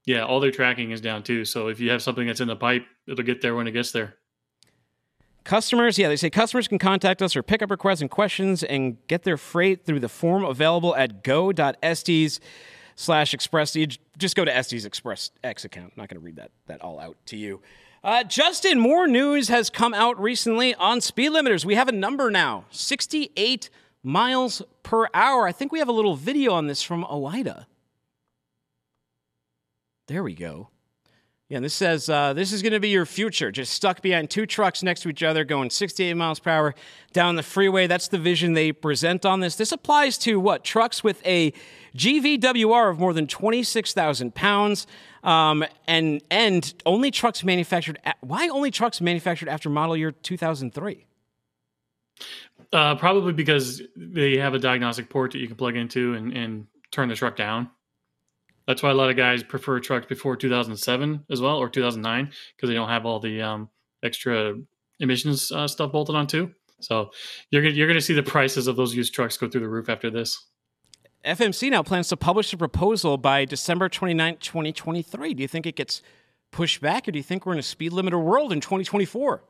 Yeah, 0.05 0.23
all 0.23 0.39
their 0.39 0.51
tracking 0.51 0.91
is 0.91 1.01
down 1.01 1.23
too. 1.23 1.45
So 1.45 1.67
if 1.67 1.79
you 1.79 1.89
have 1.89 2.01
something 2.01 2.27
that's 2.27 2.41
in 2.41 2.47
the 2.47 2.55
pipe, 2.55 2.85
it'll 3.07 3.23
get 3.23 3.41
there 3.41 3.55
when 3.55 3.67
it 3.67 3.71
gets 3.71 3.91
there. 3.91 4.15
Customers, 5.43 5.99
yeah, 5.99 6.07
they 6.07 6.15
say 6.15 6.29
customers 6.29 6.67
can 6.67 6.79
contact 6.79 7.21
us 7.21 7.33
for 7.33 7.43
pickup 7.43 7.69
requests 7.69 8.01
and 8.01 8.09
questions 8.09 8.63
and 8.63 8.97
get 9.07 9.23
their 9.23 9.37
freight 9.37 9.85
through 9.85 9.99
the 9.99 10.09
form 10.09 10.43
available 10.43 10.95
at 10.95 11.23
go.estes 11.23 12.39
slash 12.95 13.33
express. 13.33 13.77
Just 14.17 14.35
go 14.35 14.43
to 14.43 14.55
Estes 14.55 14.85
Express 14.85 15.31
X 15.43 15.63
account. 15.65 15.93
I'm 15.95 16.01
not 16.01 16.09
going 16.09 16.19
to 16.19 16.25
read 16.25 16.37
that, 16.37 16.51
that 16.65 16.81
all 16.81 16.99
out 16.99 17.15
to 17.27 17.37
you. 17.37 17.61
Uh, 18.03 18.23
Justin, 18.23 18.79
more 18.79 19.07
news 19.07 19.47
has 19.49 19.69
come 19.69 19.93
out 19.93 20.19
recently 20.19 20.73
on 20.75 21.01
speed 21.01 21.31
limiters. 21.31 21.65
We 21.65 21.75
have 21.75 21.87
a 21.87 21.91
number 21.91 22.29
now 22.31 22.65
68 22.71 23.69
miles 24.03 24.61
per 24.83 25.07
hour. 25.13 25.47
I 25.47 25.51
think 25.51 25.71
we 25.71 25.79
have 25.79 25.87
a 25.87 25.91
little 25.91 26.15
video 26.15 26.53
on 26.53 26.67
this 26.67 26.81
from 26.81 27.03
OOIDA. 27.03 27.65
There 30.07 30.23
we 30.23 30.35
go. 30.35 30.69
Yeah, 31.47 31.57
and 31.57 31.65
this 31.65 31.75
says 31.75 32.09
uh, 32.09 32.33
this 32.33 32.51
is 32.51 32.63
going 32.63 32.73
to 32.73 32.79
be 32.79 32.89
your 32.89 33.05
future. 33.05 33.51
Just 33.51 33.71
stuck 33.71 34.01
behind 34.01 34.31
two 34.31 34.47
trucks 34.47 34.81
next 34.81 35.01
to 35.01 35.09
each 35.09 35.21
other, 35.21 35.43
going 35.43 35.69
68 35.69 36.15
miles 36.15 36.39
per 36.39 36.49
hour 36.49 36.75
down 37.13 37.35
the 37.35 37.43
freeway. 37.43 37.85
That's 37.85 38.07
the 38.07 38.17
vision 38.17 38.53
they 38.53 38.71
present 38.71 39.25
on 39.25 39.41
this. 39.41 39.55
This 39.55 39.71
applies 39.71 40.17
to 40.19 40.39
what 40.39 40.63
trucks 40.63 41.03
with 41.03 41.25
a 41.25 41.53
GVWR 41.95 42.89
of 42.89 42.97
more 42.97 43.13
than 43.13 43.27
26,000 43.27 44.33
pounds, 44.33 44.87
um, 45.23 45.63
and 45.87 46.23
and 46.31 46.73
only 46.83 47.11
trucks 47.11 47.43
manufactured. 47.43 47.99
At, 48.05 48.17
why 48.21 48.47
only 48.47 48.71
trucks 48.71 48.99
manufactured 48.99 49.47
after 49.47 49.69
model 49.69 49.95
year 49.95 50.11
2003? 50.11 51.05
Uh, 52.73 52.95
probably 52.95 53.33
because 53.33 53.83
they 53.95 54.37
have 54.37 54.55
a 54.55 54.59
diagnostic 54.59 55.09
port 55.09 55.33
that 55.33 55.39
you 55.39 55.47
can 55.47 55.55
plug 55.55 55.75
into 55.75 56.15
and, 56.15 56.33
and 56.33 56.65
turn 56.89 57.07
the 57.07 57.15
truck 57.15 57.35
down. 57.35 57.69
That's 58.67 58.81
why 58.81 58.91
a 58.91 58.93
lot 58.93 59.09
of 59.09 59.15
guys 59.15 59.43
prefer 59.43 59.79
trucks 59.79 60.07
before 60.07 60.35
2007 60.35 61.25
as 61.29 61.41
well, 61.41 61.57
or 61.57 61.69
2009, 61.69 62.31
because 62.55 62.69
they 62.69 62.73
don't 62.75 62.89
have 62.89 63.05
all 63.05 63.19
the 63.19 63.41
um, 63.41 63.69
extra 64.03 64.55
emissions 64.99 65.51
uh, 65.51 65.67
stuff 65.67 65.91
bolted 65.91 66.15
on 66.15 66.27
too. 66.27 66.51
So 66.79 67.11
you're 67.51 67.63
you're 67.63 67.87
going 67.87 67.99
to 67.99 68.05
see 68.05 68.13
the 68.13 68.23
prices 68.23 68.67
of 68.67 68.75
those 68.75 68.95
used 68.95 69.13
trucks 69.13 69.37
go 69.37 69.49
through 69.49 69.61
the 69.61 69.69
roof 69.69 69.89
after 69.89 70.09
this. 70.09 70.45
FMC 71.23 71.71
now 71.71 71.81
plans 71.81 72.07
to 72.09 72.17
publish 72.17 72.53
a 72.53 72.57
proposal 72.57 73.17
by 73.17 73.45
December 73.45 73.89
29, 73.89 74.37
2023. 74.37 75.33
Do 75.33 75.41
you 75.41 75.47
think 75.47 75.65
it 75.65 75.75
gets 75.75 76.01
pushed 76.51 76.81
back, 76.81 77.07
or 77.07 77.11
do 77.11 77.17
you 77.17 77.23
think 77.23 77.45
we're 77.45 77.53
in 77.53 77.59
a 77.59 77.63
speed 77.63 77.91
limiter 77.91 78.21
world 78.21 78.53
in 78.53 78.61
2024? 78.61 79.43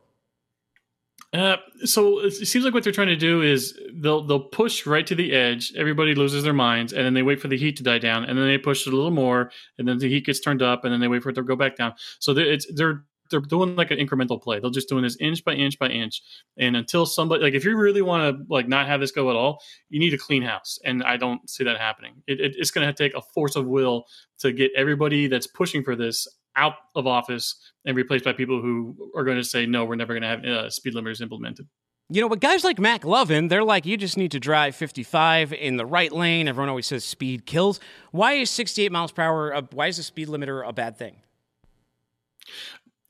Uh, 1.35 1.57
so 1.83 2.19
it 2.19 2.31
seems 2.31 2.63
like 2.63 2.73
what 2.73 2.83
they're 2.83 2.93
trying 2.93 3.07
to 3.07 3.15
do 3.15 3.41
is 3.41 3.77
they'll 3.93 4.25
they'll 4.25 4.39
push 4.39 4.85
right 4.85 5.05
to 5.05 5.15
the 5.15 5.33
edge. 5.33 5.73
Everybody 5.75 6.15
loses 6.15 6.43
their 6.43 6.53
minds, 6.53 6.93
and 6.93 7.05
then 7.05 7.13
they 7.13 7.23
wait 7.23 7.41
for 7.41 7.49
the 7.49 7.57
heat 7.57 7.75
to 7.77 7.83
die 7.83 7.99
down, 7.99 8.23
and 8.23 8.37
then 8.37 8.47
they 8.47 8.57
push 8.57 8.87
it 8.87 8.93
a 8.93 8.95
little 8.95 9.11
more, 9.11 9.51
and 9.77 9.87
then 9.87 9.97
the 9.97 10.07
heat 10.07 10.25
gets 10.25 10.39
turned 10.39 10.61
up, 10.61 10.85
and 10.85 10.93
then 10.93 11.01
they 11.01 11.09
wait 11.09 11.23
for 11.23 11.29
it 11.29 11.33
to 11.33 11.43
go 11.43 11.55
back 11.57 11.75
down. 11.75 11.93
So 12.19 12.33
they- 12.33 12.43
it's 12.53 12.65
they're 12.73 13.03
they're 13.31 13.41
doing 13.41 13.75
like 13.75 13.89
an 13.91 13.97
incremental 13.97 14.41
play. 14.41 14.59
They're 14.59 14.69
just 14.69 14.87
doing 14.87 15.03
this 15.03 15.17
inch 15.19 15.43
by 15.43 15.53
inch 15.55 15.77
by 15.79 15.89
inch, 15.89 16.21
and 16.57 16.75
until 16.77 17.05
somebody 17.05 17.43
like 17.43 17.53
if 17.53 17.65
you 17.65 17.75
really 17.75 18.03
want 18.03 18.37
to 18.37 18.45
like 18.53 18.67
not 18.69 18.87
have 18.87 19.01
this 19.01 19.11
go 19.11 19.29
at 19.29 19.35
all, 19.35 19.61
you 19.89 19.99
need 19.99 20.13
a 20.13 20.17
clean 20.17 20.43
house, 20.43 20.79
and 20.85 21.03
I 21.03 21.17
don't 21.17 21.49
see 21.49 21.63
that 21.65 21.77
happening. 21.79 22.23
It, 22.27 22.39
it, 22.39 22.55
it's 22.57 22.71
going 22.71 22.87
to 22.87 22.93
take 22.93 23.13
a 23.15 23.21
force 23.21 23.55
of 23.57 23.65
will 23.65 24.05
to 24.39 24.53
get 24.53 24.71
everybody 24.77 25.27
that's 25.27 25.47
pushing 25.47 25.83
for 25.83 25.95
this 25.95 26.27
out 26.55 26.75
of 26.95 27.07
office 27.07 27.55
and 27.85 27.95
replaced 27.95 28.25
by 28.25 28.33
people 28.33 28.61
who 28.61 29.11
are 29.15 29.23
going 29.23 29.37
to 29.37 29.43
say 29.43 29.65
no, 29.65 29.85
we're 29.85 29.95
never 29.95 30.13
going 30.13 30.23
to 30.23 30.27
have 30.27 30.45
uh, 30.45 30.69
speed 30.69 30.95
limiters 30.95 31.21
implemented. 31.21 31.67
You 32.09 32.21
know, 32.21 32.29
but 32.29 32.39
guys 32.39 32.63
like 32.63 32.77
Mac 32.77 33.03
Lovin, 33.03 33.47
they're 33.47 33.63
like, 33.63 33.85
you 33.85 33.97
just 33.97 34.15
need 34.15 34.31
to 34.31 34.39
drive 34.39 34.75
55 34.75 35.53
in 35.53 35.77
the 35.77 35.87
right 35.87 36.11
lane. 36.11 36.47
Everyone 36.47 36.69
always 36.69 36.85
says 36.85 37.03
speed 37.03 37.47
kills. 37.47 37.79
Why 38.11 38.33
is 38.33 38.51
68 38.51 38.91
miles 38.91 39.11
per 39.11 39.23
hour? 39.23 39.51
A, 39.51 39.61
why 39.71 39.87
is 39.87 39.97
a 39.97 40.03
speed 40.03 40.27
limiter 40.27 40.67
a 40.67 40.71
bad 40.71 40.97
thing? 40.97 41.15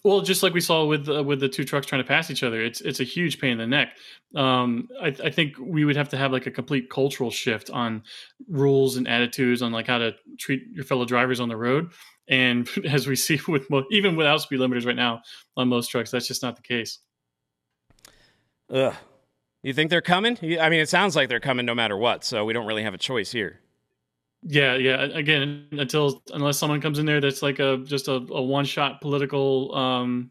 Well, 0.05 0.21
just 0.21 0.43
like 0.43 0.53
we 0.53 0.61
saw 0.61 0.85
with 0.85 1.09
uh, 1.09 1.23
with 1.23 1.39
the 1.39 1.49
two 1.49 1.63
trucks 1.63 1.87
trying 1.87 2.03
to 2.03 2.07
pass 2.07 2.29
each 2.29 2.43
other, 2.43 2.61
it's 2.61 2.79
it's 2.81 2.99
a 2.99 3.03
huge 3.03 3.39
pain 3.41 3.53
in 3.53 3.57
the 3.57 3.65
neck. 3.65 3.97
Um, 4.35 4.87
I, 5.01 5.07
I 5.07 5.29
think 5.31 5.55
we 5.59 5.83
would 5.83 5.95
have 5.95 6.09
to 6.09 6.17
have 6.17 6.31
like 6.31 6.45
a 6.45 6.51
complete 6.51 6.91
cultural 6.91 7.31
shift 7.31 7.71
on 7.71 8.03
rules 8.47 8.97
and 8.97 9.07
attitudes 9.07 9.63
on 9.63 9.71
like 9.71 9.87
how 9.87 9.97
to 9.97 10.13
treat 10.37 10.61
your 10.71 10.85
fellow 10.85 11.05
drivers 11.05 11.39
on 11.39 11.49
the 11.49 11.57
road. 11.57 11.91
And 12.27 12.69
as 12.85 13.07
we 13.07 13.15
see 13.15 13.39
with 13.47 13.69
mo- 13.69 13.85
even 13.91 14.15
without 14.15 14.41
speed 14.41 14.59
limiters 14.59 14.85
right 14.85 14.95
now 14.95 15.21
on 15.57 15.67
most 15.67 15.87
trucks, 15.87 16.11
that's 16.11 16.27
just 16.27 16.41
not 16.41 16.55
the 16.55 16.61
case. 16.61 16.99
Ugh. 18.71 18.93
You 19.63 19.73
think 19.73 19.89
they're 19.89 20.01
coming? 20.01 20.37
I 20.59 20.69
mean, 20.69 20.79
it 20.79 20.89
sounds 20.89 21.15
like 21.15 21.27
they're 21.27 21.39
coming 21.39 21.65
no 21.65 21.73
matter 21.73 21.97
what, 21.97 22.23
so 22.23 22.45
we 22.45 22.53
don't 22.53 22.67
really 22.67 22.83
have 22.83 22.93
a 22.93 22.99
choice 22.99 23.31
here. 23.31 23.61
Yeah, 24.43 24.75
yeah. 24.75 25.05
Again, 25.05 25.67
until 25.71 26.21
unless 26.31 26.59
someone 26.59 26.81
comes 26.81 26.99
in 26.99 27.07
there 27.07 27.19
that's 27.19 27.41
like 27.41 27.57
a 27.57 27.77
just 27.83 28.07
a, 28.07 28.13
a 28.13 28.43
one 28.43 28.65
shot 28.65 29.01
political 29.01 29.73
um, 29.73 30.29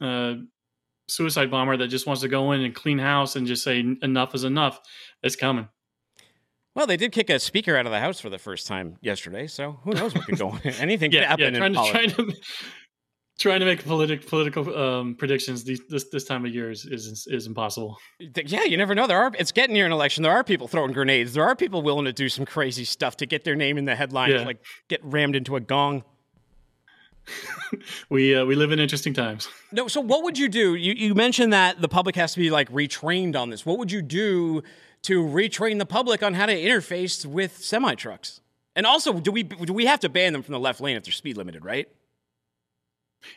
uh, 0.00 0.34
suicide 1.08 1.48
bomber 1.48 1.76
that 1.76 1.88
just 1.88 2.08
wants 2.08 2.22
to 2.22 2.28
go 2.28 2.50
in 2.52 2.62
and 2.62 2.74
clean 2.74 2.98
house 2.98 3.36
and 3.36 3.46
just 3.46 3.62
say 3.62 3.84
enough 4.02 4.34
is 4.34 4.42
enough, 4.42 4.80
it's 5.22 5.36
coming. 5.36 5.68
Well, 6.74 6.86
they 6.86 6.96
did 6.96 7.12
kick 7.12 7.28
a 7.28 7.38
speaker 7.38 7.76
out 7.76 7.84
of 7.86 7.92
the 7.92 8.00
house 8.00 8.18
for 8.20 8.30
the 8.30 8.38
first 8.38 8.66
time 8.66 8.96
yesterday, 9.02 9.46
so 9.46 9.72
who 9.84 9.92
knows 9.92 10.14
what 10.14 10.24
could 10.24 10.38
go 10.38 10.48
on. 10.52 10.60
Anything 10.64 11.10
could 11.10 11.22
happen 11.22 11.54
yeah. 11.54 11.64
in 11.66 11.72
Trying 11.72 11.72
to, 11.72 11.76
politics. 11.78 12.14
trying 12.14 12.28
to 12.28 12.36
trying 13.38 13.60
to 13.60 13.66
make 13.66 13.84
politic, 13.84 14.26
political 14.26 14.76
um, 14.78 15.14
predictions 15.16 15.64
these, 15.64 15.80
this 15.88 16.08
this 16.10 16.24
time 16.24 16.46
of 16.46 16.54
year 16.54 16.70
is 16.70 16.84
is, 16.86 17.26
is 17.30 17.46
impossible. 17.46 17.98
Yeah, 18.18 18.64
you 18.64 18.76
never 18.78 18.94
know. 18.94 19.06
There 19.06 19.18
are. 19.18 19.32
It's 19.38 19.52
getting 19.52 19.74
near 19.74 19.84
an 19.84 19.92
election. 19.92 20.22
There 20.22 20.32
are 20.32 20.44
people 20.44 20.66
throwing 20.68 20.92
grenades. 20.92 21.34
There 21.34 21.44
are 21.44 21.54
people 21.56 21.82
willing 21.82 22.06
to 22.06 22.12
do 22.12 22.28
some 22.30 22.46
crazy 22.46 22.84
stuff 22.84 23.16
to 23.18 23.26
get 23.26 23.44
their 23.44 23.56
name 23.56 23.76
in 23.76 23.84
the 23.84 23.94
headlines, 23.94 24.32
Yeah. 24.34 24.46
like 24.46 24.64
get 24.88 25.04
rammed 25.04 25.36
into 25.36 25.56
a 25.56 25.60
gong. 25.60 26.04
We 28.10 28.34
uh, 28.34 28.44
we 28.44 28.54
live 28.54 28.72
in 28.72 28.78
interesting 28.78 29.14
times. 29.14 29.48
No, 29.72 29.88
so 29.88 30.00
what 30.00 30.22
would 30.24 30.36
you 30.36 30.48
do? 30.48 30.74
You 30.74 30.92
you 30.92 31.14
mentioned 31.14 31.52
that 31.52 31.80
the 31.80 31.88
public 31.88 32.16
has 32.16 32.32
to 32.34 32.38
be 32.40 32.50
like 32.50 32.70
retrained 32.70 33.34
on 33.36 33.48
this. 33.50 33.64
What 33.64 33.78
would 33.78 33.90
you 33.90 34.02
do 34.02 34.62
to 35.02 35.22
retrain 35.22 35.78
the 35.78 35.86
public 35.86 36.22
on 36.22 36.34
how 36.34 36.46
to 36.46 36.54
interface 36.54 37.26
with 37.26 37.58
semi 37.58 37.94
trucks? 37.94 38.40
And 38.74 38.86
also, 38.86 39.20
do 39.20 39.30
we 39.30 39.42
do 39.42 39.72
we 39.72 39.86
have 39.86 40.00
to 40.00 40.08
ban 40.08 40.32
them 40.32 40.42
from 40.42 40.52
the 40.52 40.60
left 40.60 40.80
lane 40.80 40.96
if 40.96 41.04
they're 41.04 41.12
speed 41.12 41.36
limited? 41.36 41.64
Right? 41.64 41.88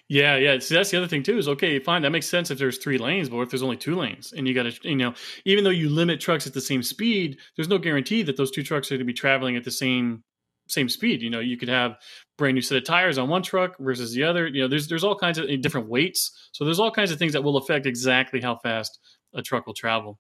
Yeah, 0.08 0.36
yeah. 0.38 0.60
See, 0.60 0.76
that's 0.76 0.90
the 0.92 0.98
other 0.98 1.08
thing 1.08 1.24
too. 1.24 1.38
Is 1.38 1.48
okay, 1.48 1.80
fine, 1.80 2.02
that 2.02 2.12
makes 2.12 2.28
sense 2.28 2.52
if 2.52 2.58
there's 2.58 2.78
three 2.78 2.98
lanes, 2.98 3.30
but 3.30 3.40
if 3.42 3.50
there's 3.50 3.64
only 3.64 3.78
two 3.78 3.96
lanes, 3.96 4.34
and 4.34 4.48
you 4.48 4.54
got 4.54 4.64
to, 4.64 4.90
you 4.90 4.96
know, 4.96 5.14
even 5.46 5.64
though 5.64 5.70
you 5.70 5.90
limit 5.90 6.20
trucks 6.20 6.48
at 6.48 6.54
the 6.54 6.62
same 6.62 6.82
speed, 6.82 7.38
there's 7.56 7.70
no 7.70 7.78
guarantee 7.78 8.24
that 8.24 8.38
those 8.38 8.52
two 8.52 8.64
trucks 8.64 8.92
are 8.92 8.96
going 8.96 9.00
to 9.00 9.06
be 9.06 9.14
traveling 9.14 9.56
at 9.56 9.64
the 9.64 9.72
same 9.72 10.24
same 10.68 10.90
speed. 10.90 11.22
You 11.22 11.30
know, 11.30 11.40
you 11.40 11.58
could 11.58 11.70
have 11.70 11.98
brand 12.38 12.56
new 12.56 12.62
set 12.62 12.78
of 12.78 12.84
tires 12.86 13.18
on 13.18 13.30
one 13.30 13.44
truck 13.44 13.78
versus 13.80 14.14
the 14.14 14.24
other. 14.24 14.48
You 14.48 14.64
know, 14.64 14.68
there's 14.68 14.88
there's 14.88 15.04
all 15.04 15.16
kinds 15.16 15.38
of 15.38 15.48
different 15.62 15.88
weights, 15.88 16.50
so 16.52 16.66
there's 16.66 16.80
all 16.80 16.92
kinds 16.92 17.12
of 17.12 17.20
things 17.20 17.34
that 17.34 17.44
will 17.44 17.58
affect 17.58 17.86
exactly 17.86 18.42
how 18.42 18.58
fast 18.58 19.00
a 19.34 19.42
truck 19.42 19.68
will 19.68 19.74
travel. 19.74 20.20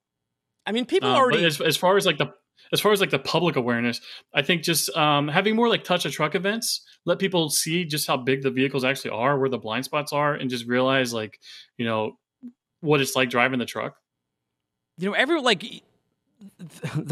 I 0.66 0.72
mean, 0.72 0.86
people 0.86 1.10
Um, 1.10 1.16
already. 1.16 1.46
As, 1.46 1.62
as 1.62 1.78
far 1.78 1.98
as 1.98 2.06
like 2.06 2.18
the 2.18 2.34
as 2.74 2.82
far 2.82 2.92
as 2.92 3.00
like 3.00 3.12
the 3.12 3.20
public 3.20 3.56
awareness, 3.56 4.02
I 4.34 4.42
think 4.42 4.64
just 4.64 4.90
um, 4.98 5.28
having 5.28 5.56
more 5.56 5.70
like 5.70 5.84
touch 5.84 6.06
a 6.06 6.10
truck 6.10 6.34
events, 6.34 6.84
let 7.06 7.20
people 7.20 7.50
see 7.50 7.86
just 7.86 8.08
how 8.08 8.18
big 8.18 8.42
the 8.42 8.50
vehicles 8.50 8.84
actually 8.84 9.12
are, 9.12 9.38
where 9.38 9.50
the 9.50 9.60
blind 9.60 9.86
spots 9.86 10.12
are, 10.12 10.34
and 10.34 10.50
just 10.50 10.66
realize 10.66 11.14
like 11.14 11.38
you 11.78 11.86
know 11.86 12.14
what 12.82 13.02
it's 13.02 13.16
like 13.16 13.30
driving 13.30 13.60
the 13.60 13.66
truck. 13.66 13.96
you 14.98 15.10
know, 15.10 15.14
every 15.14 15.40
like 15.42 15.64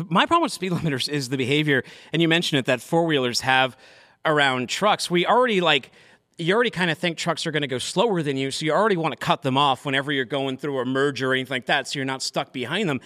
my 0.09 0.25
problem 0.25 0.43
with 0.43 0.51
speed 0.51 0.71
limiters 0.71 1.07
is 1.09 1.29
the 1.29 1.37
behavior, 1.37 1.83
and 2.11 2.21
you 2.21 2.27
mentioned 2.27 2.59
it 2.59 2.65
that 2.65 2.81
four 2.81 3.05
wheelers 3.05 3.41
have 3.41 3.77
around 4.25 4.69
trucks. 4.69 5.11
We 5.11 5.25
already 5.25 5.61
like 5.61 5.91
you 6.37 6.53
already 6.55 6.71
kind 6.71 6.89
of 6.89 6.97
think 6.97 7.17
trucks 7.17 7.45
are 7.45 7.51
going 7.51 7.61
to 7.61 7.67
go 7.67 7.77
slower 7.77 8.23
than 8.23 8.37
you, 8.37 8.51
so 8.51 8.65
you 8.65 8.73
already 8.73 8.97
want 8.97 9.11
to 9.11 9.17
cut 9.17 9.43
them 9.43 9.57
off 9.57 9.85
whenever 9.85 10.11
you're 10.11 10.25
going 10.25 10.57
through 10.57 10.79
a 10.79 10.85
merge 10.85 11.21
or 11.21 11.33
anything 11.33 11.55
like 11.55 11.67
that, 11.67 11.87
so 11.87 11.99
you're 11.99 12.05
not 12.05 12.23
stuck 12.23 12.51
behind 12.51 12.89
them. 12.89 12.99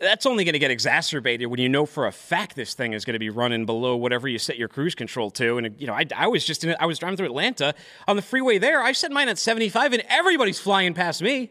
That's 0.00 0.24
only 0.24 0.44
going 0.44 0.54
to 0.54 0.58
get 0.58 0.70
exacerbated 0.70 1.48
when 1.48 1.60
you 1.60 1.68
know 1.68 1.84
for 1.84 2.06
a 2.06 2.12
fact 2.12 2.56
this 2.56 2.74
thing 2.74 2.94
is 2.94 3.04
going 3.04 3.14
to 3.14 3.18
be 3.18 3.28
running 3.30 3.66
below 3.66 3.96
whatever 3.96 4.28
you 4.28 4.38
set 4.38 4.56
your 4.56 4.68
cruise 4.68 4.94
control 4.94 5.30
to. 5.32 5.58
And 5.58 5.78
you 5.78 5.86
know, 5.86 5.92
I, 5.92 6.06
I 6.16 6.26
was 6.28 6.44
just 6.44 6.64
in, 6.64 6.74
I 6.80 6.86
was 6.86 6.98
driving 6.98 7.16
through 7.16 7.26
Atlanta 7.26 7.74
on 8.08 8.16
the 8.16 8.22
freeway 8.22 8.58
there. 8.58 8.82
I 8.82 8.92
set 8.92 9.12
mine 9.12 9.28
at 9.28 9.38
75, 9.38 9.92
and 9.92 10.02
everybody's 10.08 10.58
flying 10.58 10.94
past 10.94 11.22
me. 11.22 11.50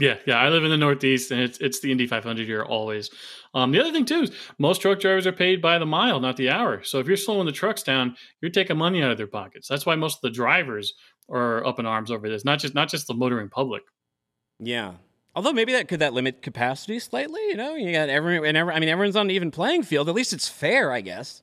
Yeah, 0.00 0.16
yeah. 0.26 0.38
I 0.38 0.48
live 0.48 0.64
in 0.64 0.70
the 0.70 0.78
Northeast, 0.78 1.30
and 1.30 1.40
it's 1.40 1.58
it's 1.58 1.80
the 1.80 1.92
Indy 1.92 2.06
500 2.06 2.46
here 2.46 2.62
always. 2.62 3.10
Um, 3.52 3.70
the 3.70 3.80
other 3.80 3.92
thing 3.92 4.06
too 4.06 4.22
is 4.22 4.30
most 4.58 4.80
truck 4.80 4.98
drivers 4.98 5.26
are 5.26 5.32
paid 5.32 5.60
by 5.60 5.78
the 5.78 5.86
mile, 5.86 6.20
not 6.20 6.38
the 6.38 6.48
hour. 6.48 6.82
So 6.82 7.00
if 7.00 7.06
you're 7.06 7.18
slowing 7.18 7.44
the 7.44 7.52
trucks 7.52 7.82
down, 7.82 8.16
you're 8.40 8.50
taking 8.50 8.78
money 8.78 9.02
out 9.02 9.10
of 9.10 9.18
their 9.18 9.26
pockets. 9.26 9.68
That's 9.68 9.84
why 9.84 9.96
most 9.96 10.16
of 10.16 10.22
the 10.22 10.30
drivers 10.30 10.94
are 11.28 11.66
up 11.66 11.78
in 11.78 11.86
arms 11.86 12.10
over 12.10 12.28
this. 12.30 12.46
Not 12.46 12.60
just 12.60 12.74
not 12.74 12.88
just 12.88 13.08
the 13.08 13.14
motoring 13.14 13.50
public. 13.50 13.82
Yeah. 14.58 14.94
Although 15.34 15.52
maybe 15.52 15.72
that 15.72 15.88
could 15.88 16.00
that 16.00 16.12
limit 16.12 16.42
capacity 16.42 16.98
slightly, 16.98 17.40
you 17.48 17.56
know? 17.56 17.74
You 17.74 17.92
got 17.92 18.08
every 18.08 18.36
and 18.48 18.56
every, 18.56 18.74
I 18.74 18.80
mean 18.80 18.88
everyone's 18.88 19.16
on 19.16 19.26
an 19.26 19.30
even 19.30 19.50
playing 19.50 19.84
field. 19.84 20.08
At 20.08 20.14
least 20.14 20.32
it's 20.32 20.48
fair, 20.48 20.92
I 20.92 21.00
guess. 21.00 21.42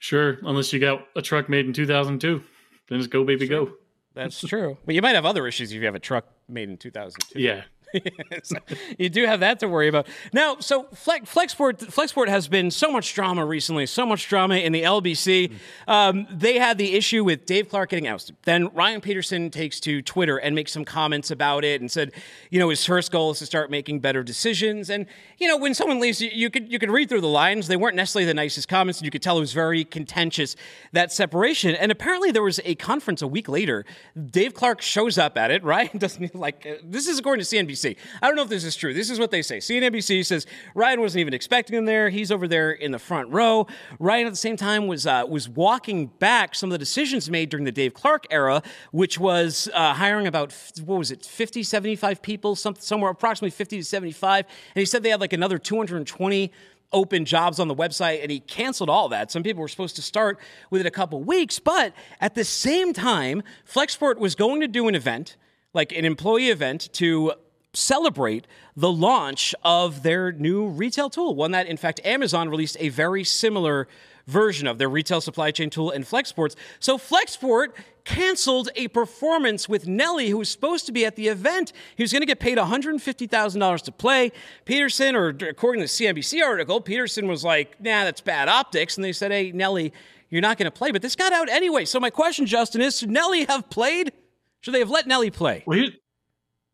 Sure, 0.00 0.38
unless 0.42 0.72
you 0.72 0.80
got 0.80 1.06
a 1.16 1.22
truck 1.22 1.48
made 1.48 1.66
in 1.66 1.72
2002, 1.72 2.42
then 2.88 2.98
it's 2.98 3.06
go 3.06 3.24
baby 3.24 3.46
go. 3.46 3.72
That's 4.14 4.40
true. 4.40 4.78
But 4.84 4.94
you 4.94 5.02
might 5.02 5.14
have 5.14 5.26
other 5.26 5.46
issues 5.46 5.72
if 5.72 5.78
you 5.78 5.84
have 5.86 5.94
a 5.94 6.00
truck 6.00 6.26
made 6.48 6.68
in 6.68 6.76
2002. 6.76 7.40
Yeah. 7.40 7.64
So 8.42 8.56
you 8.98 9.08
do 9.08 9.24
have 9.26 9.40
that 9.40 9.60
to 9.60 9.68
worry 9.68 9.88
about. 9.88 10.06
Now, 10.32 10.56
so 10.58 10.84
Flex, 10.94 11.32
Flexport, 11.32 11.78
Flexport 11.78 12.28
has 12.28 12.48
been 12.48 12.70
so 12.70 12.90
much 12.90 13.14
drama 13.14 13.44
recently, 13.44 13.86
so 13.86 14.04
much 14.04 14.28
drama 14.28 14.56
in 14.56 14.72
the 14.72 14.82
LBC. 14.82 15.52
Um, 15.86 16.26
they 16.30 16.58
had 16.58 16.78
the 16.78 16.94
issue 16.94 17.24
with 17.24 17.46
Dave 17.46 17.68
Clark 17.68 17.90
getting 17.90 18.08
ousted. 18.08 18.36
Then 18.42 18.68
Ryan 18.74 19.00
Peterson 19.00 19.50
takes 19.50 19.80
to 19.80 20.02
Twitter 20.02 20.38
and 20.38 20.54
makes 20.54 20.72
some 20.72 20.84
comments 20.84 21.30
about 21.30 21.64
it 21.64 21.80
and 21.80 21.90
said, 21.90 22.12
you 22.50 22.58
know, 22.58 22.68
his 22.68 22.84
first 22.84 23.12
goal 23.12 23.30
is 23.30 23.38
to 23.38 23.46
start 23.46 23.70
making 23.70 24.00
better 24.00 24.22
decisions. 24.22 24.90
And 24.90 25.06
you 25.38 25.48
know, 25.48 25.56
when 25.56 25.74
someone 25.74 26.00
leaves, 26.00 26.20
you, 26.20 26.30
you 26.32 26.50
could 26.50 26.70
you 26.70 26.78
could 26.78 26.90
read 26.90 27.08
through 27.08 27.20
the 27.20 27.28
lines. 27.28 27.66
They 27.66 27.76
weren't 27.76 27.96
necessarily 27.96 28.26
the 28.26 28.34
nicest 28.34 28.68
comments, 28.68 29.00
and 29.00 29.04
you 29.04 29.10
could 29.10 29.22
tell 29.22 29.36
it 29.36 29.40
was 29.40 29.52
very 29.52 29.84
contentious 29.84 30.56
that 30.92 31.12
separation. 31.12 31.74
And 31.74 31.90
apparently, 31.90 32.30
there 32.30 32.42
was 32.42 32.60
a 32.64 32.74
conference 32.74 33.22
a 33.22 33.26
week 33.26 33.48
later. 33.48 33.84
Dave 34.30 34.54
Clark 34.54 34.82
shows 34.82 35.18
up 35.18 35.36
at 35.36 35.50
it. 35.50 35.62
Ryan 35.74 35.98
doesn't 35.98 36.34
like 36.34 36.66
uh, 36.66 36.74
this 36.84 37.08
is 37.08 37.18
according 37.18 37.44
to 37.44 37.56
CNBC. 37.56 37.83
I 37.86 38.26
don't 38.26 38.36
know 38.36 38.42
if 38.42 38.48
this 38.48 38.64
is 38.64 38.76
true. 38.76 38.94
This 38.94 39.10
is 39.10 39.18
what 39.18 39.30
they 39.30 39.42
say. 39.42 39.58
CNBC 39.58 40.24
says 40.24 40.46
Ryan 40.74 41.00
wasn't 41.00 41.20
even 41.20 41.34
expecting 41.34 41.76
him 41.76 41.84
there. 41.84 42.08
He's 42.10 42.30
over 42.32 42.48
there 42.48 42.72
in 42.72 42.90
the 42.92 42.98
front 42.98 43.30
row. 43.30 43.66
Ryan 43.98 44.26
at 44.26 44.32
the 44.32 44.36
same 44.36 44.56
time 44.56 44.86
was 44.86 45.06
uh, 45.06 45.24
was 45.28 45.48
walking 45.48 46.06
back 46.06 46.54
some 46.54 46.70
of 46.70 46.72
the 46.72 46.78
decisions 46.78 47.30
made 47.30 47.50
during 47.50 47.64
the 47.64 47.72
Dave 47.72 47.94
Clark 47.94 48.26
era, 48.30 48.62
which 48.92 49.18
was 49.18 49.68
uh, 49.74 49.94
hiring 49.94 50.26
about 50.26 50.54
what 50.84 50.98
was 50.98 51.10
it, 51.10 51.24
50, 51.24 51.62
75 51.62 52.22
people, 52.22 52.56
some, 52.56 52.74
somewhere 52.78 53.10
approximately 53.10 53.50
50 53.50 53.78
to 53.78 53.84
75. 53.84 54.44
And 54.74 54.80
he 54.80 54.86
said 54.86 55.02
they 55.02 55.10
had 55.10 55.20
like 55.20 55.32
another 55.32 55.58
220 55.58 56.52
open 56.94 57.24
jobs 57.24 57.58
on 57.58 57.68
the 57.68 57.74
website 57.74 58.22
and 58.22 58.30
he 58.30 58.40
canceled 58.40 58.88
all 58.88 59.08
that. 59.10 59.30
Some 59.30 59.42
people 59.42 59.60
were 59.60 59.68
supposed 59.68 59.96
to 59.96 60.02
start 60.02 60.38
within 60.70 60.86
a 60.86 60.90
couple 60.90 61.22
weeks, 61.22 61.58
but 61.58 61.92
at 62.20 62.34
the 62.34 62.44
same 62.44 62.92
time, 62.92 63.42
Flexport 63.70 64.16
was 64.16 64.34
going 64.34 64.60
to 64.60 64.68
do 64.68 64.88
an 64.88 64.94
event, 64.94 65.36
like 65.74 65.92
an 65.92 66.04
employee 66.04 66.50
event 66.50 66.88
to 66.94 67.32
celebrate 67.76 68.46
the 68.76 68.90
launch 68.90 69.54
of 69.62 70.02
their 70.02 70.32
new 70.32 70.66
retail 70.66 71.10
tool, 71.10 71.34
one 71.34 71.50
that 71.52 71.66
in 71.66 71.76
fact 71.76 72.00
Amazon 72.04 72.48
released 72.48 72.76
a 72.80 72.88
very 72.88 73.24
similar 73.24 73.88
version 74.26 74.66
of 74.66 74.78
their 74.78 74.88
retail 74.88 75.20
supply 75.20 75.50
chain 75.50 75.70
tool 75.70 75.90
in 75.90 76.02
Flexports. 76.02 76.54
So 76.80 76.96
Flexport 76.96 77.72
canceled 78.04 78.68
a 78.76 78.88
performance 78.88 79.68
with 79.68 79.86
Nelly, 79.86 80.28
who 80.28 80.38
was 80.38 80.48
supposed 80.48 80.86
to 80.86 80.92
be 80.92 81.04
at 81.04 81.16
the 81.16 81.28
event. 81.28 81.72
He 81.96 82.02
was 82.02 82.12
going 82.12 82.22
to 82.22 82.26
get 82.26 82.38
paid 82.38 82.58
$150,000 82.58 83.82
to 83.82 83.92
play. 83.92 84.32
Peterson, 84.64 85.16
or 85.16 85.28
according 85.28 85.82
to 85.82 85.86
the 85.86 86.04
CNBC 86.04 86.42
article, 86.42 86.80
Peterson 86.80 87.28
was 87.28 87.44
like, 87.44 87.80
nah, 87.80 88.04
that's 88.04 88.20
bad 88.20 88.48
optics. 88.48 88.96
And 88.96 89.04
they 89.04 89.12
said, 89.12 89.30
hey, 89.30 89.52
Nelly, 89.52 89.92
you're 90.30 90.42
not 90.42 90.58
going 90.58 90.70
to 90.70 90.76
play. 90.76 90.90
But 90.90 91.02
this 91.02 91.16
got 91.16 91.32
out 91.32 91.48
anyway. 91.48 91.84
So 91.84 91.98
my 91.98 92.10
question, 92.10 92.46
Justin, 92.46 92.80
is 92.82 92.98
should 92.98 93.10
Nelly 93.10 93.44
have 93.44 93.70
played? 93.70 94.12
Should 94.60 94.74
they 94.74 94.80
have 94.80 94.90
let 94.90 95.06
Nelly 95.06 95.30
play? 95.30 95.62
Well, 95.66 95.88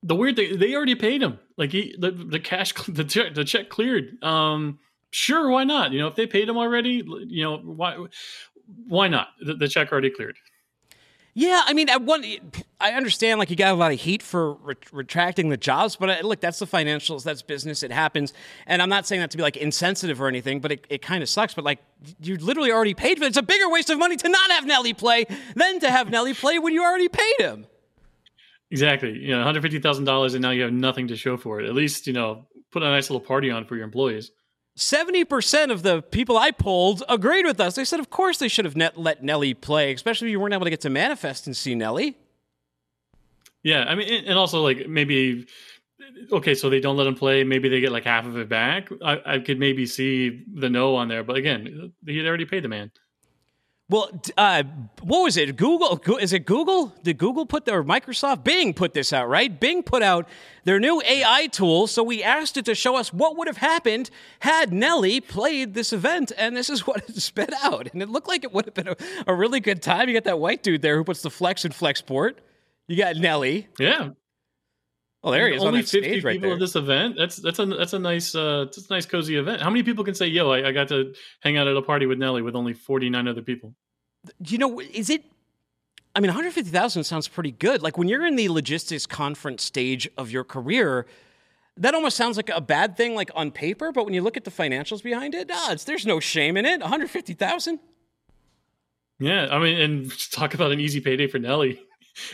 the 0.03 0.15
weird 0.15 0.37
thing, 0.37 0.59
they 0.59 0.75
already 0.75 0.95
paid 0.95 1.23
him. 1.23 1.39
Like 1.57 1.73
he, 1.73 1.95
the, 1.99 2.11
the 2.11 2.41
cash, 2.41 2.73
the 2.89 3.05
check, 3.05 3.35
the 3.35 3.45
check 3.45 3.69
cleared. 3.69 4.23
Um, 4.23 4.79
sure, 5.11 5.51
why 5.51 5.65
not? 5.65 5.93
You 5.93 6.01
know, 6.01 6.09
if 6.09 6.15
they 6.15 6.27
paid 6.27 6.49
him 6.49 6.57
already, 6.57 7.05
you 7.29 7.43
know, 7.43 7.59
why, 7.59 8.07
why 8.87 9.09
not? 9.09 9.29
The, 9.41 9.55
the 9.55 9.69
check 9.69 9.93
already 9.93 10.11
cleared. 10.11 10.37
Yeah, 11.33 11.63
I 11.65 11.75
mean, 11.75 11.89
at 11.89 12.03
one, 12.03 12.25
I 12.81 12.93
understand 12.93 13.39
like 13.39 13.51
you 13.51 13.57
got 13.57 13.73
a 13.73 13.77
lot 13.77 13.93
of 13.93 14.01
heat 14.01 14.21
for 14.21 14.55
re- 14.55 14.75
retracting 14.91 15.49
the 15.49 15.57
jobs, 15.57 15.95
but 15.95 16.11
uh, 16.11 16.27
look, 16.27 16.41
that's 16.41 16.59
the 16.59 16.67
financials, 16.67 17.23
that's 17.23 17.41
business, 17.41 17.85
it 17.85 17.93
happens. 17.93 18.33
And 18.67 18.83
I'm 18.83 18.89
not 18.89 19.07
saying 19.07 19.21
that 19.21 19.31
to 19.31 19.37
be 19.37 19.43
like 19.45 19.57
insensitive 19.57 20.21
or 20.21 20.27
anything, 20.27 20.59
but 20.59 20.73
it, 20.73 20.87
it 20.91 21.03
kind 21.03 21.23
of 21.23 21.29
sucks. 21.29 21.55
But 21.55 21.65
like, 21.65 21.79
you 22.21 22.37
literally 22.37 22.73
already 22.73 22.95
paid 22.95 23.19
for 23.19 23.25
it. 23.25 23.29
It's 23.29 23.37
a 23.37 23.43
bigger 23.43 23.69
waste 23.71 23.91
of 23.91 23.99
money 23.99 24.17
to 24.17 24.29
not 24.29 24.51
have 24.51 24.67
Nelly 24.67 24.93
play 24.93 25.27
than 25.55 25.79
to 25.81 25.91
have 25.91 26.11
Nelly 26.11 26.35
play 26.35 26.59
when 26.59 26.73
you 26.73 26.83
already 26.83 27.09
paid 27.09 27.37
him. 27.39 27.67
Exactly. 28.71 29.19
You 29.19 29.31
know, 29.31 29.39
one 29.39 29.47
hundred 29.47 29.63
fifty 29.63 29.79
thousand 29.79 30.05
dollars, 30.05 30.35
and 30.35 30.43
now 30.43 30.51
you 30.51 30.63
have 30.63 30.73
nothing 30.73 31.09
to 31.09 31.17
show 31.17 31.37
for 31.37 31.61
it. 31.61 31.67
At 31.67 31.75
least 31.75 32.07
you 32.07 32.13
know, 32.13 32.47
put 32.71 32.83
a 32.83 32.87
nice 32.87 33.11
little 33.11 33.25
party 33.25 33.51
on 33.51 33.65
for 33.65 33.77
your 33.77 33.85
employees. 33.85 34.31
70% 34.79 35.71
of 35.71 35.83
the 35.83 36.01
people 36.01 36.39
I 36.39 36.53
polled 36.53 37.03
agreed 37.09 37.45
with 37.45 37.61
us. 37.61 37.75
They 37.75 37.85
said, 37.85 38.01
of 38.01 38.09
course, 38.09 38.39
they 38.39 38.49
should 38.49 38.65
have 38.65 38.77
net- 38.77 38.97
let 38.97 39.23
Nelly 39.23 39.53
play, 39.53 39.93
especially 39.93 40.29
if 40.29 40.33
you 40.33 40.41
weren't 40.41 40.55
able 40.55 40.65
to 40.65 40.71
get 40.71 40.81
to 40.83 40.91
manifest 40.91 41.47
and 41.47 41.57
see 41.57 41.75
Nelly. 41.75 42.17
Yeah, 43.63 43.85
I 43.85 43.95
mean, 43.95 44.25
and 44.25 44.39
also 44.39 44.63
like 44.63 44.89
maybe 44.89 45.47
okay, 46.33 46.55
so 46.55 46.71
they 46.71 46.81
don't 46.81 46.97
let 46.97 47.07
him 47.07 47.15
play. 47.15 47.45
Maybe 47.45 47.69
they 47.69 47.81
get 47.81 47.93
like 47.93 48.05
half 48.05 48.27
of 48.27 48.37
it 48.39 48.49
back. 48.49 48.89
I, 49.05 49.21
I 49.27 49.39
could 49.41 49.59
maybe 49.59 49.87
see 49.87 50.45
the 50.55 50.71
no 50.71 50.97
on 50.97 51.09
there, 51.09 51.25
but 51.25 51.37
again, 51.37 51.93
he 52.07 52.17
had 52.17 52.27
already 52.27 52.47
paid 52.47 52.65
the 52.65 52.69
man. 52.69 52.91
Well, 53.91 54.09
uh, 54.37 54.63
what 55.03 55.25
was 55.25 55.37
it? 55.37 55.57
Google? 55.57 56.01
Is 56.19 56.33
it 56.33 56.47
Google? 56.47 56.95
Did 57.03 57.19
Google 57.19 57.45
put 57.45 57.65
their 57.65 57.83
Microsoft 57.83 58.45
Bing 58.45 58.73
put 58.73 58.95
this 58.95 59.13
out? 59.13 59.29
Right? 59.29 59.59
Bing 59.59 59.83
put 59.83 60.01
out 60.01 60.29
their 60.63 60.79
new 60.79 61.03
AI 61.05 61.49
tool. 61.49 61.89
So 61.89 62.05
we 62.05 62.23
asked 62.23 62.57
it 62.57 62.65
to 62.67 62.77
show 62.77 62.95
us 62.95 63.13
what 63.13 63.37
would 63.37 63.49
have 63.49 63.57
happened 63.57 64.09
had 64.39 64.73
Nelly 64.73 65.21
played 65.21 65.75
this 65.75 65.93
event, 65.93 66.31
and 66.39 66.57
this 66.57 66.71
is 66.71 66.87
what 66.87 67.03
it 67.09 67.17
spit 67.17 67.53
out. 67.65 67.93
And 67.93 68.01
it 68.01 68.09
looked 68.09 68.29
like 68.29 68.45
it 68.45 68.53
would 68.53 68.67
have 68.67 68.75
been 68.75 68.89
a, 68.89 68.97
a 69.27 69.35
really 69.35 69.59
good 69.59 69.83
time. 69.83 70.09
You 70.09 70.15
got 70.15 70.25
that 70.25 70.39
white 70.39 70.63
dude 70.63 70.83
there 70.83 70.97
who 70.97 71.03
puts 71.03 71.23
the 71.23 71.31
flex 71.31 71.65
in 71.65 71.73
Flexport. 71.73 72.35
You 72.87 72.97
got 72.97 73.17
Nelly. 73.17 73.67
Yeah. 73.81 74.11
Oh, 75.23 75.31
there 75.31 75.49
he 75.49 75.55
is 75.57 75.61
on 75.61 75.69
Only 75.69 75.83
that 75.83 75.89
fifty 75.89 76.09
stage 76.09 76.25
right 76.25 76.33
people 76.33 76.49
there. 76.49 76.55
at 76.57 76.61
this 76.61 76.77
event. 76.77 77.15
That's 77.17 77.37
that's 77.37 77.59
a 77.59 77.67
that's 77.67 77.93
a 77.93 77.99
nice 77.99 78.35
uh 78.35 78.65
that's 78.65 78.89
a 78.89 78.93
nice 78.93 79.05
cozy 79.07 79.37
event. 79.37 79.61
How 79.61 79.69
many 79.69 79.83
people 79.83 80.03
can 80.03 80.15
say, 80.15 80.27
"Yo, 80.27 80.51
I, 80.51 80.69
I 80.69 80.73
got 80.73 80.89
to 80.89 81.15
hang 81.41 81.59
out 81.59 81.69
at 81.69 81.77
a 81.77 81.83
party 81.83 82.07
with 82.07 82.19
Nelly 82.19 82.41
with 82.41 82.57
only 82.57 82.73
forty 82.73 83.11
nine 83.11 83.29
other 83.29 83.43
people"? 83.43 83.75
Do 84.41 84.53
you 84.53 84.59
know, 84.59 84.81
is 84.81 85.11
it? 85.11 85.25
I 86.15 86.21
mean, 86.21 86.29
150,000 86.29 87.05
sounds 87.05 87.29
pretty 87.29 87.53
good. 87.53 87.83
Like 87.83 87.97
when 87.97 88.09
you're 88.09 88.27
in 88.27 88.35
the 88.35 88.49
logistics 88.49 89.07
conference 89.07 89.63
stage 89.63 90.09
of 90.19 90.31
your 90.31 90.43
career, 90.43 91.07
that 91.77 91.95
almost 91.95 92.17
sounds 92.17 92.37
like 92.37 92.51
a 92.51 92.61
bad 92.61 92.97
thing, 92.97 93.15
like 93.15 93.31
on 93.35 93.51
paper. 93.53 93.93
But 93.93 94.07
when 94.07 94.13
you 94.15 94.21
look 94.21 94.37
at 94.37 94.45
the 94.45 94.51
financials 94.51 95.03
behind 95.05 95.35
it, 95.37 95.49
ah, 95.53 95.73
it's, 95.73 95.85
there's 95.85 96.05
no 96.07 96.19
shame 96.19 96.57
in 96.57 96.67
it. 96.67 96.81
150,000. 96.81 97.79
Yeah, 99.21 99.49
I 99.51 99.59
mean, 99.61 99.79
and 99.81 100.19
talk 100.33 100.55
about 100.55 100.73
an 100.73 100.81
easy 100.81 101.01
payday 101.01 101.29
for 101.29 101.39
Nelly. 101.39 101.81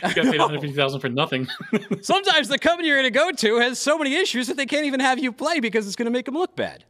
You 0.03 0.15
got 0.15 0.15
paid 0.15 0.25
know. 0.25 0.31
one 0.39 0.39
hundred 0.41 0.61
fifty 0.61 0.77
thousand 0.77 1.01
for 1.01 1.09
nothing. 1.09 1.49
Sometimes 2.03 2.49
the 2.49 2.59
company 2.59 2.89
you're 2.89 2.99
going 2.99 3.13
to 3.13 3.19
go 3.19 3.33
to 3.33 3.61
has 3.61 3.79
so 3.79 3.99
many 3.99 4.15
issues 4.15 4.47
that 4.49 4.57
they 4.57 4.67
can't 4.67 4.87
even 4.87 5.01
have 5.01 5.19
you 5.19 5.33
play 5.33 5.61
because 5.61 5.87
it's 5.87 5.97
going 5.97 6.07
to 6.07 6.13
make 6.13 6.27
them 6.27 6.35
look 6.35 6.57
bad. 6.57 6.85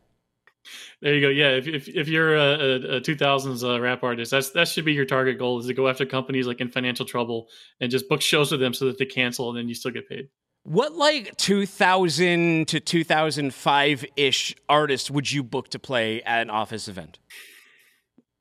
There 1.00 1.14
you 1.14 1.20
go. 1.20 1.28
Yeah, 1.28 1.50
if 1.50 1.68
if, 1.68 1.88
if 1.88 2.08
you're 2.08 2.36
a, 2.36 2.40
a, 2.40 2.96
a 2.96 3.00
2000s 3.00 3.62
uh, 3.62 3.80
rap 3.80 4.02
artist, 4.02 4.30
that's 4.30 4.50
that 4.50 4.68
should 4.68 4.84
be 4.84 4.92
your 4.92 5.04
target 5.04 5.38
goal 5.38 5.60
is 5.60 5.66
to 5.66 5.74
go 5.74 5.88
after 5.88 6.06
companies 6.06 6.46
like 6.46 6.60
in 6.60 6.70
financial 6.70 7.04
trouble 7.04 7.48
and 7.80 7.90
just 7.90 8.08
book 8.08 8.22
shows 8.22 8.50
with 8.50 8.60
them 8.60 8.74
so 8.74 8.86
that 8.86 8.98
they 8.98 9.04
cancel 9.04 9.48
and 9.50 9.58
then 9.58 9.68
you 9.68 9.74
still 9.74 9.90
get 9.92 10.08
paid. 10.08 10.28
What 10.64 10.94
like 10.94 11.36
2000 11.36 12.66
to 12.68 12.80
2005 12.80 14.04
ish 14.16 14.56
artist 14.68 15.10
would 15.12 15.30
you 15.30 15.44
book 15.44 15.68
to 15.68 15.78
play 15.78 16.22
at 16.22 16.42
an 16.42 16.50
office 16.50 16.88
event? 16.88 17.18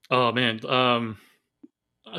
Oh 0.09 0.31
man, 0.31 0.65
um, 0.65 1.17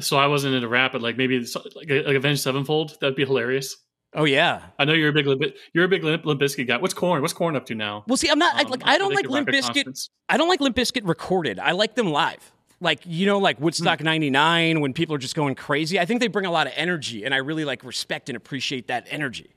so 0.01 0.17
I 0.17 0.27
wasn't 0.27 0.55
into 0.55 0.69
rap, 0.69 0.93
but 0.93 1.03
like 1.03 1.17
maybe 1.17 1.39
like, 1.75 1.89
like 1.89 2.17
Avenged 2.17 2.43
Sevenfold. 2.43 2.99
That'd 3.01 3.17
be 3.17 3.25
hilarious. 3.25 3.77
Oh 4.15 4.25
yeah. 4.25 4.63
I 4.79 4.85
know 4.85 4.95
you're 4.95 5.11
a 5.11 5.13
big 5.13 5.27
Limp, 5.27 5.43
you're 5.75 5.85
a 5.85 5.89
big 5.89 6.03
Limp, 6.03 6.25
Limp 6.25 6.41
Bizkit 6.41 6.67
guy. 6.67 6.79
What's 6.79 6.95
Korn? 6.95 7.21
What's 7.21 7.35
Korn 7.35 7.57
up 7.57 7.67
to 7.67 7.75
now? 7.75 8.05
Well, 8.07 8.17
see, 8.17 8.31
I'm 8.31 8.39
not 8.39 8.55
I, 8.55 8.63
Um, 8.63 8.71
like 8.71 8.83
I 8.85 8.99
don't 8.99 9.15
like 9.15 9.29
Limp 9.29 9.49
Bizkit. 9.49 10.09
I 10.29 10.37
don't 10.37 10.49
like 10.49 10.61
Limp 10.61 10.77
Bizkit 10.77 11.07
recorded. 11.07 11.59
I 11.59 11.73
like 11.73 11.95
them 11.95 12.11
live. 12.11 12.53
Like 12.81 13.01
you 13.05 13.27
know, 13.27 13.39
like 13.39 13.61
Woodstock 13.61 14.03
'99 14.03 14.81
when 14.81 14.93
people 14.93 15.15
are 15.15 15.19
just 15.19 15.35
going 15.35 15.55
crazy. 15.55 15.99
I 15.99 16.05
think 16.05 16.21
they 16.21 16.29
bring 16.29 16.47
a 16.47 16.51
lot 16.51 16.67
of 16.67 16.73
energy, 16.77 17.25
and 17.25 17.35
I 17.35 17.39
really 17.39 17.65
like 17.65 17.85
respect 17.85 18.29
and 18.29 18.37
appreciate 18.37 18.89
that 18.89 19.07
energy. 19.11 19.55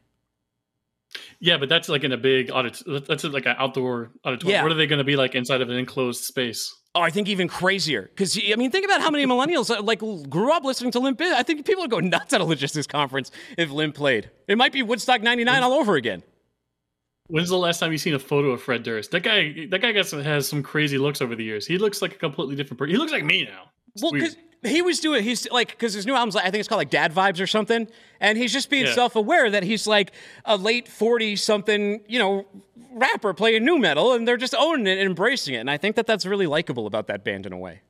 Yeah, 1.40 1.58
but 1.58 1.70
that's 1.70 1.90
like 1.90 2.04
in 2.04 2.12
a 2.12 2.18
big 2.18 2.52
audit. 2.52 2.82
That's 3.08 3.24
like 3.24 3.46
an 3.46 3.56
outdoor 3.58 4.12
auditorium. 4.24 4.58
Yeah. 4.58 4.64
What 4.64 4.72
are 4.72 4.76
they 4.76 4.88
going 4.88 5.00
to 5.00 5.04
be 5.06 5.16
like 5.16 5.36
inside 5.36 5.62
of 5.62 5.70
an 5.70 5.76
enclosed 5.76 6.24
space? 6.24 6.74
Oh, 6.96 7.02
I 7.02 7.12
think 7.12 7.28
even 7.28 7.48
crazier 7.48 8.04
because 8.04 8.38
I 8.38 8.56
mean, 8.56 8.72
think 8.72 8.84
about 8.84 9.02
how 9.02 9.12
many 9.12 9.26
millennials 9.26 9.70
uh, 9.70 9.82
like 9.84 10.00
grew 10.00 10.52
up 10.52 10.64
listening 10.64 10.92
to 10.94 11.00
Limp. 11.00 11.22
I 11.22 11.44
think 11.44 11.64
people 11.66 11.84
would 11.84 11.92
go 11.92 12.00
nuts 12.00 12.34
at 12.34 12.42
a 12.42 12.44
logistics 12.44 12.88
conference 12.88 13.30
if 13.58 13.70
Limp 13.70 13.94
played. 13.94 14.32
It 14.48 14.58
might 14.58 14.74
be 14.74 14.82
Woodstock 14.82 15.22
'99 15.22 15.62
all 15.62 15.74
over 15.74 15.96
again. 15.96 16.24
When's 17.28 17.50
the 17.50 17.58
last 17.58 17.80
time 17.80 17.92
you 17.92 18.00
seen 18.00 18.16
a 18.16 18.20
photo 18.20 18.50
of 18.50 18.62
Fred 18.64 18.82
Durst? 18.82 19.12
That 19.12 19.22
guy, 19.22 19.68
that 19.70 19.82
guy 19.84 19.92
gets, 19.92 20.10
has 20.10 20.48
some 20.48 20.64
crazy 20.64 20.98
looks 20.98 21.22
over 21.22 21.36
the 21.36 21.44
years. 21.44 21.68
He 21.68 21.78
looks 21.78 22.02
like 22.02 22.16
a 22.16 22.18
completely 22.18 22.56
different 22.56 22.80
person. 22.80 22.92
He 22.92 22.98
looks 22.98 23.12
like 23.12 23.24
me 23.24 23.46
now. 23.46 23.70
It's 23.94 24.02
Well, 24.02 24.12
because 24.12 24.36
he 24.64 24.82
was 24.82 25.00
doing, 25.00 25.24
he's 25.24 25.50
like, 25.52 25.70
because 25.70 25.94
his 25.94 26.06
new 26.06 26.14
album's, 26.16 26.36
like, 26.36 26.46
I 26.46 26.52
think 26.52 26.60
it's 26.60 26.68
called 26.68 26.80
like 26.80 26.90
Dad 26.90 27.14
Vibes 27.14 27.40
or 27.42 27.48
something. 27.48 27.88
And 28.20 28.38
he's 28.38 28.52
just 28.52 28.70
being 28.70 28.86
Yeah. 28.86 28.94
self 28.94 29.16
aware 29.16 29.50
that 29.50 29.64
he's 29.64 29.88
like 29.88 30.12
a 30.46 30.58
late 30.58 30.88
40 30.88 31.36
something, 31.36 32.02
you 32.08 32.20
know, 32.20 32.46
rapper 32.92 33.34
playing 33.34 33.64
nu 33.64 33.78
metal 33.78 34.14
and 34.14 34.28
they're 34.28 34.38
just 34.38 34.56
owning 34.58 34.88
it 34.88 34.98
and 35.00 35.08
embracing 35.08 35.54
it. 35.54 35.60
And 35.60 35.70
I 35.72 35.78
think 35.78 35.96
that 35.96 36.08
that's 36.08 36.26
really 36.26 36.48
likable 36.48 36.88
about 36.88 37.08
that 37.08 37.24
band 37.24 37.46
in 37.46 37.54
a 37.54 37.58
way. 37.58 37.82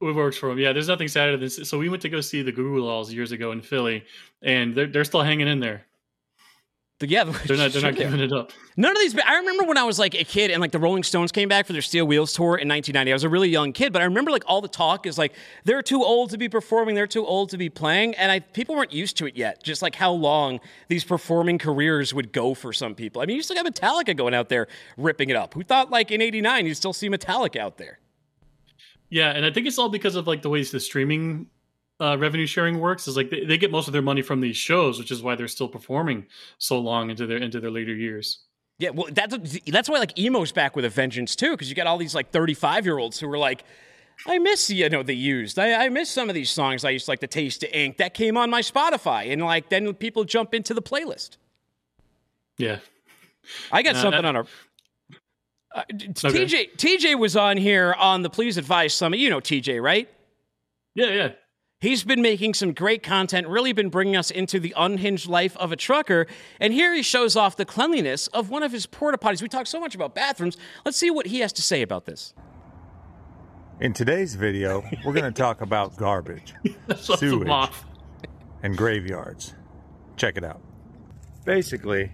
It 0.00 0.14
works 0.14 0.36
for 0.36 0.50
him. 0.50 0.58
Yeah, 0.58 0.72
there's 0.72 0.88
nothing 0.88 1.08
sadder 1.08 1.32
than 1.32 1.40
this. 1.40 1.56
So 1.68 1.78
we 1.78 1.88
went 1.88 2.02
to 2.02 2.08
go 2.08 2.20
see 2.20 2.42
the 2.42 2.52
Goo 2.52 2.78
Dolls 2.78 3.12
years 3.12 3.32
ago 3.32 3.52
in 3.52 3.62
Philly, 3.62 4.04
and 4.42 4.74
they're 4.74 4.86
they're 4.86 5.04
still 5.04 5.22
hanging 5.22 5.48
in 5.48 5.60
there. 5.60 5.86
Yeah, 7.00 7.24
They're 7.46 7.56
not 7.56 7.72
they're 7.72 7.82
not 7.82 7.96
giving 7.96 8.20
it 8.20 8.32
up. 8.32 8.52
None 8.76 8.92
of 8.92 8.98
these. 8.98 9.18
I 9.18 9.36
remember 9.36 9.64
when 9.64 9.76
I 9.76 9.82
was 9.82 9.98
like 9.98 10.14
a 10.14 10.22
kid 10.22 10.50
and 10.50 10.60
like 10.60 10.70
the 10.70 10.78
Rolling 10.78 11.02
Stones 11.02 11.32
came 11.32 11.48
back 11.48 11.66
for 11.66 11.72
their 11.72 11.82
Steel 11.82 12.06
Wheels 12.06 12.32
tour 12.32 12.56
in 12.56 12.68
1990. 12.68 13.10
I 13.10 13.14
was 13.14 13.24
a 13.24 13.28
really 13.28 13.48
young 13.48 13.72
kid, 13.72 13.92
but 13.92 14.00
I 14.00 14.04
remember 14.04 14.30
like 14.30 14.44
all 14.46 14.60
the 14.60 14.68
talk 14.68 15.04
is 15.04 15.18
like 15.18 15.34
they're 15.64 15.82
too 15.82 16.02
old 16.04 16.30
to 16.30 16.38
be 16.38 16.48
performing, 16.48 16.94
they're 16.94 17.08
too 17.08 17.26
old 17.26 17.50
to 17.50 17.58
be 17.58 17.68
playing, 17.68 18.14
and 18.14 18.30
I 18.30 18.40
people 18.40 18.76
weren't 18.76 18.92
used 18.92 19.16
to 19.18 19.26
it 19.26 19.36
yet. 19.36 19.62
Just 19.62 19.82
like 19.82 19.96
how 19.96 20.12
long 20.12 20.60
these 20.88 21.04
performing 21.04 21.58
careers 21.58 22.14
would 22.14 22.32
go 22.32 22.54
for 22.54 22.72
some 22.72 22.94
people. 22.94 23.20
I 23.20 23.26
mean, 23.26 23.36
you 23.36 23.42
still 23.42 23.60
got 23.60 23.66
Metallica 23.66 24.16
going 24.16 24.34
out 24.34 24.48
there 24.48 24.68
ripping 24.96 25.30
it 25.30 25.36
up. 25.36 25.54
Who 25.54 25.64
thought 25.64 25.90
like 25.90 26.12
in 26.12 26.22
'89 26.22 26.66
you'd 26.66 26.76
still 26.76 26.92
see 26.92 27.10
Metallica 27.10 27.58
out 27.58 27.76
there? 27.76 27.98
Yeah, 29.10 29.30
and 29.30 29.44
I 29.44 29.50
think 29.50 29.66
it's 29.66 29.78
all 29.78 29.88
because 29.88 30.14
of 30.14 30.26
like 30.26 30.42
the 30.42 30.48
ways 30.48 30.70
the 30.70 30.80
streaming 30.80 31.48
uh, 32.00 32.16
revenue 32.18 32.46
sharing 32.46 32.80
works. 32.80 33.06
Is 33.08 33.16
like 33.16 33.30
they, 33.30 33.44
they 33.44 33.58
get 33.58 33.70
most 33.70 33.86
of 33.86 33.92
their 33.92 34.02
money 34.02 34.22
from 34.22 34.40
these 34.40 34.56
shows, 34.56 34.98
which 34.98 35.10
is 35.10 35.22
why 35.22 35.34
they're 35.34 35.48
still 35.48 35.68
performing 35.68 36.26
so 36.58 36.78
long 36.78 37.10
into 37.10 37.26
their 37.26 37.38
into 37.38 37.60
their 37.60 37.70
later 37.70 37.94
years. 37.94 38.40
Yeah, 38.78 38.90
well, 38.90 39.06
that's 39.12 39.36
that's 39.66 39.88
why 39.88 39.98
like 39.98 40.18
emo's 40.18 40.50
back 40.52 40.74
with 40.74 40.84
a 40.84 40.88
vengeance 40.88 41.36
too, 41.36 41.52
because 41.52 41.68
you 41.68 41.76
got 41.76 41.86
all 41.86 41.96
these 41.98 42.14
like 42.14 42.30
35 42.32 42.84
year 42.84 42.98
olds 42.98 43.20
who 43.20 43.28
were 43.28 43.38
like, 43.38 43.62
I 44.26 44.38
miss 44.38 44.68
you 44.68 44.88
know 44.88 45.02
they 45.04 45.12
used. 45.12 45.58
I, 45.58 45.84
I 45.84 45.88
miss 45.90 46.10
some 46.10 46.28
of 46.28 46.34
these 46.34 46.50
songs 46.50 46.84
I 46.84 46.90
used 46.90 47.04
to 47.04 47.12
like 47.12 47.20
the 47.20 47.28
Taste 47.28 47.62
of 47.62 47.70
Ink 47.72 47.98
that 47.98 48.14
came 48.14 48.36
on 48.36 48.50
my 48.50 48.62
Spotify, 48.62 49.32
and 49.32 49.42
like 49.42 49.68
then 49.68 49.94
people 49.94 50.24
jump 50.24 50.54
into 50.54 50.74
the 50.74 50.82
playlist. 50.82 51.36
Yeah, 52.58 52.78
I 53.70 53.82
got 53.82 53.94
Uh, 53.96 54.02
something 54.02 54.24
on 54.24 54.36
our. 54.36 54.46
Uh, 55.74 55.82
Okay. 56.24 56.44
TJ 56.46 56.76
TJ 56.76 57.18
was 57.18 57.36
on 57.36 57.56
here 57.56 57.94
on 57.98 58.22
the 58.22 58.30
Please 58.30 58.56
Advise 58.58 58.94
Summit. 58.94 59.18
You 59.20 59.30
know 59.30 59.40
TJ, 59.40 59.82
right? 59.82 60.08
Yeah, 60.94 61.06
yeah. 61.10 61.32
He's 61.84 62.02
been 62.02 62.22
making 62.22 62.54
some 62.54 62.72
great 62.72 63.02
content, 63.02 63.46
really 63.46 63.74
been 63.74 63.90
bringing 63.90 64.16
us 64.16 64.30
into 64.30 64.58
the 64.58 64.72
unhinged 64.74 65.28
life 65.28 65.54
of 65.58 65.70
a 65.70 65.76
trucker. 65.76 66.26
And 66.58 66.72
here 66.72 66.94
he 66.94 67.02
shows 67.02 67.36
off 67.36 67.58
the 67.58 67.66
cleanliness 67.66 68.26
of 68.28 68.48
one 68.48 68.62
of 68.62 68.72
his 68.72 68.86
porta 68.86 69.18
potties. 69.18 69.42
We 69.42 69.48
talk 69.48 69.66
so 69.66 69.78
much 69.78 69.94
about 69.94 70.14
bathrooms. 70.14 70.56
Let's 70.86 70.96
see 70.96 71.10
what 71.10 71.26
he 71.26 71.40
has 71.40 71.52
to 71.52 71.60
say 71.60 71.82
about 71.82 72.06
this. 72.06 72.32
In 73.80 73.92
today's 73.92 74.34
video, 74.34 74.82
we're 75.04 75.12
going 75.12 75.24
to 75.30 75.30
talk 75.30 75.60
about 75.60 75.94
garbage, 75.98 76.54
sewage, 76.96 77.70
and 78.62 78.78
graveyards. 78.78 79.52
Check 80.16 80.38
it 80.38 80.44
out. 80.44 80.62
Basically, 81.44 82.12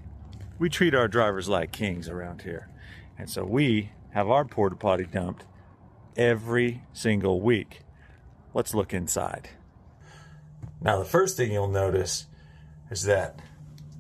we 0.59 0.69
treat 0.69 0.97
our 0.97 1.07
drivers 1.07 1.49
like 1.49 1.71
kings 1.71 2.09
around 2.09 2.43
here. 2.43 2.69
And 3.17 3.31
so 3.31 3.45
we 3.45 3.93
have 4.15 4.29
our 4.29 4.45
porta 4.45 4.75
potty 4.75 5.05
dumped 5.05 5.45
every 6.17 6.83
single 6.93 7.41
week. 7.41 7.83
Let's 8.53 8.75
look 8.75 8.93
inside. 8.93 9.51
Now, 10.83 10.99
the 10.99 11.05
first 11.05 11.37
thing 11.37 11.53
you'll 11.53 11.69
notice 11.69 12.27
is 12.91 13.05
that 13.05 13.39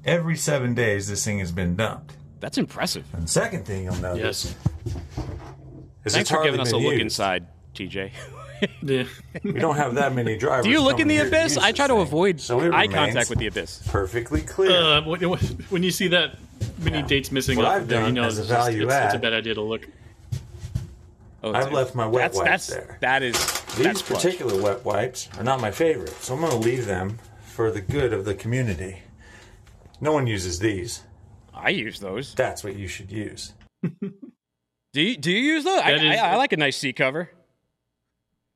every 0.04 0.36
seven 0.36 0.74
days 0.74 1.08
this 1.08 1.24
thing 1.24 1.38
has 1.40 1.52
been 1.52 1.76
dumped. 1.76 2.16
That's 2.40 2.56
impressive. 2.58 3.04
And 3.12 3.24
the 3.24 3.28
second 3.28 3.66
thing 3.66 3.84
you'll 3.84 3.96
notice 3.96 4.54
Yes. 4.86 4.94
is 6.04 6.14
Thanks 6.14 6.16
it's 6.16 6.30
for 6.30 6.42
giving 6.42 6.60
us 6.60 6.72
a 6.72 6.76
look 6.78 6.92
used. 6.92 7.02
inside, 7.02 7.46
TJ. 7.74 8.12
Yeah. 8.82 9.04
We 9.42 9.52
don't 9.52 9.76
have 9.76 9.94
that 9.94 10.14
many 10.14 10.36
drivers. 10.36 10.66
Do 10.66 10.70
you 10.70 10.82
look 10.82 11.00
in 11.00 11.08
the 11.08 11.16
abyss? 11.16 11.56
I 11.56 11.72
try 11.72 11.86
to 11.86 11.94
thing. 11.94 12.02
avoid 12.02 12.40
So 12.42 12.60
eye 12.74 12.88
contact 12.88 13.30
with 13.30 13.38
the 13.38 13.46
abyss. 13.46 13.82
Perfectly 13.88 14.42
clear. 14.42 14.70
Uh, 14.78 15.00
when, 15.00 15.22
when 15.70 15.82
you 15.82 15.90
see 15.90 16.08
that 16.08 16.36
many 16.78 17.00
dates 17.00 17.32
missing 17.32 17.56
What 17.56 17.64
off 17.64 17.72
I've 17.76 17.82
of 17.84 17.88
there, 17.88 18.00
you 18.00 18.04
done 18.08 18.14
know 18.16 18.24
as 18.24 18.38
it's, 18.38 18.48
a 18.48 18.52
just- 18.52 18.66
value 18.66 18.84
it's, 18.86 18.94
it's 19.06 19.14
a 19.14 19.18
bad 19.18 19.32
idea 19.32 19.54
to 19.54 19.62
look. 19.62 19.88
Oh, 21.42 21.54
I've 21.54 21.64
dude. 21.64 21.72
left 21.72 21.94
my 21.94 22.06
wet 22.06 22.20
that's, 22.32 22.36
wipes 22.36 22.50
that's, 22.50 22.66
there. 22.66 22.98
That 23.00 23.22
is 23.22 23.59
These 23.76 23.84
that's 23.84 24.02
clutch. 24.02 24.22
particular 24.22 24.60
wet 24.60 24.84
wipes 24.84 25.28
are 25.38 25.44
not 25.44 25.60
my 25.60 25.70
favorite, 25.70 26.10
so 26.10 26.34
I'm 26.34 26.40
going 26.40 26.52
to 26.52 26.58
leave 26.58 26.86
them 26.86 27.18
for 27.42 27.70
the 27.70 27.80
good 27.80 28.12
of 28.12 28.24
the 28.24 28.34
community. 28.34 29.02
No 30.00 30.12
one 30.12 30.26
uses 30.26 30.58
these. 30.58 31.02
I 31.54 31.70
use 31.70 32.00
those. 32.00 32.34
That's 32.34 32.64
what 32.64 32.76
you 32.76 32.88
should 32.88 33.10
use. 33.12 33.52
Do 34.92 35.00
you, 35.02 35.16
do 35.16 35.30
you 35.30 35.54
use 35.54 35.62
those? 35.62 35.78
I, 35.80 35.92
That 35.92 36.04
is- 36.04 36.18
I, 36.20 36.32
I 36.32 36.36
like 36.36 36.52
a 36.52 36.56
nice 36.56 36.76
seat 36.76 36.96
cover. 36.96 37.30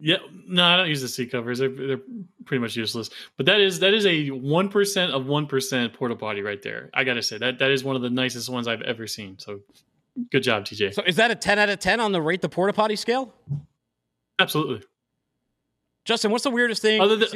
Yeah, 0.00 0.16
no, 0.48 0.64
I 0.64 0.76
don't 0.76 0.88
use 0.88 1.00
the 1.00 1.06
seat 1.08 1.30
covers. 1.30 1.60
They're, 1.60 1.68
they're 1.68 2.00
pretty 2.44 2.60
much 2.60 2.74
useless. 2.74 3.08
But 3.36 3.46
that 3.46 3.60
is 3.60 3.78
that 3.78 3.94
is 3.94 4.04
a 4.04 4.30
one 4.30 4.68
percent 4.68 5.12
of 5.12 5.26
one 5.26 5.46
percent 5.46 5.92
porta 5.92 6.16
potty 6.16 6.42
right 6.42 6.60
there. 6.60 6.90
I 6.92 7.04
gotta 7.04 7.22
say 7.22 7.38
that 7.38 7.60
that 7.60 7.70
is 7.70 7.84
one 7.84 7.94
of 7.94 8.02
the 8.02 8.10
nicest 8.10 8.48
ones 8.50 8.66
I've 8.66 8.82
ever 8.82 9.06
seen. 9.06 9.38
So, 9.38 9.60
good 10.32 10.42
job, 10.42 10.64
TJ. 10.64 10.94
So 10.94 11.02
is 11.06 11.14
that 11.16 11.30
a 11.30 11.36
10 11.36 11.60
out 11.60 11.68
of 11.70 11.78
10 11.78 12.00
on 12.00 12.10
the 12.10 12.20
rate 12.20 12.42
the 12.42 12.48
porta 12.48 12.72
potty 12.72 12.96
scale? 12.96 13.32
Absolutely. 14.40 14.82
Justin, 16.04 16.30
what's 16.30 16.44
the 16.44 16.50
weirdest 16.50 16.82
thing? 16.82 17.00
Other 17.00 17.16
than 17.16 17.28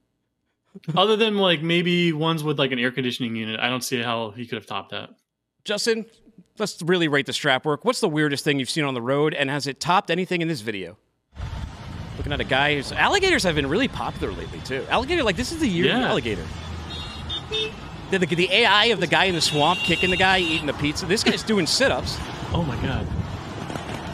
other 0.96 1.16
than 1.16 1.36
like 1.36 1.62
maybe 1.62 2.12
ones 2.12 2.44
with 2.44 2.58
like 2.58 2.72
an 2.72 2.78
air 2.78 2.90
conditioning 2.90 3.34
unit, 3.36 3.58
I 3.60 3.68
don't 3.68 3.82
see 3.82 4.00
how 4.00 4.30
he 4.30 4.46
could 4.46 4.56
have 4.56 4.66
topped 4.66 4.90
that. 4.90 5.10
Justin, 5.64 6.06
let's 6.58 6.80
really 6.82 7.08
rate 7.08 7.26
the 7.26 7.32
strap 7.32 7.64
work. 7.64 7.84
What's 7.84 8.00
the 8.00 8.08
weirdest 8.08 8.44
thing 8.44 8.58
you've 8.58 8.70
seen 8.70 8.84
on 8.84 8.94
the 8.94 9.02
road, 9.02 9.34
and 9.34 9.50
has 9.50 9.66
it 9.66 9.80
topped 9.80 10.10
anything 10.10 10.42
in 10.42 10.48
this 10.48 10.60
video? 10.60 10.96
Looking 12.16 12.32
at 12.32 12.40
a 12.40 12.44
guy 12.44 12.76
who's 12.76 12.92
alligators 12.92 13.42
have 13.42 13.56
been 13.56 13.68
really 13.68 13.88
popular 13.88 14.32
lately 14.32 14.60
too. 14.60 14.86
Alligator, 14.88 15.22
like 15.22 15.36
this 15.36 15.52
is 15.52 15.58
the 15.58 15.68
year 15.68 15.92
of 15.92 16.00
the 16.00 16.06
alligator. 16.06 16.44
The, 18.10 18.18
the, 18.18 18.26
the 18.26 18.52
AI 18.52 18.86
of 18.86 19.00
the 19.00 19.06
guy 19.06 19.24
in 19.24 19.34
the 19.34 19.40
swamp 19.40 19.80
kicking 19.80 20.10
the 20.10 20.16
guy 20.16 20.38
eating 20.38 20.66
the 20.66 20.72
pizza. 20.74 21.06
This 21.06 21.24
guy's 21.24 21.42
doing 21.42 21.66
sit-ups. 21.66 22.16
Oh 22.52 22.62
my 22.62 22.80
god. 22.80 23.06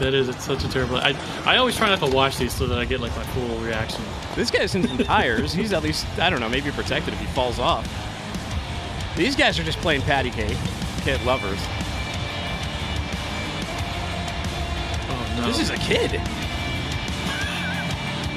That 0.03 0.13
is 0.13 0.27
it's 0.27 0.43
such 0.43 0.65
a 0.65 0.67
terrible. 0.67 0.97
I 0.97 1.15
I 1.45 1.55
always 1.55 1.77
try 1.77 1.87
not 1.87 1.99
to 1.99 2.13
watch 2.13 2.37
these 2.37 2.51
so 2.51 2.67
that 2.67 2.77
I 2.77 2.83
get 2.83 2.99
like 2.99 3.15
my 3.15 3.23
full 3.23 3.57
reaction. 3.59 4.03
This 4.35 4.51
guy's 4.51 4.75
in 4.75 4.85
some 4.85 4.97
tires. 4.97 5.53
He's 5.53 5.71
at 5.71 5.81
least 5.81 6.05
I 6.19 6.29
don't 6.29 6.41
know, 6.41 6.49
maybe 6.49 6.71
protected 6.71 7.13
if 7.13 7.19
he 7.21 7.25
falls 7.27 7.57
off. 7.57 7.87
These 9.15 9.37
guys 9.37 9.57
are 9.59 9.63
just 9.63 9.77
playing 9.77 10.01
patty 10.01 10.29
cake. 10.29 10.57
Kid 11.03 11.23
lovers. 11.23 11.59
Oh 15.07 15.35
no. 15.37 15.47
This 15.47 15.61
is 15.61 15.69
a 15.69 15.77
kid. 15.77 16.19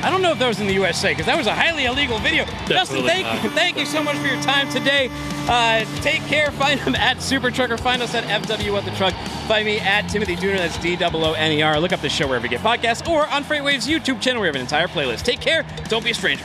I 0.07 0.11
don't 0.11 0.23
know 0.23 0.31
if 0.31 0.39
that 0.39 0.47
was 0.47 0.61
in 0.61 0.69
the 0.69 0.75
USA 0.75 1.11
because 1.11 1.27
that 1.27 1.37
was 1.37 1.49
a 1.49 1.53
highly 1.53 1.87
illegal 1.87 2.21
video. 2.21 2.45
Justin, 2.69 3.05
thank 3.05 3.27
not. 3.27 3.43
you, 3.43 3.51
thank 3.51 3.77
you 3.77 3.85
so 3.85 4.05
much 4.05 4.17
for 4.19 4.29
your 4.29 4.41
time 4.41 4.71
today. 4.71 5.11
Uh, 5.49 5.85
take 6.01 6.23
care. 6.27 6.53
Find 6.53 6.79
him 6.79 6.95
at 6.95 7.21
Super 7.21 7.51
Trucker. 7.51 7.77
Find 7.77 8.01
us 8.01 8.15
at 8.15 8.23
FW 8.23 8.79
at 8.79 8.85
the 8.85 8.93
Truck. 8.93 9.15
Find 9.49 9.67
me 9.67 9.81
at 9.81 10.03
Timothy 10.03 10.37
Dooner. 10.37 10.59
That's 10.59 10.79
D 10.79 10.97
O 11.01 11.11
O 11.13 11.33
N 11.33 11.51
E 11.51 11.61
R. 11.61 11.81
Look 11.81 11.93
up 11.93 12.03
the 12.03 12.09
show 12.09 12.29
wherever 12.29 12.47
you 12.47 12.51
get 12.51 12.61
podcasts 12.61 13.09
or 13.09 13.27
on 13.27 13.43
FreightWaves' 13.43 13.89
YouTube 13.89 14.21
channel. 14.21 14.43
We 14.43 14.47
have 14.47 14.55
an 14.55 14.61
entire 14.61 14.87
playlist. 14.87 15.25
Take 15.25 15.41
care. 15.41 15.67
Don't 15.89 16.05
be 16.05 16.11
a 16.11 16.15
stranger. 16.15 16.45